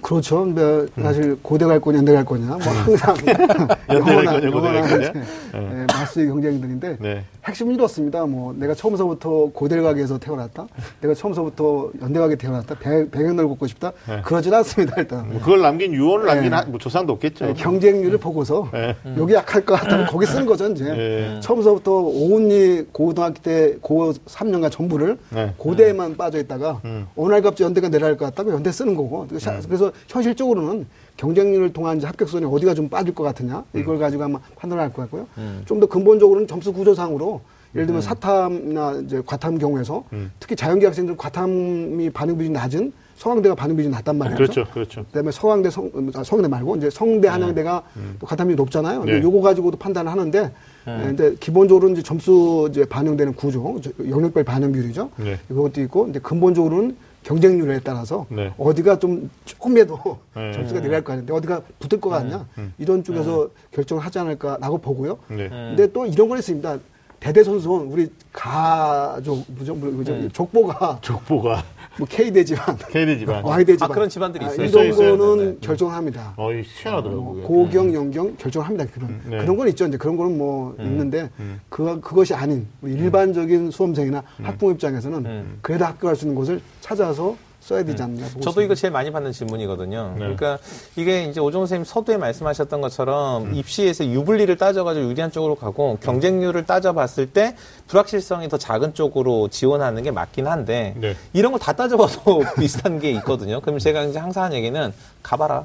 그렇죠. 0.00 0.44
뭐 0.44 0.86
사실 1.00 1.36
고대 1.42 1.64
갈 1.66 1.80
거냐, 1.80 1.98
연대 1.98 2.12
갈 2.12 2.24
거냐, 2.24 2.46
뭐 2.46 2.58
항상 2.58 3.14
갈 3.86 4.00
거냐? 4.00 4.38
이제, 4.38 5.12
예, 5.54 5.86
마스의 5.92 6.28
경쟁들인데 6.28 6.96
네. 7.00 7.24
핵심은 7.44 7.74
이렇습니다. 7.74 8.24
뭐 8.24 8.52
내가 8.56 8.72
처음서부터 8.72 9.50
고대를 9.52 9.82
가게 9.82 10.02
해서 10.02 10.16
태어났다. 10.16 10.66
내가 11.00 11.12
처음서부터 11.12 11.90
연대 12.00 12.20
가게 12.20 12.36
태어났다. 12.36 12.76
배, 12.78 13.10
배경을 13.10 13.48
걷고 13.48 13.66
싶다. 13.66 13.92
네. 14.08 14.20
그러진 14.24 14.54
않습니다. 14.54 14.94
일단 15.00 15.28
뭐 15.28 15.40
그걸 15.40 15.60
남긴 15.60 15.92
유언을 15.92 16.26
남긴 16.26 16.50
네. 16.50 16.56
하- 16.56 16.64
뭐 16.64 16.78
조상도 16.78 17.12
없겠죠. 17.14 17.48
예, 17.48 17.52
경쟁률을 17.54 18.18
보고서 18.18 18.68
네. 18.72 18.94
여기 19.18 19.34
약할 19.34 19.64
것 19.64 19.74
같다면 19.74 20.06
거기 20.06 20.24
쓰는 20.24 20.46
거죠 20.46 20.68
이제. 20.68 20.84
네. 20.84 21.40
처음서부터 21.40 21.90
오은이 22.02 22.86
고등학교 22.92 23.40
때 23.42 23.76
고 23.80 24.12
3년간 24.12 24.70
전부를 24.70 25.18
네. 25.30 25.52
고대에만 25.56 26.16
빠져 26.16 26.38
있다가 26.38 26.80
음. 26.84 27.06
날 27.16 27.42
갑자기 27.42 27.64
연대가 27.64 27.88
내려갈 27.88 28.16
것 28.16 28.24
같다고 28.26 28.52
연대 28.52 28.70
쓰는 28.70 28.94
거고. 28.94 29.26
그래서 29.28 29.50
그래서 29.66 29.90
현실적으로는 30.06 30.86
경쟁률을 31.16 31.72
통한 31.72 31.98
이제 31.98 32.06
합격선이 32.06 32.44
어디가 32.46 32.74
좀 32.74 32.88
빠질 32.88 33.14
것 33.14 33.22
같으냐 33.24 33.64
이걸 33.74 33.98
가지고 33.98 34.24
아마 34.24 34.38
판단을 34.56 34.82
할 34.82 34.92
것 34.92 35.02
같고요. 35.02 35.26
좀 35.64 35.80
더 35.80 35.86
근본적으로는 35.86 36.46
점수 36.46 36.72
구조상으로 36.72 37.40
예를 37.74 37.86
들면 37.86 38.02
사탐이나 38.02 39.00
이제 39.04 39.22
과탐 39.24 39.58
경우에서 39.58 40.04
음. 40.12 40.30
특히 40.38 40.54
자연계 40.54 40.86
학생들은 40.86 41.16
과탐이 41.16 42.10
반응 42.10 42.36
비율이 42.36 42.50
낮은 42.52 42.92
서강대가 43.16 43.54
반응 43.54 43.76
비율이 43.76 43.90
낮단 43.90 44.16
말이죠. 44.18 44.36
그렇죠, 44.36 44.64
그렇죠. 44.72 45.04
그다음에 45.04 45.30
서강대 45.30 45.70
성, 45.70 45.90
아, 46.14 46.22
서강대 46.24 46.48
말고 46.48 46.76
이제 46.76 46.90
성대 46.90 47.28
한양대가 47.28 47.82
또 48.18 48.26
가탐이 48.26 48.54
높잖아요. 48.56 49.00
근데 49.00 49.14
네. 49.14 49.22
요거 49.22 49.40
가지고도 49.40 49.78
판단을 49.78 50.10
하는데 50.10 50.52
예, 50.88 50.90
근데 51.06 51.34
기본적으로 51.36 51.88
이제 51.90 52.02
점수 52.02 52.66
이제 52.70 52.84
반영되는 52.84 53.34
구조, 53.34 53.80
저- 53.80 53.90
영역별 54.08 54.44
반영 54.44 54.72
비율이죠. 54.72 55.10
네. 55.16 55.38
이것도 55.50 55.80
있고 55.82 56.04
근데 56.04 56.18
근본적으로는 56.18 56.96
경쟁률에 57.22 57.80
따라서 57.84 58.26
네. 58.28 58.52
어디가 58.58 58.98
좀 58.98 59.30
조금이라도 59.44 60.18
네. 60.34 60.52
점수가 60.54 60.80
내려갈 60.80 61.04
거 61.04 61.12
아닌데 61.12 61.32
어디가 61.32 61.62
붙을 61.78 62.00
것 62.00 62.10
같냐 62.10 62.46
이런 62.78 63.04
쪽에서 63.04 63.48
결정을 63.70 64.04
하지 64.04 64.18
않을까라고 64.18 64.78
보고요. 64.78 65.18
네. 65.28 65.48
근데 65.48 65.92
또 65.92 66.06
이런 66.06 66.28
건 66.28 66.38
있습니다. 66.38 66.78
대대손손 67.20 67.86
우리 67.86 68.10
가족? 68.32 69.44
뭐, 69.48 69.90
뭐죠? 69.90 70.28
족보가 70.30 70.98
족보가 71.02 71.62
뭐 71.98 72.06
K 72.08 72.30
대지방, 72.32 72.76
KD 72.90 73.18
집안. 73.18 73.44
Y 73.44 73.64
대지방 73.64 73.90
아, 73.90 73.94
그런 73.94 74.08
집안들이 74.08 74.44
있어요. 74.46 74.64
있어요, 74.64 74.84
이런 74.84 74.94
있어요. 74.94 75.18
거는 75.18 75.36
네, 75.44 75.50
네. 75.52 75.56
결정을 75.60 75.94
합니다. 75.94 76.32
어이 76.36 76.62
희한하더라고요. 76.62 77.34
그게. 77.34 77.46
고경, 77.46 77.94
연경 77.94 78.36
결정을 78.36 78.66
합니다. 78.66 78.86
그런 78.92 79.20
네. 79.28 79.38
그런 79.38 79.56
건 79.56 79.68
있죠. 79.68 79.86
이제 79.86 79.96
그런 79.98 80.16
거는 80.16 80.38
뭐 80.38 80.74
음. 80.78 80.84
있는데 80.86 81.28
그 81.68 82.00
그것이 82.00 82.34
아닌 82.34 82.66
우리 82.80 82.92
일반적인 82.94 83.70
수험생이나 83.70 84.22
음. 84.40 84.44
학부모 84.44 84.72
입장에서는 84.72 85.58
그래도 85.60 85.84
학교 85.84 86.06
갈 86.06 86.16
수 86.16 86.24
있는 86.24 86.34
곳을 86.34 86.60
찾아서 86.80 87.36
써야 87.62 87.84
되지 87.84 88.02
않나. 88.02 88.26
음. 88.26 88.40
저도 88.40 88.60
이거. 88.60 88.74
제일 88.74 88.90
많이 88.90 89.10
받는 89.12 89.30
질문이거든요. 89.32 90.10
네. 90.14 90.18
그러니까 90.18 90.58
이게 90.96 91.24
이제 91.24 91.40
오종 91.40 91.62
선생님 91.62 91.84
서두에 91.84 92.16
말씀하셨던 92.16 92.80
것처럼 92.80 93.44
음. 93.44 93.54
입시에서 93.54 94.04
유불리를 94.04 94.54
따져가지고 94.56 95.06
유리한 95.08 95.30
쪽으로 95.30 95.54
가고 95.54 95.96
경쟁률을 96.02 96.64
따져봤을 96.66 97.30
때 97.30 97.54
불확실성이 97.86 98.48
더 98.48 98.58
작은 98.58 98.94
쪽으로 98.94 99.46
지원하는 99.48 100.02
게 100.02 100.10
맞긴 100.10 100.48
한데 100.48 100.94
네. 100.96 101.14
이런 101.32 101.52
거다 101.52 101.74
따져봐도 101.74 102.42
비슷한 102.58 102.98
게 102.98 103.10
있거든요. 103.12 103.60
그럼 103.60 103.78
제가 103.78 104.02
이제 104.04 104.18
항상 104.18 104.44
하는 104.44 104.56
얘기는 104.56 104.92
가봐라. 105.22 105.64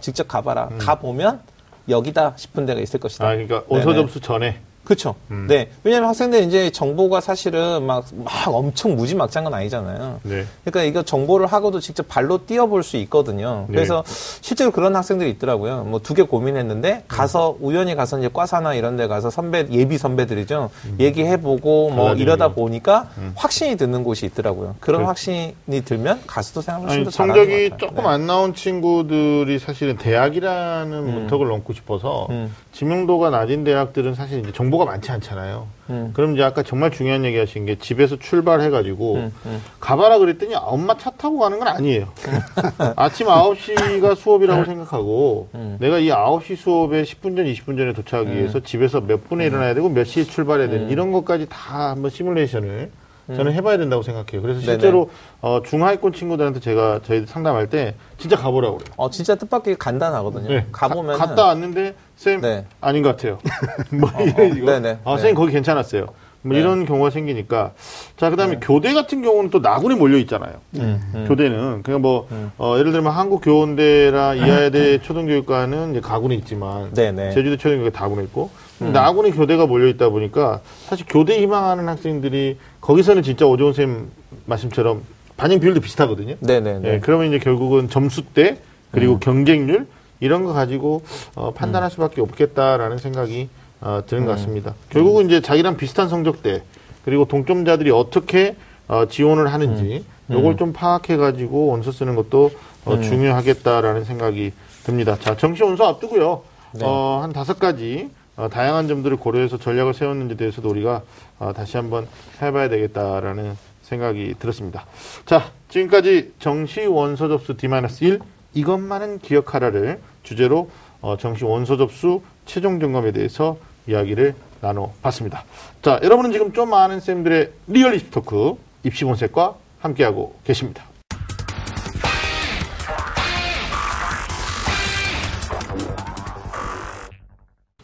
직접 0.00 0.28
가봐라. 0.28 0.70
가보면 0.78 1.40
여기다 1.88 2.34
싶은 2.36 2.66
데가 2.66 2.80
있을 2.80 3.00
것이다. 3.00 3.24
음. 3.24 3.28
아, 3.28 3.32
그러니까 3.32 3.64
원서. 3.68 3.92
접수 3.94 4.20
전에. 4.20 4.60
그렇죠. 4.84 5.14
음. 5.30 5.46
네. 5.48 5.68
왜냐하면 5.84 6.08
학생들 6.08 6.42
이제 6.42 6.70
정보가 6.70 7.20
사실은 7.20 7.84
막, 7.84 8.04
막 8.24 8.32
엄청 8.48 8.96
무지막지한 8.96 9.44
건 9.44 9.54
아니잖아요. 9.54 10.20
네. 10.24 10.44
그러니까 10.64 10.82
이거 10.82 11.02
정보를 11.02 11.46
하고도 11.46 11.78
직접 11.80 12.08
발로 12.08 12.44
뛰어볼 12.46 12.82
수 12.82 12.96
있거든요. 12.96 13.66
네. 13.68 13.74
그래서 13.76 14.02
실제로 14.40 14.70
그런 14.72 14.96
학생들이 14.96 15.30
있더라고요. 15.30 15.84
뭐 15.84 16.00
두 16.00 16.14
개 16.14 16.22
고민했는데 16.22 17.04
가서 17.06 17.52
음. 17.52 17.56
우연히 17.60 17.94
가서 17.94 18.18
이제 18.18 18.28
과사나 18.32 18.74
이런 18.74 18.96
데 18.96 19.06
가서 19.06 19.30
선배 19.30 19.66
예비 19.70 19.96
선배들이죠. 19.96 20.70
얘기해보고 20.98 21.90
뭐 21.90 22.14
이러다 22.14 22.48
거. 22.48 22.54
보니까 22.54 23.10
확신이 23.36 23.76
드는 23.76 24.02
곳이 24.02 24.26
있더라고요. 24.26 24.74
그런 24.80 25.02
음. 25.02 25.04
그- 25.04 25.08
확신이 25.08 25.54
들면 25.84 26.22
가수도 26.26 26.62
아니, 26.66 27.04
더 27.04 27.10
잘하는 27.10 27.10
성적이 27.10 27.70
것 27.70 27.76
같아요. 27.76 27.88
조금 27.90 28.04
네. 28.04 28.08
안 28.10 28.26
나온 28.26 28.54
친구들이 28.54 29.58
사실은 29.58 29.96
대학이라는 29.98 31.04
문턱을 31.14 31.46
넘고 31.48 31.72
싶어서 31.74 32.26
음. 32.30 32.54
지명도가 32.72 33.30
낮은 33.30 33.64
대학들은 33.64 34.14
사실 34.14 34.40
이제 34.40 34.52
정 34.52 34.69
보가 34.70 34.84
많지 34.84 35.10
않잖아요. 35.12 35.66
음. 35.90 36.10
그럼 36.14 36.34
이제 36.34 36.42
아까 36.42 36.62
정말 36.62 36.90
중요한 36.90 37.24
얘기 37.24 37.38
하신 37.38 37.66
게 37.66 37.76
집에서 37.78 38.16
출발해가지고 38.16 39.14
음, 39.16 39.32
음. 39.46 39.62
가봐라 39.80 40.18
그랬더니 40.18 40.54
엄마 40.54 40.96
차 40.96 41.10
타고 41.10 41.38
가는 41.38 41.58
건 41.58 41.68
아니에요. 41.68 42.08
아침 42.96 43.26
9시가 43.26 44.16
수업이라고 44.16 44.64
생각하고 44.64 45.48
음. 45.54 45.76
내가 45.80 45.98
이 45.98 46.08
9시 46.08 46.56
수업에 46.56 47.02
10분 47.02 47.36
전, 47.36 47.46
20분 47.46 47.76
전에 47.76 47.92
도착하기 47.92 48.30
위해서 48.32 48.60
집에서 48.60 49.00
몇 49.00 49.28
분에 49.28 49.46
일어나야 49.46 49.74
되고 49.74 49.88
몇 49.88 50.04
시에 50.04 50.24
출발해야 50.24 50.68
되는 50.68 50.86
음. 50.86 50.90
이런 50.90 51.12
것까지 51.12 51.46
다 51.48 51.90
한번 51.90 52.10
시뮬레이션을 52.10 52.90
저는 53.36 53.52
해봐야 53.52 53.78
된다고 53.78 54.02
생각해요. 54.02 54.42
그래서. 54.42 54.60
실제로 54.60 55.10
어, 55.40 55.60
중하위권 55.64 56.12
친구들한테 56.12 56.60
제가 56.60 57.00
저희 57.04 57.26
상담할 57.26 57.68
때 57.68 57.94
진짜 58.18 58.36
가보라고 58.36 58.78
그래요. 58.78 58.94
어, 58.96 59.10
진짜 59.10 59.34
뜻밖의 59.34 59.76
간단하거든요. 59.76 60.48
네. 60.48 60.66
가보면 60.72 61.16
가, 61.16 61.26
갔다 61.26 61.46
왔는데 61.46 61.94
쌤 62.16 62.40
네. 62.40 62.66
아닌 62.80 63.02
것 63.02 63.16
같아요. 63.16 63.38
뭐 63.90 64.10
이런 64.20 64.54
식으로. 64.54 64.72
네네. 64.72 64.88
아, 64.90 64.92
네. 64.94 65.00
선생님 65.04 65.34
거기 65.34 65.52
괜찮았어요. 65.52 66.06
뭐 66.42 66.54
네. 66.54 66.60
이런 66.60 66.86
경우가 66.86 67.10
생기니까 67.10 67.72
자 68.16 68.30
그다음에 68.30 68.58
교대 68.60 68.94
같은 68.94 69.22
경우는 69.22 69.50
또 69.50 69.58
나군에 69.58 69.94
몰려 69.94 70.16
있잖아요. 70.18 70.54
음. 70.76 71.24
교대는 71.28 71.82
그냥 71.82 72.00
뭐 72.00 72.28
어, 72.56 72.76
예를 72.78 72.92
들면 72.92 73.12
한국 73.12 73.42
교원대라 73.42 74.34
이하여대 74.34 75.02
초등교육과는 75.02 75.90
이제 75.90 76.00
가군에 76.00 76.34
있지만 76.36 76.92
네네. 76.94 77.32
제주도 77.32 77.56
초등교육과 77.56 77.90
다군에 77.98 78.22
있고 78.24 78.50
나군에 78.78 79.30
교대가 79.30 79.66
몰려 79.66 79.88
있다 79.88 80.08
보니까 80.08 80.60
사실 80.86 81.04
교대 81.08 81.38
희망하는 81.40 81.88
학생들이 81.88 82.56
거기서는 82.80 83.22
진짜 83.22 83.46
오종훈 83.46 83.74
쌤 83.74 84.10
말씀처럼 84.46 85.02
반영 85.36 85.60
비율도 85.60 85.80
비슷하거든요. 85.80 86.36
네네네. 86.40 86.88
예, 86.88 87.00
그러면 87.00 87.28
이제 87.28 87.38
결국은 87.38 87.88
점수 87.90 88.22
대 88.32 88.58
그리고 88.90 89.18
경쟁률 89.18 89.86
이런 90.20 90.44
거 90.44 90.52
가지고 90.52 91.02
어, 91.34 91.52
판단할 91.52 91.90
수밖에 91.90 92.20
없겠다라는 92.20 92.98
생각이 92.98 93.48
어, 93.80 94.02
드는 94.06 94.26
것 94.26 94.32
같습니다. 94.32 94.74
결국은 94.90 95.26
이제 95.26 95.40
자기랑 95.40 95.76
비슷한 95.76 96.08
성적대 96.08 96.62
그리고 97.04 97.24
동점자들이 97.24 97.90
어떻게 97.90 98.56
어, 98.88 99.06
지원을 99.06 99.52
하는지 99.52 100.04
요걸 100.30 100.56
좀 100.56 100.72
파악해 100.72 101.16
가지고 101.16 101.66
원서 101.66 101.92
쓰는 101.92 102.14
것도 102.14 102.50
어, 102.84 103.00
중요하겠다라는 103.00 104.04
생각이 104.04 104.52
듭니다. 104.84 105.16
자, 105.18 105.36
정시 105.36 105.62
원서 105.62 105.86
앞두고요. 105.88 106.42
네. 106.74 106.84
어, 106.84 107.20
한 107.22 107.32
다섯 107.32 107.58
가지 107.58 108.10
어, 108.36 108.48
다양한 108.48 108.88
점들을 108.88 109.16
고려해서 109.16 109.58
전략을 109.58 109.94
세웠는지 109.94 110.36
대해서도 110.36 110.68
우리가 110.68 111.02
어, 111.38 111.52
다시 111.52 111.76
한번 111.76 112.06
해봐야 112.40 112.68
되겠다라는 112.68 113.56
생각이 113.82 114.34
들었습니다. 114.38 114.86
자, 115.26 115.50
지금까지 115.68 116.32
정시 116.38 116.86
원서 116.86 117.28
접수 117.28 117.56
D-1 117.56 118.20
이것만은 118.54 119.18
기억하라를 119.18 120.00
주제로 120.22 120.70
어, 121.00 121.16
정시 121.16 121.44
원서 121.44 121.76
접수 121.76 122.22
최종 122.46 122.80
점검에 122.80 123.12
대해서 123.12 123.56
이야기를 123.86 124.34
나눠봤습니다. 124.60 125.44
자, 125.82 126.00
여러분은 126.02 126.32
지금 126.32 126.52
좀 126.52 126.70
아는 126.70 127.00
쌤들의 127.00 127.50
real 127.66 127.88
입시 127.88 128.10
talk 128.10 128.56
입시 128.84 129.04
본색과 129.04 129.54
함께하고 129.80 130.36
계십니다. 130.44 130.84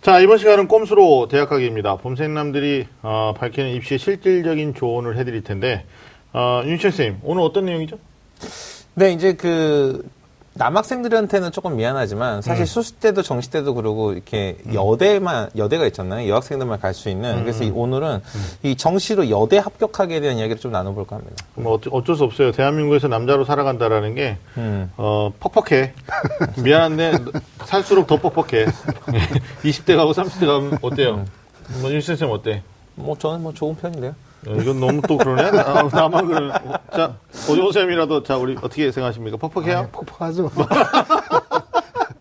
자, 0.06 0.20
이번 0.20 0.38
시간은 0.38 0.68
꼼수로 0.68 1.26
대학가기입니다. 1.26 1.96
봄생남들이 1.96 2.86
어, 3.02 3.34
밝히는 3.36 3.72
입시의 3.72 3.98
실질적인 3.98 4.74
조언을 4.74 5.16
해드릴 5.16 5.42
텐데, 5.42 5.84
어, 6.32 6.62
윤철 6.64 6.92
쌤, 6.92 7.18
오늘 7.24 7.42
어떤 7.42 7.64
내용이죠? 7.64 7.98
네, 8.94 9.10
이제 9.10 9.32
그 9.32 10.08
남학생들한테는 10.56 11.52
조금 11.52 11.76
미안하지만 11.76 12.40
사실 12.42 12.62
음. 12.62 12.66
수시 12.66 12.92
때도 12.94 13.22
정시 13.22 13.50
때도 13.50 13.74
그러고 13.74 14.12
이렇게 14.12 14.56
여대만 14.72 15.50
여대가 15.56 15.86
있잖아요. 15.86 16.28
여학생들만 16.28 16.80
갈 16.80 16.94
수 16.96 17.10
있는. 17.10 17.42
그래서 17.42 17.62
음. 17.62 17.68
이 17.68 17.72
오늘은 17.74 18.20
이 18.62 18.74
정시로 18.76 19.28
여대 19.28 19.58
합격하게 19.58 20.20
대한 20.20 20.38
이야기를 20.38 20.58
좀 20.60 20.72
나눠볼까 20.72 21.16
합니다. 21.16 21.44
뭐 21.54 21.74
어쩌, 21.74 21.90
어쩔 21.90 22.16
수 22.16 22.24
없어요. 22.24 22.52
대한민국에서 22.52 23.06
남자로 23.08 23.44
살아간다라는 23.44 24.14
게 24.14 24.38
음. 24.56 24.90
어, 24.96 25.30
퍽퍽해. 25.40 25.92
미안한데 26.64 27.12
살수록 27.66 28.06
더 28.06 28.16
퍽퍽해. 28.18 28.64
20대 29.62 29.94
가고 29.96 30.12
30대 30.12 30.46
가면 30.46 30.78
어때요? 30.80 31.24
뭐 31.82 31.90
윤철 31.90 32.16
쌤 32.16 32.30
어때? 32.30 32.62
뭐 32.94 33.16
저는 33.18 33.42
뭐 33.42 33.52
좋은 33.52 33.76
편인데요. 33.76 34.14
어, 34.46 34.54
이건 34.60 34.80
너무 34.80 35.00
또 35.02 35.16
그러네. 35.16 35.50
나, 35.50 35.82
나만 35.92 36.26
그러네. 36.26 36.52
어, 36.54 36.72
자, 36.92 37.16
오종 37.50 37.72
쌤이라도 37.72 38.22
자 38.22 38.36
우리 38.36 38.54
어떻게 38.56 38.90
생각하십니까? 38.90 39.36
퍽퍽해요? 39.36 39.78
아, 39.78 39.86
폭폭하죠. 39.92 40.50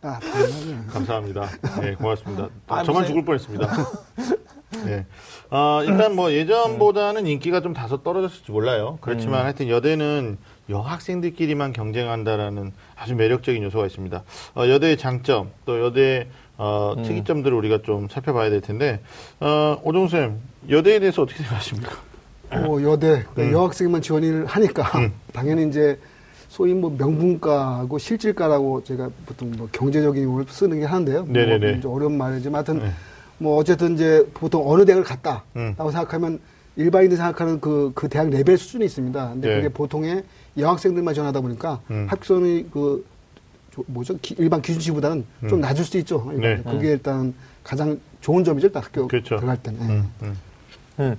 아. 0.02 0.20
감사합니다. 0.92 1.48
네, 1.82 1.96
고맙습니다. 1.96 2.50
아, 2.68 2.84
저만 2.84 3.02
무슨- 3.04 3.08
죽을 3.08 3.26
뻔했습니다. 3.26 3.68
네. 4.86 5.06
아, 5.50 5.84
일단 5.86 6.16
뭐 6.16 6.32
예전보다는 6.32 7.28
인기가 7.28 7.62
좀 7.62 7.74
다소 7.74 8.04
떨어졌을지 8.04 8.52
몰라요. 8.52 8.98
그렇지만 9.02 9.42
음. 9.42 9.46
하여튼 9.46 9.70
여대는 9.70 10.38
여학생들끼리만 10.70 11.74
경쟁한다라는 11.74 12.74
아주 12.96 13.16
매력적인 13.16 13.64
요소가 13.64 13.86
있습니다. 13.86 14.24
어, 14.56 14.68
여대의 14.68 14.98
장점, 14.98 15.52
또 15.66 15.80
여대의 15.84 16.28
어, 16.58 16.94
음. 16.98 17.04
특이점들을 17.04 17.56
우리가 17.58 17.80
좀 17.84 18.08
살펴봐야 18.10 18.50
될 18.50 18.62
텐데, 18.62 19.02
어, 19.42 19.78
오종쌤, 19.84 20.40
여대에 20.70 21.00
대해서 21.00 21.22
어떻게 21.22 21.40
생각하십니까? 21.40 21.92
어, 22.64 22.82
여대 22.84 23.24
그 23.36 23.42
음. 23.42 23.52
여학생만 23.52 24.02
지원을 24.02 24.46
하니까 24.46 24.90
당연히 25.34 25.68
이제 25.68 25.98
소위 26.50 26.74
뭐 26.74 26.96
명분과하고 26.98 27.98
실질과라고 27.98 28.84
제가 28.84 29.10
보통 29.26 29.52
뭐 29.58 29.68
경제적인 29.72 30.24
용어를 30.24 30.46
쓰는 30.50 30.80
게 30.80 30.86
하는데요. 30.86 31.26
네네네. 31.28 31.72
뭐 31.74 31.82
좀 31.82 31.94
어려운 31.94 32.18
말이지만 32.18 32.56
하여튼 32.56 32.80
네. 32.80 32.92
뭐 33.38 33.58
어쨌든 33.58 33.96
이제 33.96 34.26
보통 34.34 34.64
어느 34.70 34.86
대학을 34.86 35.04
갔다라고 35.04 35.44
음. 35.58 35.74
생각하면 35.78 36.40
일반인들이 36.78 37.18
생각하는 37.18 37.60
그, 37.60 37.92
그 37.96 38.08
대학 38.10 38.30
레벨 38.30 38.58
수준이 38.58 38.86
있습니다. 38.86 39.30
근데 39.30 39.48
네. 39.50 39.56
그게 39.56 39.70
보통의 39.70 40.24
여학생들만 40.58 41.14
지원하다 41.14 41.42
보니까 41.42 41.82
음. 41.92 42.06
합격선이 42.10 42.68
그 42.72 43.06
조- 43.72 43.84
뭐죠 43.88 44.18
기- 44.22 44.36
일반 44.38 44.62
기준치보다는 44.62 45.26
좀 45.50 45.60
낮을 45.60 45.84
수도 45.84 45.98
있죠. 46.00 46.32
네. 46.38 46.62
그게 46.64 46.92
일단 46.92 47.34
가장 47.64 48.00
좋은 48.22 48.44
점이죠. 48.46 48.68
일단 48.68 48.84
학교 48.84 49.08
그렇죠. 49.08 49.36
들어갈 49.36 49.58
때는. 49.58 49.80
예. 49.82 49.86
음, 49.94 50.10
음. 50.24 50.38
음. 51.00 51.18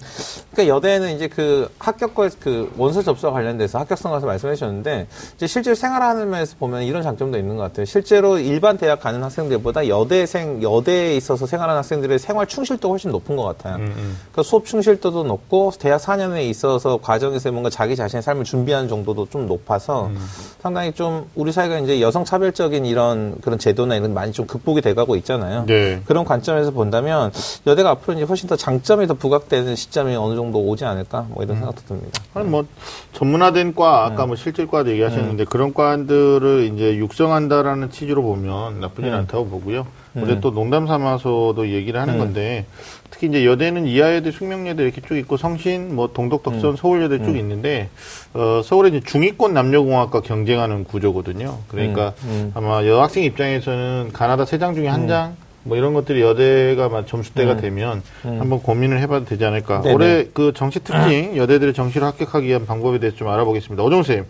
그러니까 0.52 0.74
여대는 0.74 1.14
이제 1.16 1.28
그 1.28 1.70
합격과 1.78 2.30
그 2.40 2.72
원서 2.76 3.02
접수와 3.02 3.32
관련돼서 3.32 3.78
합격성 3.78 4.12
가서 4.12 4.26
말씀해 4.26 4.54
주셨는데 4.54 5.06
이제 5.36 5.46
실제로 5.46 5.74
생활하는 5.74 6.30
면에서 6.30 6.56
보면 6.58 6.82
이런 6.82 7.02
장점도 7.02 7.38
있는 7.38 7.56
것 7.56 7.62
같아요. 7.62 7.84
실제로 7.84 8.38
일반 8.38 8.78
대학 8.78 9.00
가는 9.00 9.22
학생들보다 9.22 9.88
여대생 9.88 10.62
여대에 10.62 11.16
있어서 11.16 11.46
생활하는 11.46 11.78
학생들의 11.78 12.18
생활 12.18 12.46
충실도가 12.46 12.92
훨씬 12.92 13.10
높은 13.10 13.36
것 13.36 13.44
같아요. 13.44 13.76
음, 13.76 14.18
그 14.32 14.42
수업 14.42 14.64
충실도도 14.64 15.24
높고 15.24 15.72
대학 15.78 16.00
4년에 16.00 16.42
있어서 16.48 16.98
과정에서 17.02 17.50
뭔가 17.52 17.70
자기 17.70 17.96
자신의 17.96 18.22
삶을 18.22 18.44
준비하는 18.44 18.88
정도도 18.88 19.28
좀 19.30 19.46
높아서 19.46 20.06
음. 20.06 20.18
상당히 20.60 20.92
좀 20.92 21.28
우리 21.34 21.52
사회가 21.52 21.78
이제 21.80 22.00
여성 22.00 22.24
차별적인 22.24 22.86
이런 22.86 23.36
그런 23.40 23.58
제도나 23.58 23.96
이런 23.96 24.08
게 24.08 24.14
많이 24.14 24.32
좀 24.32 24.46
극복이 24.46 24.80
돼가고 24.80 25.16
있잖아요. 25.16 25.64
네. 25.66 26.00
그런 26.06 26.24
관점에서 26.24 26.70
본다면 26.70 27.32
여대가 27.66 27.90
앞으로 27.90 28.14
이제 28.14 28.24
훨씬 28.24 28.48
더 28.48 28.56
장점이 28.56 29.06
더 29.06 29.14
부각되는 29.14 29.65
시점이 29.74 30.14
어느 30.14 30.36
정도 30.36 30.60
오지 30.60 30.84
않을까 30.84 31.26
뭐 31.30 31.42
이런 31.42 31.56
생각도 31.56 31.82
듭니다. 31.88 32.22
아니 32.34 32.48
뭐 32.48 32.66
전문화된 33.12 33.74
과 33.74 34.04
아까 34.04 34.22
네. 34.22 34.26
뭐 34.26 34.36
실질과도 34.36 34.90
얘기하셨는데 34.92 35.44
그런 35.46 35.74
과들을 35.74 36.70
이제 36.74 36.96
육성한다라는 36.96 37.90
취지로 37.90 38.22
보면 38.22 38.80
나쁘진 38.80 39.10
네. 39.10 39.16
않다고 39.16 39.46
보고요. 39.48 39.86
네. 40.12 40.22
근데 40.22 40.40
또 40.40 40.50
농담 40.50 40.86
삼아서도 40.86 41.68
얘기를 41.70 42.00
하는 42.00 42.14
네. 42.14 42.18
건데 42.18 42.66
특히 43.10 43.28
이제 43.28 43.44
여대는 43.46 43.86
이하여대, 43.86 44.30
숙명여대 44.30 44.82
이렇게 44.82 45.00
쭉 45.00 45.16
있고 45.16 45.36
성신, 45.36 45.94
뭐 45.94 46.10
동덕, 46.12 46.42
덕선, 46.42 46.70
음. 46.70 46.76
서울여대 46.76 47.22
쭉 47.22 47.36
있는데 47.36 47.88
어 48.34 48.60
서울에 48.64 48.88
이제 48.90 49.00
중위권 49.00 49.54
남녀공학과 49.54 50.20
경쟁하는 50.20 50.84
구조거든요. 50.84 51.58
그러니까 51.68 52.12
음, 52.24 52.28
음. 52.28 52.52
아마 52.54 52.84
여학생 52.86 53.24
입장에서는 53.24 54.10
가나다 54.12 54.44
세 54.44 54.58
장 54.58 54.74
중에 54.74 54.88
한 54.88 55.06
장. 55.08 55.36
뭐 55.66 55.76
이런 55.76 55.94
것들이 55.94 56.20
여대가 56.20 56.88
막 56.88 57.06
점수대가 57.06 57.52
음. 57.52 57.60
되면 57.60 58.02
음. 58.24 58.40
한번 58.40 58.62
고민을 58.62 59.00
해봐도 59.00 59.24
되지 59.26 59.44
않을까. 59.44 59.80
네네. 59.82 59.94
올해 59.94 60.28
그 60.32 60.52
정시 60.54 60.78
특징 60.80 61.36
여대들의 61.38 61.74
정시를 61.74 62.06
합격하기 62.06 62.46
위한 62.46 62.64
방법에 62.66 62.98
대해서 63.00 63.16
좀 63.16 63.28
알아보겠습니다. 63.28 63.82
오정 63.82 64.02
선생님, 64.04 64.24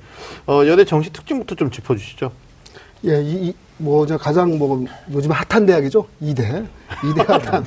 어, 0.46 0.62
여대 0.66 0.84
정시 0.84 1.12
특징부터 1.12 1.54
좀 1.54 1.70
짚어주시죠. 1.70 2.30
예, 3.04 3.20
이, 3.22 3.48
이- 3.48 3.54
뭐, 3.78 4.06
저 4.06 4.16
가장 4.16 4.56
뭐, 4.58 4.82
요즘 5.12 5.30
핫한 5.30 5.66
대학이죠? 5.66 6.06
이대. 6.22 6.64
이대 7.04 7.20
핫한. 7.28 7.66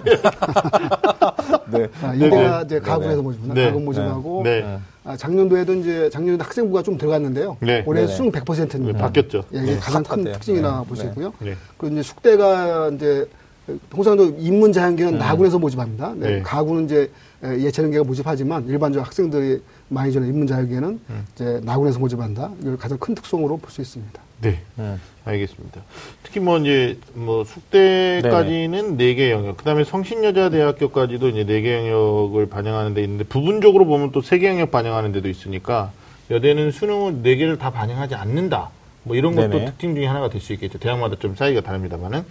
네. 1.71 1.87
아, 2.01 2.13
이대가 2.15 2.59
네. 2.59 2.65
이제 2.65 2.79
가군에서 2.79 3.21
모집합니다. 3.21 3.53
네. 3.53 3.65
가군 3.67 3.85
모집하고. 3.85 4.41
네. 4.43 4.79
아, 5.03 5.15
작년도에도 5.15 5.75
이제, 5.75 6.09
작년에도 6.11 6.43
학생부가 6.43 6.81
좀 6.81 6.97
들어갔는데요. 6.97 7.57
네. 7.59 7.83
올해 7.85 8.01
네네. 8.01 8.13
수능 8.15 8.31
100%입니다. 8.31 8.97
바뀌었죠. 8.99 9.43
예, 9.53 9.59
이게 9.59 9.71
네. 9.73 9.79
가장 9.79 10.01
큰. 10.03 10.23
특징이라 10.23 10.79
네. 10.81 10.87
볼수 10.87 11.03
네. 11.03 11.09
있고요. 11.09 11.33
네. 11.39 11.55
그리고 11.77 11.93
이제 11.93 12.01
숙대가 12.03 12.89
이제 12.89 13.27
통상도 13.89 14.35
인문 14.37 14.71
자연계는 14.73 15.17
나군에서 15.17 15.59
모집합니다. 15.59 16.13
네, 16.15 16.35
네. 16.37 16.41
가군은 16.41 16.85
이제 16.85 17.09
예체능계가 17.43 18.03
모집하지만 18.03 18.67
일반적 18.67 19.05
학생들이 19.05 19.61
많이 19.87 20.11
저는 20.11 20.27
인문 20.27 20.47
자연계는 20.47 20.99
이제 21.35 21.61
나군에서 21.63 21.99
모집한다. 21.99 22.51
이걸 22.61 22.77
가장 22.77 22.97
큰 22.97 23.15
특성으로 23.15 23.57
볼 23.57 23.71
수 23.71 23.81
있습니다. 23.81 24.21
네. 24.41 24.59
음. 24.79 24.99
알겠습니다. 25.25 25.81
특히 26.23 26.39
뭐 26.39 26.57
이제 26.57 26.97
뭐 27.13 27.43
숙대까지는 27.43 28.97
네 28.97 29.13
개 29.15 29.31
영역, 29.31 29.57
그다음에 29.57 29.83
성신여자대학교까지도 29.83 31.29
이제 31.29 31.43
네 31.45 31.61
개 31.61 31.73
영역을 31.75 32.47
반영하는 32.47 32.93
데 32.93 33.03
있는데 33.03 33.23
부분적으로 33.25 33.85
보면 33.85 34.11
또 34.11 34.21
세 34.21 34.39
개 34.39 34.47
영역 34.47 34.71
반영하는 34.71 35.11
데도 35.11 35.27
있으니까 35.29 35.91
여대는 36.31 36.71
수능은 36.71 37.21
네 37.23 37.35
개를 37.35 37.57
다 37.57 37.69
반영하지 37.71 38.15
않는다. 38.15 38.69
뭐 39.03 39.15
이런 39.15 39.35
것도 39.35 39.49
네네. 39.49 39.65
특징 39.65 39.95
중에 39.95 40.05
하나가 40.05 40.29
될 40.29 40.41
수 40.41 40.53
있겠죠. 40.53 40.77
대학마다 40.77 41.15
좀 41.19 41.35
사이가 41.35 41.61
다릅니다만은. 41.61 42.23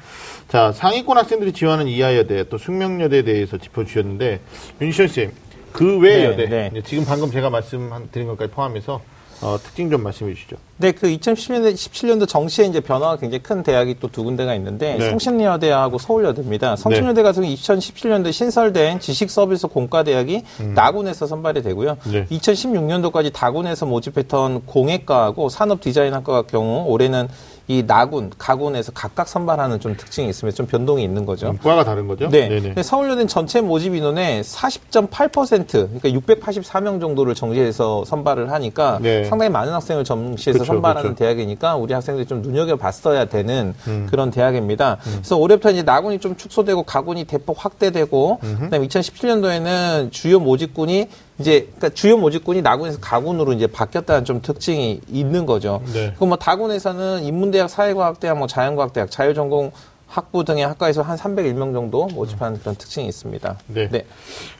자, 0.49 0.73
상위권 0.73 1.17
학생들이 1.19 1.53
지원하는 1.53 1.91
이하여대 1.91 2.49
또 2.49 2.59
숙명여대에 2.59 3.23
대해서 3.23 3.59
짚어주셨는데 3.59 4.41
윤시현 4.81 5.09
쌤, 5.09 5.33
그외 5.73 6.17
네, 6.19 6.25
여대, 6.25 6.47
네. 6.47 6.83
지금 6.85 7.05
방금 7.05 7.31
제가 7.31 7.51
말씀드린 7.51 8.27
것까지 8.29 8.53
포함해서 8.53 9.03
어, 9.41 9.57
특징 9.63 9.89
좀 9.91 10.03
말씀해 10.03 10.35
주시죠. 10.35 10.57
네, 10.79 10.91
그 10.93 11.07
2017년도 11.09 11.75
17년도 11.75 12.27
정시에 12.29 12.65
이제 12.67 12.81
변화가 12.81 13.17
굉장히 13.17 13.43
큰 13.43 13.63
대학이 13.63 13.99
또 14.01 14.09
두 14.09 14.25
군데가 14.25 14.55
있는데 14.57 14.97
네. 14.99 15.11
성신여대하고 15.11 15.99
서울여대입니다. 15.99 16.75
성신여대 16.77 17.23
같은 17.23 17.43
경우 17.43 17.55
2017년도에 17.55 18.33
신설된 18.33 18.99
지식서비스 19.01 19.69
공과대학이 19.69 20.43
나군에서 20.75 21.27
선발이 21.27 21.63
되고요. 21.63 21.99
네. 22.11 22.27
2016년도까지 22.27 23.33
다군에서 23.33 23.87
모집했던 23.87 24.67
공예과하고 24.67 25.49
산업디자인학과 25.49 26.43
경우 26.43 26.85
올해는 26.89 27.29
이 27.71 27.85
나군, 27.87 28.31
가군에서 28.39 28.93
각각 28.93 29.29
선발하는 29.29 29.79
좀 29.79 29.95
특징이 29.95 30.31
있으면 30.31 30.55
좀 30.55 30.67
변동이 30.67 31.05
있는 31.05 31.27
거죠. 31.27 31.51
음, 31.51 31.59
과가 31.63 31.85
다른 31.85 32.09
거죠? 32.09 32.27
네. 32.31 32.49
네네. 32.49 32.83
서울여대는 32.83 33.29
전체 33.29 33.61
모집 33.61 33.95
인원의 33.95 34.43
40.8% 34.43 36.01
그러니까 36.01 36.09
684명 36.09 36.99
정도를 36.99 37.35
정시해서 37.35 38.07
선발을 38.07 38.51
하니까 38.51 38.99
네. 39.03 39.25
상당히 39.25 39.51
많은 39.51 39.75
학생을 39.75 40.05
정시해서 40.05 40.61
그쵸, 40.61 40.73
선발하는 40.73 41.11
그쵸. 41.11 41.25
대학이니까 41.25 41.77
우리 41.77 41.93
학생들이 41.93 42.27
좀 42.27 42.41
눈여겨봤어야 42.41 43.27
되는 43.27 43.75
음. 43.87 44.07
그런 44.09 44.31
대학입니다. 44.31 44.97
그래서 45.05 45.37
올해부터 45.37 45.71
이제 45.71 45.83
나군이 45.83 46.21
좀 46.21 46.37
축소되고 46.37 46.85
가군이 46.85 47.25
대폭 47.25 47.63
확대되고 47.63 48.39
그다음에 48.39 48.87
2017년도에는 48.89 50.11
주요 50.11 50.41
모집군이 50.41 51.09
이제 51.39 51.69
그러니까 51.77 51.91
주요 51.91 52.17
모집군이 52.17 52.63
나군에서 52.63 52.99
가군으로 53.01 53.53
이제 53.53 53.67
바뀌었다는 53.67 54.25
좀 54.25 54.43
특징이 54.43 55.01
있는 55.09 55.47
거죠. 55.47 55.83
네. 55.93 56.15
그뭐 56.19 56.37
다군에서는 56.37 57.23
인문대학, 57.23 57.71
사회과학대학, 57.71 58.39
뭐 58.39 58.47
자연과학대학, 58.47 59.11
자율전공 59.11 59.73
학부 60.09 60.45
등의 60.45 60.67
학과에서 60.67 61.03
한 61.03 61.17
301명 61.17 61.73
정도 61.73 62.07
모집하는 62.07 62.59
그런 62.59 62.75
특징이 62.75 63.07
있습니다. 63.07 63.59
네. 63.69 64.05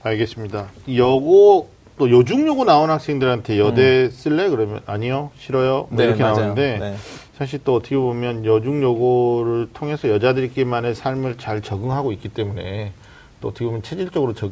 알겠습니다. 0.03 0.69
여고 0.97 1.71
또 1.97 2.11
요중요고 2.11 2.65
나온 2.65 2.91
학생들한테 2.91 3.59
여대 3.59 4.09
쓸래 4.11 4.49
그러면 4.49 4.81
아니요 4.87 5.31
싫어요 5.37 5.89
뭐 5.89 5.89
음. 5.91 5.97
네, 5.97 6.05
이렇게 6.05 6.23
맞아요. 6.23 6.37
나오는데 6.37 6.79
네. 6.79 6.95
사실 7.37 7.61
또 7.65 7.75
어떻게 7.75 7.97
보면 7.97 8.45
여중요고를 8.45 9.71
통해서 9.73 10.09
여자들끼리만의 10.09 10.95
삶을 10.95 11.39
잘 11.39 11.61
적응하고 11.61 12.13
있기 12.13 12.29
때문에 12.29 12.93
또 13.41 13.49
어떻게 13.49 13.65
보면 13.67 13.83
체질적으로 13.83 14.35
적, 14.35 14.51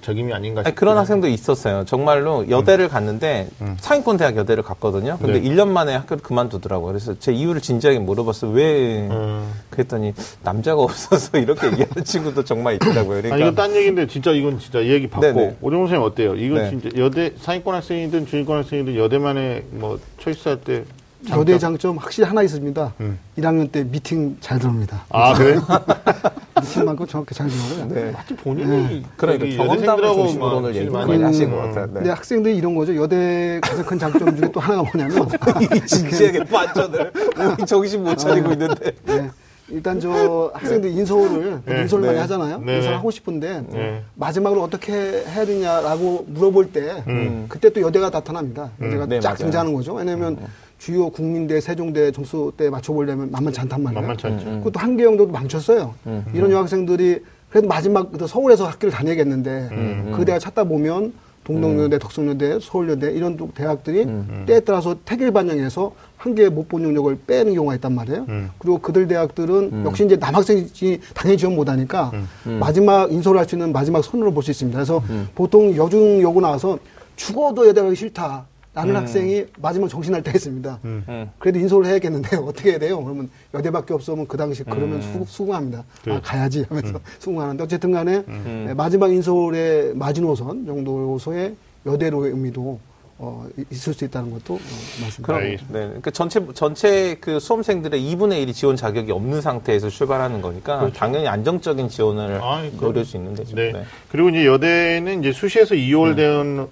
적임이 0.00 0.32
아닌가 0.32 0.60
아니, 0.60 0.68
싶어요. 0.68 0.74
그런 0.76 0.96
학생도 0.96 1.26
있었어요. 1.28 1.84
정말로 1.84 2.48
여대를 2.48 2.88
갔는데 2.88 3.48
음. 3.60 3.76
상위권 3.80 4.16
대학 4.16 4.36
여대를 4.36 4.62
갔거든요. 4.62 5.18
근데 5.20 5.40
네. 5.40 5.48
1년 5.50 5.68
만에 5.68 5.94
학교를 5.96 6.22
그만두더라고요. 6.22 6.86
그래서 6.88 7.18
제 7.18 7.32
이유를 7.32 7.60
진지하게 7.60 7.98
물어봤어요. 7.98 8.52
왜? 8.52 9.08
음. 9.08 9.52
그랬더니 9.70 10.14
남자가 10.42 10.82
없어서 10.82 11.38
이렇게 11.38 11.66
얘기하는 11.66 12.04
친구도 12.04 12.44
정말 12.44 12.74
있더라고요. 12.74 13.22
그러니까 13.22 13.34
아니 13.34 13.42
이건 13.42 13.54
딴 13.56 13.74
얘기인데 13.74 14.06
진짜 14.06 14.30
이건 14.30 14.58
진짜 14.60 14.80
이 14.80 14.90
얘기 14.90 15.08
받고. 15.08 15.56
오정훈 15.60 15.88
선생님 15.88 16.02
어때요? 16.06 16.34
이건 16.36 16.58
네. 16.62 16.70
진짜 16.70 16.90
여대 16.96 17.32
상위권 17.40 17.74
학생이든 17.74 18.26
중위권 18.26 18.58
학생이든 18.58 18.96
여대만의 18.96 19.64
뭐 19.70 19.98
초이스할 20.18 20.60
때 20.60 20.84
장점? 21.26 21.40
여대 21.40 21.58
장점 21.58 21.96
확실히 21.96 22.28
하나 22.28 22.42
있습니다. 22.42 22.94
음. 23.00 23.18
1학년 23.38 23.70
때 23.72 23.82
미팅 23.84 24.36
잘 24.40 24.58
들어옵니다. 24.58 25.04
아 25.10 25.34
그래? 25.34 25.58
미팅만큼 26.60 27.06
정확히 27.06 27.34
잘 27.34 27.48
들어오고요. 27.48 27.94
네. 27.94 28.10
마치 28.12 28.36
본인이 28.36 29.04
그러니까 29.16 29.44
저기 29.44 29.56
경험담을 29.56 30.04
여대생들하고 30.04 30.16
중심으로 30.22 30.48
막 30.50 30.56
오늘 30.56 30.76
얘기 30.76 30.90
많이 30.90 31.22
하신 31.22 31.44
음. 31.46 31.50
것 31.50 31.56
같아요. 31.58 31.86
네. 31.86 31.92
근데 31.94 32.10
학생들이 32.10 32.56
이런 32.56 32.74
거죠. 32.74 32.94
여대 32.96 33.58
가장 33.62 33.84
큰 33.84 33.98
장점 33.98 34.36
중에 34.36 34.50
또 34.52 34.60
하나가 34.60 34.82
뭐냐면 34.82 35.28
진지하게 35.86 36.44
반전을 36.44 37.12
정신 37.66 38.04
못 38.04 38.16
차리고 38.16 38.52
있는데. 38.52 38.92
네. 39.04 39.30
일단 39.70 40.00
저 40.00 40.50
학생들 40.54 40.90
인서울을 40.92 41.60
네, 41.66 41.80
인서울 41.82 42.00
많이 42.00 42.14
네. 42.14 42.20
하잖아요. 42.22 42.58
네, 42.64 42.76
인서울 42.76 42.90
네. 42.92 42.96
하고 42.96 43.10
싶은데 43.10 43.64
네. 43.68 44.02
마지막으로 44.14 44.62
어떻게 44.62 44.92
해야 44.94 45.44
되냐라고 45.44 46.24
물어볼 46.26 46.72
때 46.72 47.04
음. 47.06 47.44
그때 47.50 47.68
또 47.70 47.82
여대가 47.82 48.08
나타납니다. 48.08 48.70
여대가 48.80 49.04
네, 49.04 49.20
쫙. 49.20 49.34
등장하는 49.34 49.74
거죠. 49.74 49.92
왜냐하면 49.92 50.38
주요 50.78 51.10
국민대, 51.10 51.60
세종대 51.60 52.12
점수 52.12 52.52
때 52.56 52.70
맞춰보려면 52.70 53.30
만만치 53.30 53.60
않단 53.60 53.82
말이에요. 53.82 54.00
만만치 54.00 54.26
않죠. 54.26 54.46
음, 54.48 54.58
그것도 54.58 54.78
한계영도 54.80 55.26
망쳤어요. 55.26 55.94
이런 56.32 56.50
여학생들이 56.52 57.20
그래도 57.50 57.66
마지막 57.66 58.16
또 58.16 58.26
서울에서 58.26 58.66
학교를 58.68 58.92
다녀야겠는데 58.92 59.68
음, 59.72 60.12
그 60.16 60.24
대학 60.24 60.38
찾다 60.38 60.64
보면 60.64 61.12
동덕여대, 61.44 61.98
덕성여대, 61.98 62.58
서울여대 62.60 63.10
이런 63.12 63.36
또 63.38 63.50
대학들이 63.54 64.02
음, 64.02 64.44
때에 64.46 64.60
따라서 64.60 64.94
태길 65.06 65.30
반영해서 65.32 65.92
한계 66.18 66.48
못본 66.50 66.84
영역을 66.84 67.18
빼는 67.26 67.54
경우가 67.54 67.74
있단 67.76 67.94
말이에요. 67.94 68.26
음. 68.28 68.50
그리고 68.58 68.78
그들 68.78 69.08
대학들은 69.08 69.84
역시 69.86 70.04
이제 70.04 70.16
남학생이 70.16 70.66
당연히 71.14 71.38
지원 71.38 71.56
못하니까 71.56 72.12
음. 72.46 72.58
마지막 72.60 73.10
인솔할 73.10 73.48
수 73.48 73.54
있는 73.54 73.72
마지막 73.72 74.04
선으로 74.04 74.32
볼 74.32 74.42
수 74.42 74.50
있습니다. 74.50 74.76
그래서 74.76 75.02
보통 75.34 75.74
여중 75.74 76.20
여고 76.20 76.40
나와서 76.40 76.78
죽어도 77.16 77.66
여대 77.66 77.80
가기 77.80 77.96
싫다. 77.96 78.44
라는 78.78 78.94
학생이 78.94 79.44
마지막 79.60 79.88
정신할 79.88 80.22
때가 80.22 80.36
있습니다. 80.36 80.78
음. 80.84 81.30
그래도 81.40 81.58
인솔을 81.58 81.86
해야겠는데 81.86 82.36
어떻게 82.46 82.70
해야 82.70 82.78
돼요? 82.78 83.02
그러면 83.02 83.28
여대밖에 83.52 83.92
없으면 83.92 84.28
그 84.28 84.36
당시 84.36 84.62
그러면 84.62 85.02
수, 85.02 85.24
수긍합니다. 85.26 85.82
네. 86.04 86.12
아, 86.14 86.20
가야지 86.22 86.64
하면서 86.68 87.00
수긍하는데 87.18 87.64
어쨌든 87.64 87.90
간에 87.90 88.22
네, 88.26 88.74
마지막 88.74 89.12
인솔의 89.12 89.96
마지노선 89.96 90.64
정도로서의 90.66 91.56
여대로의 91.86 92.30
의미도 92.30 92.78
어, 93.20 93.48
이- 93.58 93.64
있을 93.72 93.94
수 93.94 94.04
있다는 94.04 94.30
것도 94.30 94.54
어, 94.54 94.58
말씀드립니다. 95.00 95.24
그럼. 95.26 95.42
네. 95.72 95.86
그러니까 95.88 96.10
전체, 96.12 96.40
전체 96.54 97.16
그 97.20 97.40
수험생들의 97.40 98.00
2분의 98.00 98.46
1이 98.46 98.54
지원 98.54 98.76
자격이 98.76 99.10
없는 99.10 99.40
상태에서 99.40 99.88
출발하는 99.88 100.40
거니까 100.40 100.88
당연히 100.94 101.26
안정적인 101.26 101.88
지원을 101.88 102.38
그럼- 102.38 102.70
노릴 102.78 103.04
수 103.04 103.16
있는 103.16 103.34
데죠. 103.34 103.56
네. 103.56 103.72
네. 103.72 103.82
그리고 104.12 104.28
이제 104.28 104.46
여대는 104.46 105.18
이제 105.18 105.32
수시에서 105.32 105.74
2월 105.74 106.14
되어 106.14 106.68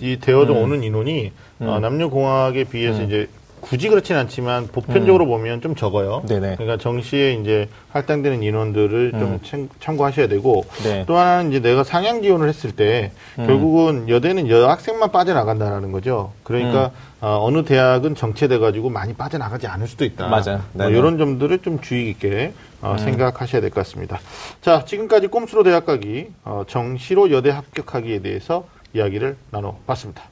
이 0.00 0.18
되어져 0.18 0.52
오는 0.52 0.82
인원이 0.82 1.32
어, 1.60 1.78
남녀공학에 1.80 2.64
비해서 2.64 3.02
이제 3.02 3.28
굳이 3.60 3.90
그렇진 3.90 4.16
않지만 4.16 4.68
보편적으로 4.68 5.26
보면 5.26 5.60
좀 5.60 5.74
적어요. 5.74 6.22
네네. 6.26 6.54
그러니까 6.56 6.78
정시에 6.78 7.34
이제 7.34 7.68
할당되는 7.92 8.42
인원들을 8.42 9.10
좀 9.12 9.38
참- 9.42 9.68
참고하셔야 9.80 10.28
되고 10.28 10.64
네. 10.82 11.04
또 11.06 11.18
하나는 11.18 11.50
이제 11.50 11.60
내가 11.60 11.84
상향 11.84 12.22
지원을 12.22 12.48
했을 12.48 12.72
때 12.72 13.12
결국은 13.36 14.08
여대는 14.08 14.48
여학생만 14.48 15.12
빠져나간다라는 15.12 15.92
거죠. 15.92 16.32
그러니까 16.42 16.90
어, 17.20 17.46
느 17.52 17.62
대학은 17.62 18.14
정체돼 18.14 18.56
가지고 18.58 18.88
많이 18.88 19.12
빠져나가지 19.12 19.66
않을 19.66 19.86
수도 19.86 20.06
있다. 20.06 20.28
맞아요. 20.28 20.62
뭐. 20.72 20.88
이런 20.88 21.18
점들을 21.18 21.58
좀 21.58 21.80
주의 21.82 22.06
깊게 22.06 22.54
어, 22.80 22.96
생각하셔야 22.98 23.60
될 23.60 23.68
것 23.68 23.84
같습니다. 23.84 24.18
자, 24.62 24.86
지금까지 24.86 25.26
꼼수로 25.26 25.64
대학 25.64 25.84
가기, 25.84 26.28
어, 26.46 26.62
정시로 26.66 27.30
여대 27.30 27.50
합격하기에 27.50 28.20
대해서 28.22 28.64
이야기를 28.94 29.36
나눠봤습니다. 29.50 30.24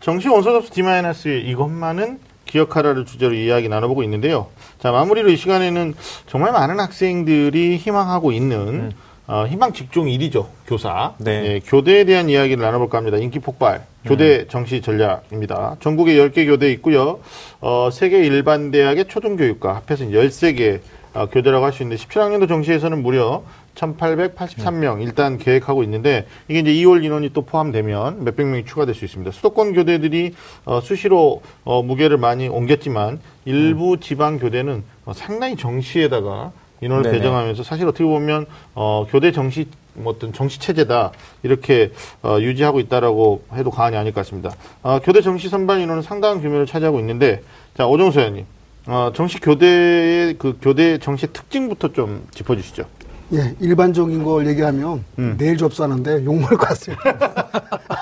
정시 0.00 0.28
원서 0.28 0.52
접수 0.52 0.70
D- 0.70 1.40
이것만은 1.40 2.20
기억하라를 2.44 3.06
주제로 3.06 3.34
이야기 3.34 3.68
나눠보고 3.68 4.02
있는데요. 4.04 4.48
자, 4.78 4.92
마무리로 4.92 5.30
이 5.30 5.36
시간에는 5.36 5.94
정말 6.26 6.52
많은 6.52 6.78
학생들이 6.78 7.76
희망하고 7.76 8.30
있는 8.30 8.92
어, 9.26 9.44
희망 9.46 9.72
직종 9.72 10.06
1위죠. 10.06 10.46
교사. 10.66 11.14
네. 11.18 11.30
예, 11.54 11.60
교대에 11.60 12.04
대한 12.04 12.28
이야기를 12.28 12.62
나눠볼까 12.62 12.98
합니다. 12.98 13.16
인기 13.18 13.40
폭발. 13.40 13.84
교대 14.04 14.46
정시 14.46 14.80
전략입니다. 14.82 15.76
전국에 15.80 16.14
10개 16.14 16.46
교대 16.46 16.70
있고요. 16.72 17.18
어, 17.60 17.88
세계 17.92 18.18
일반 18.24 18.70
대학의 18.70 19.06
초등교육과 19.06 19.74
합해서 19.74 20.04
13개 20.06 20.80
어, 21.14 21.26
교대라고 21.26 21.64
할 21.64 21.72
수 21.72 21.82
있는데 21.82 22.00
17학년도 22.04 22.46
정시에서는 22.46 23.02
무려 23.02 23.42
1,883명 23.74 25.02
일단 25.02 25.38
계획하고 25.38 25.82
있는데 25.82 26.26
이게 26.48 26.60
이제 26.60 26.70
2월 26.72 27.02
인원이 27.04 27.30
또 27.32 27.42
포함되면 27.42 28.22
몇백 28.24 28.46
명이 28.46 28.64
추가될 28.64 28.94
수 28.94 29.04
있습니다. 29.04 29.32
수도권 29.32 29.72
교대들이 29.74 30.34
어, 30.66 30.80
수시로 30.80 31.42
어, 31.64 31.82
무게를 31.82 32.16
많이 32.16 32.46
옮겼지만 32.48 33.18
일부 33.44 33.98
지방 33.98 34.38
교대는 34.38 34.84
어, 35.04 35.12
상당히 35.14 35.56
정시에다가 35.56 36.52
인원을 36.80 37.04
네네. 37.04 37.18
배정하면서 37.18 37.62
사실 37.62 37.86
어떻게 37.86 38.04
보면 38.04 38.46
어, 38.74 39.06
교대 39.08 39.32
정시 39.32 39.68
뭐 39.94 40.12
어떤 40.12 40.32
정시 40.32 40.60
체제다 40.60 41.12
이렇게 41.42 41.92
어, 42.22 42.38
유지하고 42.40 42.80
있다라고 42.80 43.44
해도 43.54 43.70
과언이 43.70 43.96
아닐 43.96 44.12
것 44.12 44.20
같습니다. 44.20 44.52
어, 44.82 44.98
교대 45.02 45.20
정시 45.22 45.48
선발 45.48 45.80
인원은 45.80 46.02
상당한 46.02 46.40
규모를 46.40 46.66
차지하고 46.66 47.00
있는데 47.00 47.42
자 47.76 47.86
오정수 47.86 48.20
의원님 48.20 48.44
어, 48.86 49.10
정시 49.14 49.40
교대의 49.40 50.34
그 50.38 50.58
교대 50.60 50.98
정시 50.98 51.28
특징부터 51.32 51.92
좀 51.92 52.26
짚어주시죠. 52.32 52.84
예, 53.32 53.54
일반적인 53.58 54.22
걸 54.22 54.46
얘기하면 54.46 55.02
음. 55.18 55.34
내일 55.36 55.56
접수하는데 55.56 56.24
욕먹을 56.24 56.56
것 56.56 56.68
같습니다. 56.68 57.02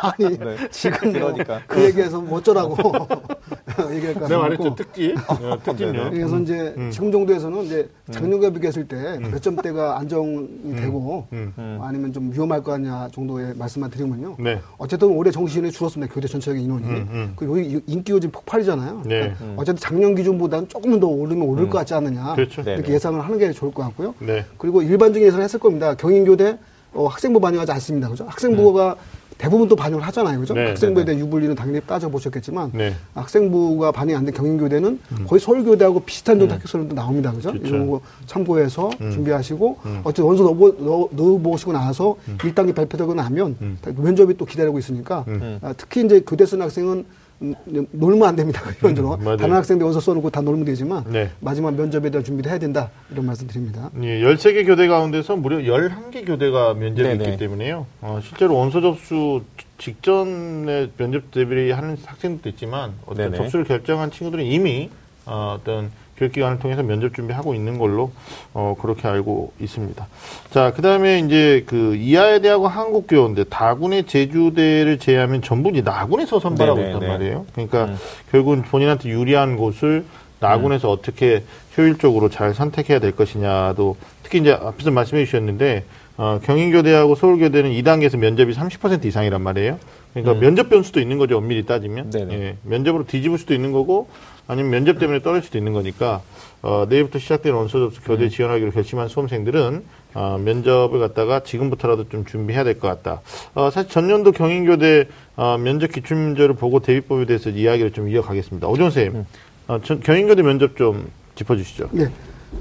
아니, 0.03 0.39
지금 0.71 1.13
뭐 1.13 1.33
그러니까. 1.33 1.61
그 1.67 1.83
얘기해서 1.83 2.21
뭐 2.21 2.39
어쩌라고 2.39 2.77
얘기할 3.91 4.15
것 4.15 4.29
내가 4.29 4.43
같고. 4.49 4.65
말했죠 4.65 4.75
특집 4.75 5.15
어, 5.31 5.59
특집요. 5.65 6.11
그래서 6.11 6.39
이제 6.41 6.75
음. 6.77 6.91
지금 6.91 7.11
정도에서는 7.11 7.63
이제 7.63 7.89
작년과 8.11 8.51
비교했을 8.51 8.87
때 8.87 8.95
몇 9.19 9.43
점대가 9.43 9.99
안정이 9.99 10.77
되고 10.77 11.27
음. 11.33 11.53
아니면 11.81 12.13
좀 12.13 12.31
위험할 12.33 12.63
거 12.63 12.75
아니냐 12.75 13.09
정도의 13.13 13.55
말씀만 13.57 13.89
드리면요. 13.91 14.37
네. 14.39 14.61
어쨌든 14.77 15.09
올해 15.09 15.31
정시인이 15.31 15.71
줄었습니다. 15.71 16.13
교대 16.13 16.29
전체적인 16.29 16.63
인원이. 16.63 16.85
음, 16.85 17.09
음. 17.11 17.33
그리고 17.37 17.59
이- 17.59 17.81
인기 17.87 18.13
요즘 18.13 18.31
폭발이잖아요. 18.31 19.03
네. 19.07 19.33
그러니까 19.39 19.45
어쨌든 19.57 19.81
작년 19.81 20.15
기준보다는 20.15 20.69
조금 20.69 21.01
더 21.01 21.07
오르면 21.07 21.49
오를 21.49 21.71
것 21.71 21.79
같지 21.79 21.95
않느냐. 21.95 22.35
그렇죠. 22.35 22.61
이렇게 22.61 22.83
네네. 22.83 22.95
예상을 22.95 23.19
하는 23.25 23.39
게 23.39 23.51
좋을 23.53 23.73
것 23.73 23.83
같고요. 23.85 24.15
네. 24.19 24.45
그리고 24.59 24.83
일반 24.83 25.14
적인 25.15 25.27
예상을 25.29 25.43
했을 25.43 25.59
겁니다. 25.59 25.95
경인교대 25.95 26.59
어, 26.93 27.07
학생부 27.07 27.41
반영하지 27.41 27.73
않습니다. 27.73 28.09
그죠? 28.09 28.25
학생부가 28.29 28.97
대부분 29.37 29.67
또 29.67 29.75
반영을 29.75 30.05
하잖아요. 30.07 30.39
그죠? 30.39 30.55
네, 30.55 30.69
학생부에 30.69 31.03
네, 31.05 31.07
대한 31.13 31.21
유불리는 31.27 31.57
당연히 31.57 31.81
따져보셨겠지만 31.81 32.71
네. 32.73 32.95
학생부가 33.15 33.91
반영이 33.91 34.17
안 34.17 34.25
된 34.25 34.33
경인교대는 34.33 35.01
거의 35.27 35.41
서울교대하고 35.41 36.01
비슷한 36.01 36.39
정도 36.39 36.55
합격선도 36.55 36.95
나옵니다. 36.95 37.33
그죠? 37.33 37.51
그렇죠. 37.51 37.67
이런 37.67 37.91
거 37.91 38.01
참고해서 38.27 38.91
준비하시고 38.99 39.79
어쨌든 40.05 40.25
원서 40.25 40.45
넣어보, 40.45 40.77
넣어, 40.79 41.09
넣어 41.11 41.39
보시고 41.39 41.73
나서 41.73 42.17
일 42.45 42.55
1단계 42.55 42.75
발표되고 42.77 43.15
나면 43.15 43.79
면접이 43.97 44.37
또 44.37 44.45
기다리고 44.45 44.79
있으니까 44.79 45.25
아, 45.63 45.75
특히 45.77 46.05
이제 46.05 46.21
교대 46.25 46.47
쓰는 46.47 46.63
학생은 46.65 46.93
음, 46.99 47.05
놀면 47.39 48.29
안 48.29 48.37
됩니다. 48.37 48.63
이런저런 48.81 49.23
맞아요. 49.23 49.37
다른 49.37 49.55
학생들 49.55 49.85
원서 49.85 50.01
써놓고 50.01 50.31
다 50.31 50.41
놀면 50.41 50.65
되지만 50.65 51.05
네. 51.09 51.31
마지막 51.41 51.75
면접에 51.75 52.11
대한 52.11 52.25
준비를 52.25 52.51
해야 52.51 52.59
된다. 52.59 52.91
이런 53.11 53.27
말씀 53.27 53.47
드립니다. 53.47 53.91
예, 54.03 54.21
13개 54.23 54.65
교대 54.67 54.87
가운데서 54.87 55.37
무려 55.37 55.59
11개 55.59 56.27
교대가 56.27 56.75
면접이 56.75 57.09
네네. 57.09 57.25
있기 57.25 57.37
때문에요. 57.39 57.87
어, 58.01 58.21
실제로 58.23 58.55
원서 58.57 58.81
접수 58.81 59.43
직전에 59.79 60.91
면접 60.97 61.31
대비를 61.31 61.77
하는 61.77 61.97
학생들도 62.05 62.49
있지만 62.51 62.93
어떤. 63.07 63.35
접수를 63.35 63.65
결정한 63.65 64.11
친구들은 64.11 64.45
이미 64.45 64.91
어, 65.27 65.57
어떤 65.59 65.91
교육기관을 66.17 66.59
통해서 66.59 66.83
면접 66.83 67.15
준비하고 67.15 67.55
있는 67.55 67.79
걸로 67.79 68.13
어, 68.53 68.77
그렇게 68.81 69.09
알고 69.09 69.53
있습니다. 69.61 70.07
자, 70.51 70.73
그 70.75 70.83
다음에 70.83 71.19
이제 71.21 71.65
그 71.67 71.97
이하에 71.97 72.41
대하고 72.41 72.69
한국교원대 72.69 73.45
다군의 73.51 74.05
제주대를 74.05 74.99
제외하면 74.99 75.43
전부 75.43 75.71
이제 75.71 75.83
나군에서 75.83 76.41
선발하고 76.41 76.79
네네, 76.79 76.89
있단 76.91 77.01
네. 77.01 77.09
말이에요. 77.09 77.47
그러니까 77.53 77.95
결국은 78.31 78.63
본인한테 78.63 79.09
유리한 79.09 79.57
곳을 79.57 80.05
나군에서 80.41 80.91
어떻게 80.91 81.43
효율적으로 81.77 82.29
잘 82.29 82.55
선택해야 82.55 82.99
될 82.99 83.17
것이냐도 83.17 83.97
특히 84.23 84.39
이제 84.39 84.53
앞에서 84.53 84.91
말씀해 84.91 85.25
주셨는데 85.25 85.85
어, 86.17 86.39
경인교대하고 86.45 87.17
서울교대는 87.17 87.73
2단계에서 87.73 88.19
면접이 88.19 88.55
30% 88.55 89.05
이상이란 89.05 89.43
말이에요. 89.43 89.79
그러니까 90.13 90.35
면접 90.39 90.69
변수도 90.69 91.01
있는 91.01 91.19
거죠. 91.19 91.39
엄밀히 91.39 91.67
따지면. 91.67 92.11
네네. 92.11 92.35
예, 92.35 92.57
면접으로 92.63 93.05
뒤집을 93.05 93.37
수도 93.37 93.53
있는 93.53 93.73
거고 93.73 94.09
아니면 94.47 94.71
면접 94.71 94.99
때문에 94.99 95.21
떨어질 95.23 95.47
수도 95.47 95.59
있는 95.59 95.73
거니까 95.73 96.21
어, 96.63 96.87
내일부터 96.89 97.19
시작되는 97.19 97.57
원서 97.57 97.79
접수 97.79 98.01
교대 98.03 98.29
지원하기로 98.29 98.71
결심한 98.73 99.09
수험생들은 99.09 99.83
어, 100.15 100.39
면접을 100.43 100.99
갖다가 101.01 101.41
지금부터라도 101.41 102.09
좀 102.09 102.25
준비해야 102.25 102.63
될 102.65 102.79
것 102.79 102.89
같다. 102.89 103.21
어, 103.55 103.71
사실 103.71 103.91
전년도 103.91 104.33
경인교대 104.33 105.07
어, 105.37 105.57
면접 105.59 105.91
기출문제를 105.93 106.55
보고 106.57 106.81
대비법에 106.81 107.27
대해서 107.27 107.51
이야기를 107.51 107.93
좀 107.93 108.09
이어가겠습니다. 108.09 108.69
오종 108.69 108.91
선생님, 108.91 109.25
어, 109.69 109.81
전- 109.83 110.01
경인교대 110.01 110.43
면접 110.43 110.77
좀 110.77 111.09
짚어주시죠. 111.35 111.91
예. 111.99 112.09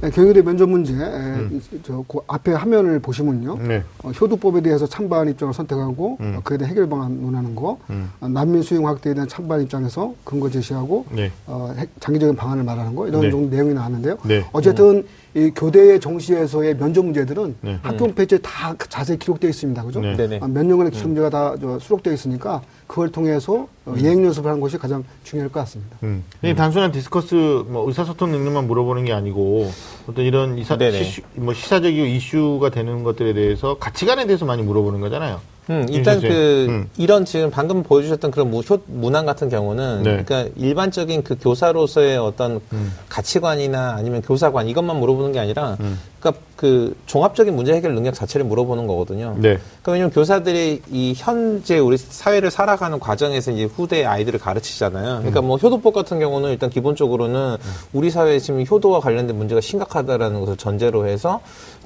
네, 0.01 0.09
경희대 0.09 0.41
면접 0.41 0.67
문제, 0.69 0.93
에, 0.93 1.49
저, 1.83 2.03
그 2.07 2.19
앞에 2.27 2.51
화면을 2.53 2.99
보시면요. 2.99 3.53
음. 3.53 3.67
네. 3.67 3.83
어, 4.03 4.09
효도법에 4.09 4.61
대해서 4.61 4.85
찬반 4.85 5.29
입장을 5.29 5.53
선택하고, 5.53 6.17
음. 6.19 6.35
어, 6.37 6.41
그에 6.43 6.57
대한 6.57 6.71
해결 6.71 6.89
방안 6.89 7.21
논하는 7.21 7.55
거, 7.55 7.77
어, 8.19 8.27
난민 8.27 8.63
수용 8.63 8.87
확대에 8.87 9.13
대한 9.13 9.29
찬반 9.29 9.61
입장에서 9.61 10.13
근거 10.25 10.49
제시하고, 10.49 11.05
네. 11.11 11.31
어, 11.47 11.73
핵- 11.77 11.89
장기적인 12.01 12.35
방안을 12.35 12.63
말하는 12.65 12.95
거, 12.95 13.07
이런 13.07 13.21
네. 13.21 13.31
정도 13.31 13.49
내용이 13.55 13.73
나왔는데요. 13.73 14.17
네. 14.25 14.45
어쨌든 14.51 15.05
이 15.35 15.51
교대의 15.55 15.99
정시에서의 15.99 16.77
면접 16.77 17.03
문제들은 17.03 17.55
네. 17.61 17.79
학교 17.81 18.05
홈페이지에 18.05 18.37
다 18.37 18.75
자세히 18.87 19.17
기록되어 19.17 19.49
있습니다. 19.49 19.83
그죠? 19.83 19.99
네. 19.99 20.39
아, 20.39 20.47
몇 20.47 20.63
년간의 20.63 20.91
기출 20.91 21.07
문제가 21.07 21.29
다 21.29 21.55
저, 21.59 21.79
수록되어 21.79 22.13
있으니까 22.13 22.61
그걸 22.85 23.11
통해서 23.11 23.67
어, 23.85 23.95
예행 23.97 24.23
연습을 24.23 24.49
하는 24.49 24.61
것이 24.61 24.77
가장 24.77 25.03
중요할 25.23 25.51
것 25.51 25.59
같습니다. 25.61 25.97
음. 26.03 26.23
이게 26.43 26.53
단순한 26.53 26.91
discuss 26.91 27.65
뭐 27.67 27.87
의사소통 27.87 28.31
능력만 28.31 28.67
물어보는 28.67 29.05
게 29.05 29.13
아니고 29.13 29.71
어떤 30.07 30.23
이런 30.23 30.59
이사, 30.59 30.77
네네. 30.77 31.03
이슈, 31.03 31.21
뭐 31.33 31.53
시사적이고 31.53 32.05
이슈가 32.05 32.69
되는 32.69 33.03
것들에 33.03 33.33
대해서 33.33 33.77
가치관에 33.79 34.27
대해서 34.27 34.45
많이 34.45 34.61
물어보는 34.61 35.01
거잖아요. 35.01 35.41
음, 35.69 35.85
일단 35.89 36.21
윤 36.21 36.29
그. 36.29 36.65
음. 36.69 36.89
이런 36.97 37.23
지금 37.25 37.49
방금 37.49 37.83
보여주셨던 37.83 38.31
그런 38.31 38.49
무, 38.51 38.59
효- 38.61 38.81
문항 38.87 39.25
같은 39.25 39.47
경우는 39.49 40.03
네. 40.03 40.23
그러니까 40.23 40.51
일반적인 40.57 41.23
그 41.23 41.37
교사로서의 41.39 42.17
어떤 42.17 42.59
음. 42.73 42.93
가치관이나 43.09 43.93
아니면 43.97 44.21
교사관 44.21 44.67
이것만 44.67 44.97
물어보는 44.99 45.31
게 45.31 45.39
아니라 45.39 45.77
그러니까 46.19 46.41
그 46.63 46.95
종합적인 47.07 47.53
문제 47.57 47.73
해결 47.73 47.93
능력 47.93 48.13
자체를 48.13 48.45
물어보는 48.45 48.87
거거든요. 48.87 49.35
네. 49.35 49.57
그러니까 49.81 49.91
왜냐면 49.91 50.11
교사들이 50.11 50.81
이 50.89 51.13
현재 51.13 51.77
우리 51.77 51.97
사회를 51.97 52.51
살아가는 52.51 53.01
과정에서 53.01 53.51
이제 53.51 53.65
후대 53.65 54.05
아이들을 54.05 54.39
가르치잖아요. 54.39 55.17
그러니까 55.17 55.41
뭐 55.41 55.57
효도법 55.57 55.93
같은 55.93 56.19
경우는 56.19 56.51
일단 56.51 56.69
기본적으로는 56.69 57.57
우리 57.91 58.09
사회에 58.09 58.39
지금 58.39 58.65
효도와 58.65 59.01
관련된 59.01 59.35
문제가 59.35 59.59
심각하다라는 59.59 60.39
것을 60.39 60.55
전제로 60.55 61.05
해서 61.05 61.41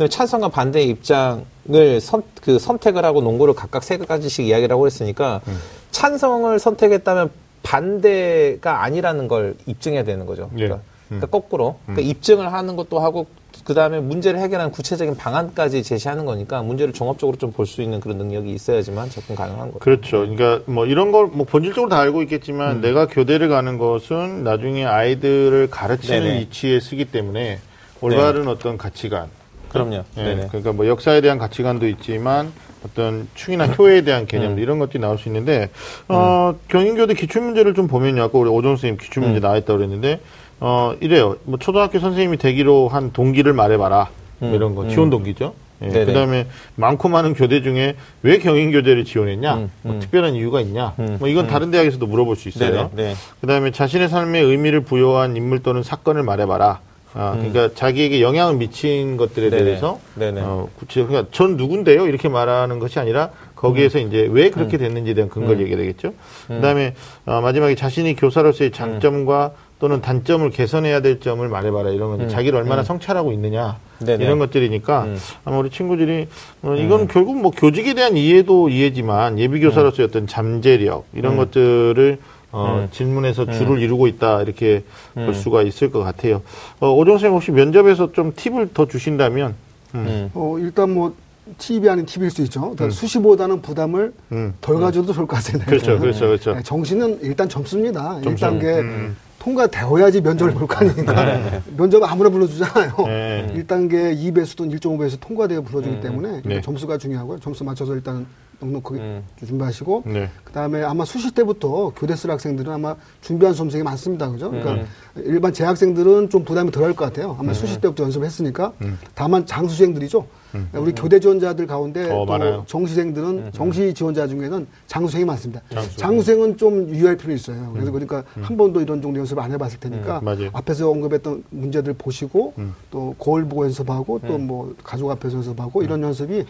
찬성과 0.08 0.50
반대의 0.50 0.90
입장을 0.90 2.00
선, 2.00 2.22
그 2.40 2.60
선택을 2.60 3.04
하고 3.04 3.22
논고를 3.22 3.56
각각 3.56 3.84
세 3.84 3.98
가지씩 3.98 4.46
이야기를 4.46 4.72
하고 4.72 4.86
했으니까 4.86 5.42
찬성을 5.90 6.60
선택했다면 6.60 7.32
반대가 7.64 8.84
아니라는 8.84 9.28
걸 9.28 9.56
입증해야 9.66 10.04
되는 10.04 10.28
거죠. 10.28 10.52
예. 10.54 10.66
그러니까, 10.66 10.82
그러니까 11.08 11.28
거꾸로 11.32 11.80
그러니까 11.88 12.08
입증을 12.08 12.54
하는 12.54 12.76
것도 12.76 13.00
하고 13.00 13.26
그 13.64 13.74
다음에 13.74 14.00
문제를 14.00 14.40
해결하는 14.40 14.72
구체적인 14.72 15.16
방안까지 15.18 15.84
제시하는 15.84 16.26
거니까 16.26 16.62
문제를 16.62 16.94
종합적으로 16.94 17.38
좀 17.38 17.52
볼 17.52 17.66
수 17.66 17.82
있는 17.82 18.00
그런 18.00 18.18
능력이 18.18 18.52
있어야지만 18.54 19.10
접근 19.10 19.36
가능한 19.36 19.68
거죠. 19.72 19.80
그렇죠. 19.80 20.20
그러니까 20.20 20.62
뭐 20.66 20.86
이런 20.86 21.12
걸 21.12 21.28
뭐 21.28 21.46
본질적으로 21.46 21.90
다 21.90 22.00
알고 22.00 22.22
있겠지만 22.24 22.82
내가 22.82 23.08
교대를 23.08 23.50
가는 23.50 23.78
것은 23.78 24.44
나중에 24.44 24.86
아이들을 24.86 25.70
가르치는 25.70 26.20
네네. 26.24 26.40
위치에 26.42 26.80
쓰기 26.80 27.06
때문에 27.06 27.60
올바른 28.02 28.48
어떤 28.48 28.78
가치관. 28.78 29.28
그럼요. 29.70 30.04
예, 30.18 30.24
네네. 30.24 30.48
그러니까 30.48 30.72
뭐 30.72 30.88
역사에 30.88 31.20
대한 31.22 31.38
가치관도 31.38 31.88
있지만 31.90 32.54
어떤 32.86 33.28
충이나 33.36 33.66
효에 33.66 34.02
대한 34.02 34.26
개념 34.28 34.60
이런 34.60 34.80
것들이 34.80 35.00
나올 35.00 35.18
수 35.18 35.28
있는데 35.30 35.70
어 36.08 36.56
경인교대 36.70 37.16
기출 37.16 37.42
문제를 37.42 37.74
좀 37.74 37.88
보면요. 37.88 38.24
아까 38.24 38.38
우리 38.38 38.50
오종 38.50 38.76
선생님 38.78 38.98
기출 38.98 39.24
문제 39.24 39.40
나왔다고 39.40 39.78
그랬는데 39.78 40.20
어 40.60 40.94
이래요. 41.00 41.36
뭐 41.44 41.60
초등학교 41.60 42.00
선생님이 42.00 42.38
되기로 42.38 42.88
한 42.88 43.12
동기를 43.12 43.54
말해봐라. 43.54 44.10
뭐 44.40 44.56
이런 44.56 44.76
거 44.76 44.88
지원 44.88 45.10
동기죠. 45.10 45.54
예, 45.84 45.90
네네. 45.90 46.06
그다음에 46.06 46.48
많고 46.76 47.08
많은 47.08 47.36
교대 47.36 47.62
중에 47.62 47.96
왜 48.24 48.40
경인교대를 48.40 49.06
지원했냐? 49.06 49.70
뭐 49.84 50.00
특별한 50.00 50.34
이유가 50.34 50.60
있냐? 50.62 50.94
뭐 51.20 51.28
이건 51.28 51.48
다른 51.48 51.70
대학에서도 51.70 52.06
물어볼 52.06 52.36
수 52.36 52.50
있어요. 52.50 52.90
네. 52.94 53.14
그 53.42 53.48
다음에 53.48 53.72
자신의 53.72 54.10
삶에 54.10 54.40
의미를 54.40 54.82
부여한 54.82 55.36
인물 55.36 55.62
또는 55.62 55.84
사건을 55.84 56.24
말해봐라. 56.24 56.80
아, 57.14 57.32
그러니까 57.32 57.74
자기에게 57.74 58.22
영향을 58.22 58.58
미친 58.58 59.18
것들에 59.18 59.48
음. 59.48 59.50
네네. 59.50 59.64
대해서 59.64 60.00
네네. 60.16 60.42
어, 60.42 60.70
구체 60.78 61.04
그러니까 61.04 61.30
전 61.32 61.58
누군데요 61.58 62.06
이렇게 62.06 62.30
말하는 62.30 62.78
것이 62.78 63.00
아니라 63.00 63.32
거기에서 63.56 63.98
음. 63.98 64.08
이제 64.08 64.28
왜 64.30 64.52
그렇게 64.52 64.78
됐는지에 64.78 65.16
대한 65.16 65.30
근거를 65.30 65.62
얘기해야 65.62 65.78
되겠죠. 65.78 66.14
그 66.48 66.62
다음에 66.62 66.94
어, 67.26 67.42
마지막에 67.42 67.74
자신이 67.74 68.16
교사로서의 68.16 68.72
장점과 68.72 69.52
또는 69.80 70.02
단점을 70.02 70.50
개선해야 70.50 71.02
될 71.02 71.20
점을 71.20 71.48
말해봐라 71.48 71.92
이런 71.92 72.18
건 72.18 72.30
자기를 72.30 72.58
얼마나 72.58 72.84
성찰하고 72.84 73.32
있느냐 73.34 73.78
음. 74.02 74.06
네네. 74.06 74.16
음. 74.16 74.22
이런 74.22 74.40
것들이니까 74.40 75.08
아마 75.46 75.58
우리 75.58 75.70
친구들이 75.70 76.28
어, 76.64 76.76
이건 76.76 77.08
결국 77.08 77.40
뭐 77.40 77.52
교직에 77.52 77.94
대한 77.94 78.18
이해도 78.18 78.70
이해지만 78.70 79.40
예비 79.40 79.60
교사로서의 79.60 80.08
어떤 80.08 80.28
잠재력 80.28 81.06
이런 81.14 81.34
음. 81.34 81.38
것들을 81.38 82.18
어, 82.52 82.88
질문에서 82.92 83.52
줄을 83.52 83.82
이루고 83.82 84.08
있다 84.08 84.42
이렇게 84.42 84.84
음. 85.16 85.26
볼 85.26 85.36
수가 85.36 85.62
있을 85.64 85.92
것 85.92 86.00
같아요. 86.00 86.42
어, 86.80 86.92
오정 86.92 87.16
선생 87.18 87.34
혹시 87.34 87.52
면접에서 87.52 88.14
좀 88.14 88.34
팁을 88.36 88.70
더 88.74 88.88
주신다면 88.88 89.56
음. 89.96 90.32
어, 90.34 90.58
일단 90.60 90.94
뭐 90.94 91.14
팁이 91.58 91.88
아닌 91.90 92.06
팁일 92.06 92.30
수 92.30 92.42
있죠. 92.44 92.62
그러니까 92.62 92.90
수시보다는 92.90 93.62
부담을 93.62 94.14
음. 94.32 94.54
덜 94.60 94.80
가져도 94.80 95.14
좋을 95.14 95.28
것 95.28 95.38
같습니다. 95.38 95.66
그렇죠, 95.66 96.00
그렇죠, 96.00 96.28
그렇죠. 96.28 96.54
네, 96.56 96.64
정시는 96.64 97.20
일단 97.22 97.48
점수입니다. 97.48 98.22
점수. 98.22 98.46
1단계 98.46 98.80
음. 98.80 99.16
통과되어야지 99.40 100.22
면접을 100.22 100.54
볼 100.54 100.68
거 100.68 100.76
아닙니까? 100.78 101.62
면접 101.78 102.04
아무나 102.04 102.30
불러주잖아요. 102.30 102.94
네. 103.06 103.48
1단계 103.56 104.16
2배수든 104.18 104.72
1.5배수 104.80 105.20
통과되어 105.20 105.62
불러주기 105.62 106.02
때문에 106.02 106.42
네. 106.44 106.62
점수가 106.62 106.98
중요하고요. 106.98 107.40
점수 107.40 107.64
맞춰서 107.64 107.94
일단 107.96 108.26
넉넉하게 108.60 109.00
음. 109.00 109.24
준비하시고 109.46 110.04
네. 110.08 110.30
그다음에 110.44 110.84
아마 110.84 111.06
수시 111.06 111.32
때부터 111.32 111.92
교대 111.96 112.16
쓸 112.16 112.32
학생들은 112.32 112.72
아마 112.74 112.96
준비한 113.22 113.54
수험생이 113.54 113.84
많습니다. 113.84 114.30
그죠? 114.32 114.50
그러니까 114.50 114.74
음. 114.74 114.86
일반 115.26 115.54
재학생들은 115.54 116.30
좀 116.30 116.44
부담이 116.44 116.72
덜 116.72 116.84
할 116.84 116.94
것 116.96 117.06
같아요. 117.06 117.36
아마 117.40 117.54
수시 117.54 117.80
때부터 117.82 118.04
연습을 118.04 118.26
했으니까. 118.26 118.74
다만 119.14 119.46
장수생들이죠. 119.46 120.26
우리 120.74 120.94
교대 120.94 121.20
지원자들 121.20 121.68
가운데 121.68 122.06
음. 122.06 122.12
어, 122.12 122.26
또 122.26 122.32
많아요. 122.32 122.60
음. 122.60 122.64
정시생들은 122.66 123.52
정시 123.52 123.94
지원자 123.94 124.26
중에는 124.28 124.66
장수생이 124.88 125.26
많습니다. 125.26 125.62
장수. 125.70 125.98
장수생 125.98 126.44
은 126.44 126.58
좀 126.58 126.90
유의할 126.90 127.18
필요 127.18 127.34
있어요. 127.34 127.70
그래서 127.74 127.92
그러니까 127.92 128.24
한 128.42 128.58
번도 128.58 128.82
이런 128.82 129.02
정도 129.02 129.20
연습을 129.20 129.44
안 129.44 129.52
해봤을 129.52 129.80
테니까 129.80 130.22
음. 130.24 130.50
앞에서 130.54 130.90
언급했던 130.90 131.44
문제들 131.52 131.94
보시고 131.94 132.54
음. 132.58 132.74
또 132.90 133.14
거울 133.20 133.44
보고 133.46 133.66
연습하고 133.66 134.20
또 134.26 134.38
뭐 134.38 134.74
가족 134.84 135.12
앞에서 135.12 135.38
연습하고 135.38 135.84
이런 135.84 136.02
연습이 136.02 136.40
에, 136.40 136.46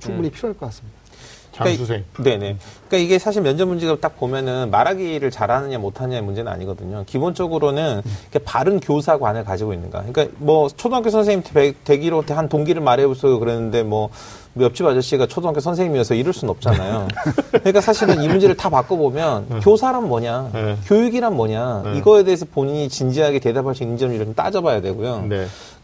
충분히 0.00 0.28
필요할 0.30 0.56
것 0.58 0.66
같습니다. 0.66 0.96
장수생. 1.64 2.04
그러니까, 2.12 2.38
네네. 2.38 2.56
그러니까 2.88 2.96
이게 3.04 3.18
사실 3.18 3.42
면접 3.42 3.66
문제가 3.66 3.96
딱 4.00 4.18
보면은 4.18 4.70
말하기를 4.70 5.30
잘하느냐 5.30 5.78
못하느냐의 5.78 6.22
문제는 6.22 6.50
아니거든요. 6.52 7.04
기본적으로는 7.06 8.02
이렇게 8.30 8.38
바른 8.44 8.80
교사관을 8.80 9.44
가지고 9.44 9.72
있는가. 9.74 10.02
그러니까 10.10 10.34
뭐 10.38 10.68
초등학교 10.68 11.10
선생님 11.10 11.42
되- 11.44 11.74
되기로 11.84 12.24
한 12.28 12.48
동기를 12.48 12.80
말해보세요 12.82 13.38
그랬는데 13.38 13.82
뭐 13.82 14.10
옆집 14.58 14.86
아저씨가 14.86 15.26
초등학교 15.26 15.60
선생님이어서 15.60 16.14
이럴 16.14 16.32
수는 16.32 16.50
없잖아요. 16.50 17.06
그러니까 17.52 17.80
사실은 17.80 18.22
이 18.22 18.28
문제를 18.28 18.56
다 18.56 18.68
바꿔보면 18.70 19.60
교사란 19.60 20.08
뭐냐, 20.08 20.50
네. 20.52 20.76
교육이란 20.86 21.36
뭐냐, 21.36 21.82
네. 21.84 21.98
이거에 21.98 22.24
대해서 22.24 22.44
본인이 22.52 22.88
진지하게 22.88 23.38
대답할 23.38 23.74
수 23.76 23.84
있는 23.84 23.96
점을 23.98 24.18
좀 24.18 24.34
따져봐야 24.34 24.80
되고요. 24.80 25.26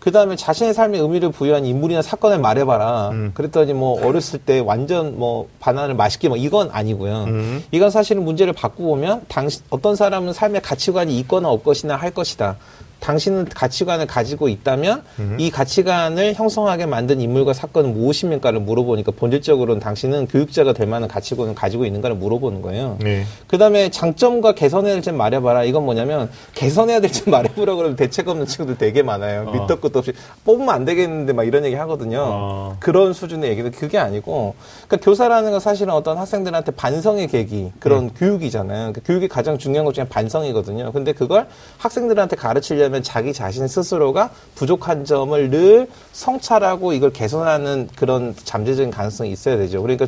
네. 0.05 0.11
그 0.11 0.13
다음에 0.13 0.37
자신의 0.37 0.75
삶에 0.75 0.99
의미를 0.99 1.31
부여한 1.31 1.65
인물이나 1.65 2.03
사건을 2.03 2.39
말해봐라. 2.39 3.09
음. 3.11 3.31
그랬더니 3.33 3.73
뭐 3.73 4.07
어렸을 4.07 4.39
때 4.39 4.59
완전 4.61 5.19
뭐 5.19 5.49
바나나를 5.61 5.95
맛있게 5.95 6.29
뭐 6.29 6.37
이건 6.37 6.69
아니고요. 6.71 7.25
음. 7.25 7.65
이건 7.71 7.91
사실은 7.91 8.23
문제를 8.23 8.53
바꾸보면 8.53 9.23
당신 9.29 9.63
어떤 9.71 9.97
사람은 9.97 10.35
삶의 10.35 10.61
가치관이 10.61 11.19
있거나 11.21 11.49
없것이나 11.49 11.97
할 11.97 12.11
것이다. 12.11 12.57
당신은 13.09 13.45
가치관을 13.55 14.07
가지고 14.07 14.49
있다면 14.49 15.03
음. 15.19 15.37
이 15.39 15.51
가치관을 15.51 16.33
형성하게 16.35 16.87
만든 16.87 17.21
인물과 17.21 17.53
사건은 17.53 17.93
무엇입니까를 17.93 18.61
물어보니까 18.61 19.13
본질적으로는 19.13 19.79
당신은 19.79 20.27
교육자가 20.29 20.73
될 20.73 20.87
만한 20.87 21.07
가치관을 21.07 21.55
가지고 21.55 21.85
있는가를 21.85 22.17
물어보는 22.17 22.63
거예요. 22.63 22.97
네. 23.03 23.25
그 23.47 23.59
다음에 23.59 23.91
장점과 23.91 24.55
개선해야 24.55 24.95
될 24.95 25.05
점 25.05 25.19
말해봐라. 25.19 25.65
이건 25.65 25.85
뭐냐면 25.85 26.31
개선해야 26.55 27.01
될 27.01 27.11
점 27.13 27.29
말해보라 27.31 27.75
그러면 27.75 27.95
대책 27.95 28.27
없는 28.29 28.47
친구들 28.47 28.79
되게 28.79 29.03
많아요. 29.03 29.45
어. 29.49 29.53
밑도 29.53 29.81
끝도 29.81 29.99
없이 29.99 30.13
뽑으면 30.47 30.71
안 30.71 30.87
되겠는데 30.87 31.35
막 31.35 31.45
이런 31.45 31.63
얘기 31.67 31.75
하거든요. 31.75 32.21
어. 32.25 32.77
그런 32.81 33.13
수준의 33.13 33.51
얘기도 33.51 33.71
그게 33.71 33.99
아니고 33.99 34.55
그러니까 34.89 35.05
교사라는 35.05 35.51
건 35.51 35.61
사실은 35.61 35.93
어떤 35.93 36.17
학생들한테 36.17 36.73
반성의 36.73 37.29
계기 37.29 37.71
그런 37.81 38.15
교육이잖아요. 38.15 38.95
그 38.95 39.03
교육이 39.05 39.29
가장 39.29 39.59
중요한 39.59 39.85
것 39.85 39.93
중에 39.93 40.05
반성이거든요. 40.09 40.91
근데 40.93 41.13
그걸 41.13 41.47
학생들한테 41.77 42.37
가르치려면 42.37 42.93
자기 43.03 43.32
자신 43.32 43.66
스스로가 43.66 44.30
부족한 44.55 45.05
점을 45.05 45.51
늘 45.51 45.88
성찰하고 46.12 46.92
이걸 46.92 47.12
개선하는 47.12 47.88
그런 47.97 48.34
잠재적인 48.45 48.90
가능성이 48.90 49.32
있어야 49.32 49.57
되죠. 49.57 49.82
그러니까 49.82 50.07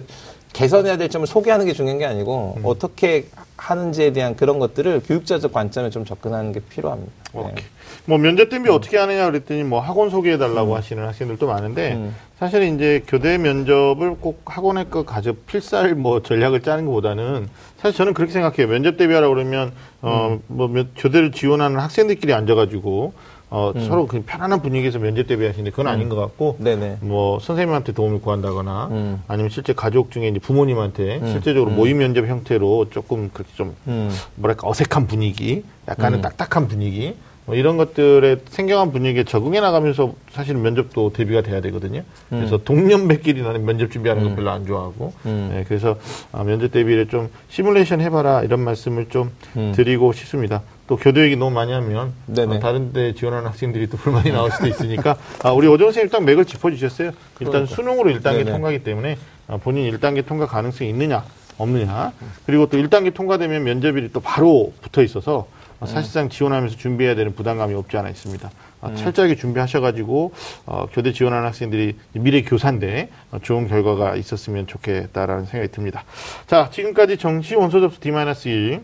개선해야 0.56 0.96
될 0.96 1.10
점을 1.10 1.26
소개하는 1.26 1.66
게 1.66 1.74
중요한 1.74 1.98
게 1.98 2.06
아니고 2.06 2.60
어떻게 2.62 3.26
하는지에 3.58 4.12
대한 4.12 4.36
그런 4.36 4.58
것들을 4.58 5.02
교육자적 5.06 5.52
관점에 5.52 5.90
좀 5.90 6.06
접근하는 6.06 6.52
게 6.52 6.60
필요합니다. 6.60 7.12
네. 7.34 7.40
오케이. 7.40 7.64
뭐 8.06 8.16
면접 8.16 8.48
대비 8.48 8.70
어떻게 8.70 8.96
하느냐 8.96 9.26
그랬더니 9.26 9.64
뭐 9.64 9.80
학원 9.80 10.08
소개해 10.08 10.38
달라고 10.38 10.74
하시는 10.74 11.04
학생들도 11.06 11.46
많은데 11.46 11.94
음. 11.94 12.14
사실 12.38 12.62
이제 12.62 13.02
교대 13.06 13.36
면접을 13.36 14.16
꼭 14.20 14.42
학원에 14.46 14.84
거 14.84 15.04
가져 15.04 15.34
필살 15.46 15.94
뭐 15.94 16.22
전략을 16.22 16.62
짜는 16.62 16.86
것보다는 16.86 17.48
사실 17.78 17.96
저는 17.96 18.14
그렇게 18.14 18.32
생각해요. 18.32 18.66
면접 18.66 18.96
대비하라 18.96 19.28
그러면 19.28 19.72
어뭐 20.00 20.40
음. 20.50 20.90
교대를 20.96 21.32
지원하는 21.32 21.78
학생들끼리 21.80 22.32
앉아가지고 22.32 23.12
어 23.48 23.72
음. 23.76 23.86
서로 23.86 24.06
그 24.06 24.22
편안한 24.26 24.60
분위기에서 24.60 24.98
면접 24.98 25.26
대비하시는데 25.26 25.70
그건 25.70 25.86
아닌 25.86 26.08
것 26.08 26.16
같고 26.16 26.56
네네. 26.58 26.98
뭐 27.00 27.38
선생님한테 27.38 27.92
도움을 27.92 28.20
구한다거나 28.20 28.88
음. 28.90 29.22
아니면 29.28 29.50
실제 29.50 29.72
가족 29.72 30.10
중에 30.10 30.28
이제 30.28 30.40
부모님한테 30.40 31.20
실제적으로 31.30 31.70
모의 31.70 31.94
면접 31.94 32.26
형태로 32.26 32.90
조금 32.90 33.30
그렇게 33.32 33.52
좀 33.54 33.76
음. 33.86 34.10
뭐랄까 34.34 34.68
어색한 34.68 35.06
분위기, 35.06 35.62
약간은 35.88 36.22
딱딱한 36.22 36.66
분위기, 36.66 37.14
뭐 37.44 37.54
이런 37.54 37.76
것들에 37.76 38.38
생경한 38.48 38.90
분위기에 38.90 39.22
적응해 39.22 39.60
나가면서 39.60 40.14
사실 40.32 40.56
면접도 40.56 41.12
대비가 41.12 41.42
돼야 41.42 41.60
되거든요. 41.60 42.02
그래서 42.28 42.58
동년배끼리 42.58 43.42
나는 43.42 43.64
면접 43.64 43.92
준비하는 43.92 44.24
거 44.28 44.34
별로 44.34 44.50
안 44.50 44.66
좋아하고, 44.66 45.12
음. 45.26 45.50
네, 45.52 45.64
그래서 45.68 45.96
아, 46.32 46.42
면접 46.42 46.72
대비를 46.72 47.06
좀 47.06 47.30
시뮬레이션 47.48 48.00
해봐라 48.00 48.42
이런 48.42 48.58
말씀을 48.60 49.08
좀 49.08 49.30
음. 49.56 49.72
드리고 49.76 50.12
싶습니다. 50.12 50.62
또 50.86 50.96
교대 50.96 51.22
얘기 51.22 51.36
너무 51.36 51.50
많이 51.50 51.72
하면. 51.72 52.12
어, 52.56 52.58
다른 52.60 52.92
데 52.92 53.12
지원하는 53.14 53.48
학생들이 53.48 53.88
또 53.88 53.96
불만이 53.96 54.30
나올 54.30 54.50
수도 54.50 54.66
있으니까 54.66 55.16
아, 55.42 55.50
우리 55.50 55.66
오정 55.66 55.88
선생님 55.88 56.10
딱 56.10 56.24
맥을 56.24 56.44
짚어주셨어요. 56.44 57.12
일단 57.40 57.66
수능으로 57.66 58.10
1단계 58.10 58.38
네네. 58.38 58.52
통과기 58.52 58.84
때문에 58.84 59.18
아, 59.48 59.56
본인 59.56 59.90
1단계 59.92 60.24
통과 60.24 60.46
가능성이 60.46 60.90
있느냐 60.90 61.24
없느냐 61.58 62.12
그리고 62.44 62.66
또 62.68 62.76
1단계 62.76 63.14
통과되면 63.14 63.64
면접일이 63.64 64.12
또 64.12 64.20
바로 64.20 64.72
붙어 64.82 65.02
있어서 65.02 65.48
아, 65.80 65.86
사실상 65.86 66.28
지원하면서 66.28 66.76
준비해야 66.76 67.14
되는 67.14 67.34
부담감이 67.34 67.74
없지 67.74 67.96
않아 67.96 68.08
있습니다. 68.08 68.50
아, 68.80 68.94
철저하게 68.94 69.36
준비하셔가지고 69.36 70.32
어, 70.66 70.86
교대 70.92 71.12
지원하는 71.12 71.46
학생들이 71.46 71.96
미래 72.12 72.42
교사인데 72.42 73.10
어, 73.32 73.38
좋은 73.42 73.68
결과가 73.68 74.16
있었으면 74.16 74.66
좋겠다라는 74.66 75.46
생각이 75.46 75.72
듭니다. 75.72 76.04
자 76.46 76.70
지금까지 76.70 77.16
정시 77.16 77.56
원서 77.56 77.80
접수 77.80 78.00
D-1 78.00 78.82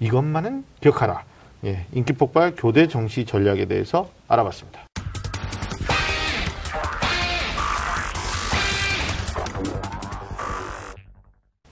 이것만은 0.00 0.64
기억하라. 0.80 1.24
예, 1.64 1.86
인기 1.92 2.12
폭발 2.12 2.54
교대 2.56 2.88
정시 2.88 3.24
전략에 3.24 3.66
대해서 3.66 4.08
알아봤습니다. 4.28 4.80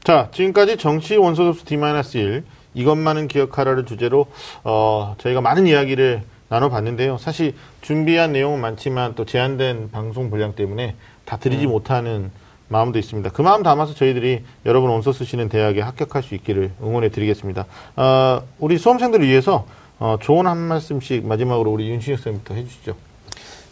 자, 0.05 0.29
지금까지 0.33 0.77
정치 0.77 1.17
원서 1.17 1.45
접수 1.45 1.65
D-1 1.65 2.45
이것만은 2.75 3.29
기억하라를 3.29 3.85
주제로 3.85 4.27
어, 4.65 5.15
저희가 5.19 5.41
많은 5.41 5.67
이야기를 5.67 6.23
나눠봤는데요. 6.49 7.19
사실 7.19 7.55
준비한 7.81 8.33
내용은 8.33 8.61
많지만 8.61 9.15
또 9.15 9.25
제한된 9.25 9.91
방송 9.91 10.31
분량 10.31 10.55
때문에 10.55 10.97
다 11.25 11.37
드리지 11.37 11.67
못하는 11.67 12.31
마음도 12.71 12.99
있습니다. 12.99 13.31
그 13.31 13.43
마음 13.43 13.63
담아서 13.63 13.95
저희들이 13.95 14.43
여러분 14.65 14.91
원서 14.91 15.13
쓰시는 15.13 15.49
대학에 15.49 15.81
합격할 15.81 16.23
수 16.23 16.35
있기를 16.37 16.71
응원해 16.81 17.11
드리겠습니다. 17.11 17.67
어, 17.97 18.43
우리 18.59 18.79
수험생들을 18.79 19.27
위해서 19.27 19.67
어, 19.99 20.17
조언 20.21 20.47
한 20.47 20.57
말씀씩 20.57 21.27
마지막으로 21.27 21.71
우리 21.71 21.91
윤신혁 21.91 22.21
선생님부터 22.21 22.55
해주시죠. 22.55 22.95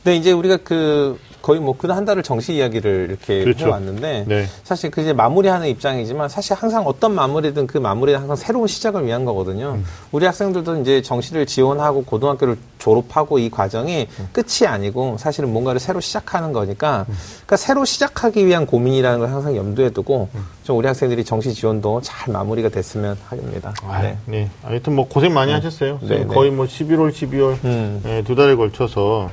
네, 0.05 0.16
이제 0.16 0.33
우리가 0.33 0.59
그 0.59 1.19
거의 1.43 1.60
뭐 1.60 1.77
그한 1.77 2.05
달을 2.05 2.23
정시 2.23 2.55
이야기를 2.55 3.06
이렇게 3.09 3.44
그렇죠. 3.44 3.66
해왔는데 3.66 4.24
네. 4.27 4.47
사실 4.65 4.90
그 4.90 5.01
이제 5.01 5.12
마무리하는 5.12 5.69
입장이지만 5.69 6.28
사실 6.28 6.55
항상 6.55 6.86
어떤 6.86 7.15
마무리든 7.15 7.66
그 7.66 7.78
마무리는 7.78 8.19
항상 8.19 8.36
새로운 8.36 8.66
시작을 8.66 9.06
위한 9.06 9.24
거거든요. 9.24 9.74
음. 9.77 9.85
우리 10.10 10.27
학생들도 10.27 10.81
이제 10.81 11.02
정시를 11.02 11.47
지원하고 11.47 12.05
고등학교를 12.05 12.56
졸업하고 12.78 13.39
이 13.39 13.51
과정이 13.51 14.09
음. 14.19 14.28
끝이 14.32 14.66
아니고 14.66 15.16
사실은 15.19 15.52
뭔가를 15.52 15.81
새로 15.81 16.01
시작하는 16.01 16.52
거니까 16.52 17.06
그러니까 17.06 17.56
새로 17.56 17.85
시작하기 17.85 18.47
위한 18.47 18.66
고민이라는 18.66 19.20
걸 19.20 19.31
항상 19.31 19.56
염두에 19.56 19.90
두고 19.90 20.28
음. 20.35 20.47
좀 20.65 20.77
우리 20.78 20.86
학생들이 20.86 21.24
정시 21.24 21.55
지원도 21.55 22.01
잘 22.02 22.32
마무리가 22.32 22.69
됐으면 22.69 23.16
합니다. 23.28 23.73
아, 23.86 24.02
네. 24.02 24.19
네. 24.27 24.51
하여튼 24.62 24.97
뭐 24.97 25.06
고생 25.09 25.32
많이 25.32 25.52
하셨어요. 25.52 25.98
네, 26.02 26.19
네. 26.19 26.27
거의 26.27 26.51
뭐 26.51 26.66
11월, 26.66 27.10
12월 27.12 27.65
음. 27.65 28.02
예, 28.06 28.23
두 28.23 28.35
달에 28.35 28.55
걸쳐서 28.55 29.31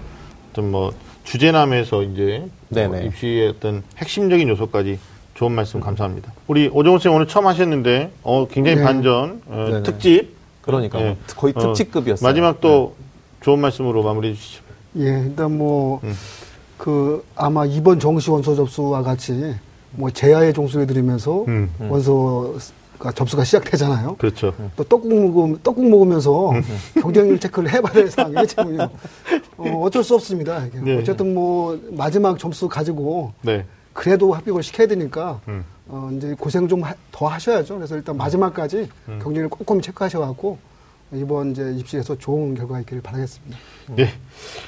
좀 0.54 0.66
뭐 0.72 0.92
주제남에서 1.26 2.04
이제 2.04 2.48
네, 2.70 2.88
뭐 2.88 2.98
네. 2.98 3.06
입시의 3.06 3.50
어떤 3.50 3.84
핵심적인 3.98 4.48
요소까지 4.48 4.98
좋은 5.34 5.52
말씀 5.52 5.82
감사합니다. 5.82 6.32
우리 6.48 6.70
오정훈 6.72 7.00
쌤 7.00 7.14
오늘 7.14 7.28
처음 7.28 7.48
하셨는데 7.48 8.12
어, 8.24 8.48
굉장히 8.48 8.78
네. 8.78 8.84
반전 8.84 9.42
어, 9.48 9.66
네, 9.68 9.74
네. 9.74 9.84
특집 9.84 10.36
그러니까 10.62 11.00
예. 11.02 11.06
뭐 11.06 11.18
거의 11.36 11.54
어, 11.56 11.74
특집급이었어요. 11.74 12.28
마지막 12.28 12.62
또 12.62 12.96
좋은 13.42 13.60
말씀으로 13.60 14.02
마무리해 14.02 14.34
주시죠. 14.34 14.64
예, 14.98 15.24
일단 15.26 15.58
뭐, 15.58 16.00
음. 16.04 16.14
그, 16.78 17.24
아마 17.36 17.66
이번 17.66 18.00
정시 18.00 18.32
원서 18.32 18.56
접수와 18.56 19.04
같이 19.04 19.54
뭐 19.92 20.10
제야의 20.10 20.54
종수해 20.54 20.86
드리면서 20.86 21.44
음. 21.48 21.70
원서가 21.80 22.58
접수가 23.16 23.44
시작되잖아요. 23.44 24.16
그렇죠. 24.18 24.54
또 24.76 24.84
떡국 24.84 25.14
먹으면, 25.14 25.60
떡국 25.64 25.90
먹으면서 25.90 26.52
경쟁률 27.02 27.40
체크를 27.40 27.72
해봐야 27.72 27.94
될 27.94 28.10
상황이 28.10 28.48
지금요. 28.48 28.90
어, 29.58 29.70
어쩔 29.82 30.04
수 30.04 30.16
없습니다. 30.16 30.66
네. 30.74 30.98
어쨌든 30.98 31.34
뭐, 31.34 31.80
마지막 31.92 32.38
점수 32.40 32.68
가지고 32.70 33.34
네. 33.42 33.66
그래도 33.94 34.34
합격을 34.34 34.64
시켜야 34.64 34.88
되니까 34.88 35.40
음. 35.48 35.64
어, 35.88 36.10
이제 36.16 36.36
고생 36.38 36.68
좀 36.68 36.84
더 37.12 37.28
하셔야죠. 37.28 37.76
그래서 37.76 37.96
일단 37.96 38.18
마지막까지 38.18 38.90
음. 39.08 39.20
경쟁을 39.24 39.48
꼼꼼히 39.48 39.82
체크하셔갖고 39.82 40.58
이번 41.14 41.52
이제 41.52 41.74
입시에서 41.78 42.18
좋은 42.18 42.56
결과 42.56 42.80
있기를 42.82 43.02
바라겠습니다. 43.02 43.58
네, 43.96 44.10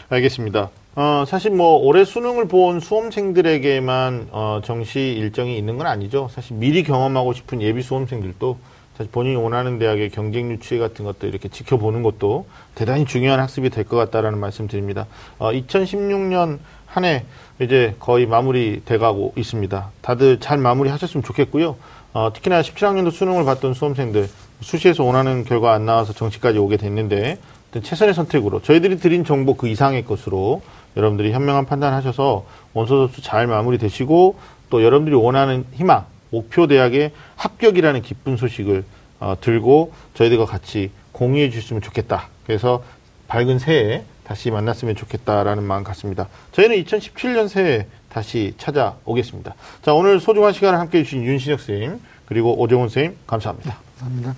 알겠습니다. 0.08 0.70
어, 1.00 1.26
사실 1.28 1.52
뭐 1.52 1.78
올해 1.78 2.04
수능을 2.06 2.48
본 2.48 2.80
수험생들에게만 2.80 4.30
어, 4.32 4.62
정시 4.64 5.00
일정이 5.00 5.56
있는 5.56 5.78
건 5.78 5.86
아니죠. 5.86 6.28
사실 6.32 6.58
미리 6.58 6.82
경험하고 6.82 7.34
싶은 7.34 7.62
예비 7.62 7.84
수험생들도 7.84 8.58
사실 8.98 9.12
본인이 9.12 9.36
원하는 9.36 9.78
대학의 9.78 10.10
경쟁 10.10 10.50
유치 10.50 10.80
같은 10.80 11.06
것도 11.06 11.28
이렇게 11.28 11.50
지켜보는 11.50 12.02
것도 12.02 12.48
대단히 12.74 13.06
중요한 13.06 13.40
학습이 13.40 13.70
될 13.70 13.84
것 13.84 13.96
같다라는 13.96 14.40
말씀 14.40 14.68
드립니다. 14.68 15.06
어, 15.38 15.52
2016년 15.52 16.58
한 16.88 17.04
해 17.06 17.26
이제 17.62 17.94
거의 18.00 18.26
마무리 18.26 18.82
돼가고 18.84 19.34
있습니다. 19.36 19.92
다들 20.02 20.40
잘 20.40 20.58
마무리 20.58 20.90
하셨으면 20.90 21.24
좋겠고요. 21.24 21.76
어, 22.14 22.32
특히나 22.34 22.62
17학년도 22.64 23.12
수능을 23.12 23.46
봤던 23.46 23.76
수험생들 23.76 24.28
수시에서 24.62 25.04
원하는 25.04 25.44
결과 25.44 25.74
안 25.74 25.86
나와서 25.86 26.14
정시까지 26.14 26.58
오게 26.58 26.78
됐는데 26.78 27.38
최선의 27.84 28.16
선택으로 28.16 28.64
저희들이 28.64 28.98
드린 28.98 29.24
정보 29.24 29.54
그 29.54 29.68
이상의 29.68 30.06
것으로 30.06 30.64
여러분들이 30.98 31.32
현명한 31.32 31.66
판단하셔서 31.66 32.46
원서 32.74 33.08
접수 33.08 33.22
잘 33.22 33.48
마무리되시고 33.48 34.36
또 34.70 34.84
여러분들이 34.84 35.16
원하는 35.16 35.66
희망 35.74 36.06
목표 36.32 36.68
대학의 36.68 37.12
합격이라는 37.38 38.02
기쁜 38.02 38.36
소식을 38.36 38.84
어, 39.20 39.36
들고 39.40 39.94
저희들과 40.16 40.46
같이 40.46 40.92
공유해 41.12 41.50
주셨으면 41.50 41.82
좋겠다. 41.82 42.28
그래서 42.46 42.84
밝은 43.28 43.60
새해 43.60 44.04
다시 44.24 44.52
만났으면 44.52 44.96
좋겠다라는 44.96 45.64
마음 45.64 45.84
같습니다. 45.84 46.28
저희는 46.52 46.84
2017년 46.84 47.48
새해 47.48 47.88
다시 48.10 48.54
찾아오겠습니다. 48.58 49.56
자, 49.82 49.94
오늘 49.94 50.20
소중한 50.20 50.52
시간을 50.52 50.80
함께 50.80 51.00
해주신 51.00 51.24
윤신혁 51.24 51.60
선생님, 51.62 52.02
그리고 52.26 52.60
오정훈 52.60 52.90
선생님, 52.90 53.18
감사합니다. 53.26 53.78
감사합니다. 54.00 54.36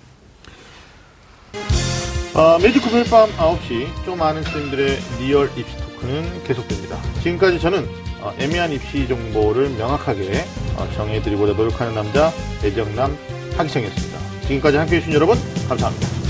어, 2.36 2.60
매주 2.60 2.80
금요일 2.82 3.06
밤 3.10 3.30
9시 3.32 4.06
좀 4.06 4.22
아는 4.22 4.44
선생님들의 4.44 4.98
real 5.20 5.50
입시 5.58 5.76
talk는 5.78 6.44
계속됩니다. 6.44 6.98
지금까지 7.22 7.60
저는 7.60 7.88
어, 8.22 8.34
애매한 8.38 8.72
입시 8.72 9.08
정보를 9.08 9.70
명확하게 9.70 10.46
어, 10.76 10.90
정해드리고자 10.96 11.54
노력하는 11.54 11.94
남자 11.94 12.32
애정남 12.64 13.18
하기성이었습니다. 13.58 14.20
지금까지 14.48 14.78
함께해 14.78 15.02
주신 15.02 15.14
여러분 15.14 15.38
감사합니다. 15.68 16.29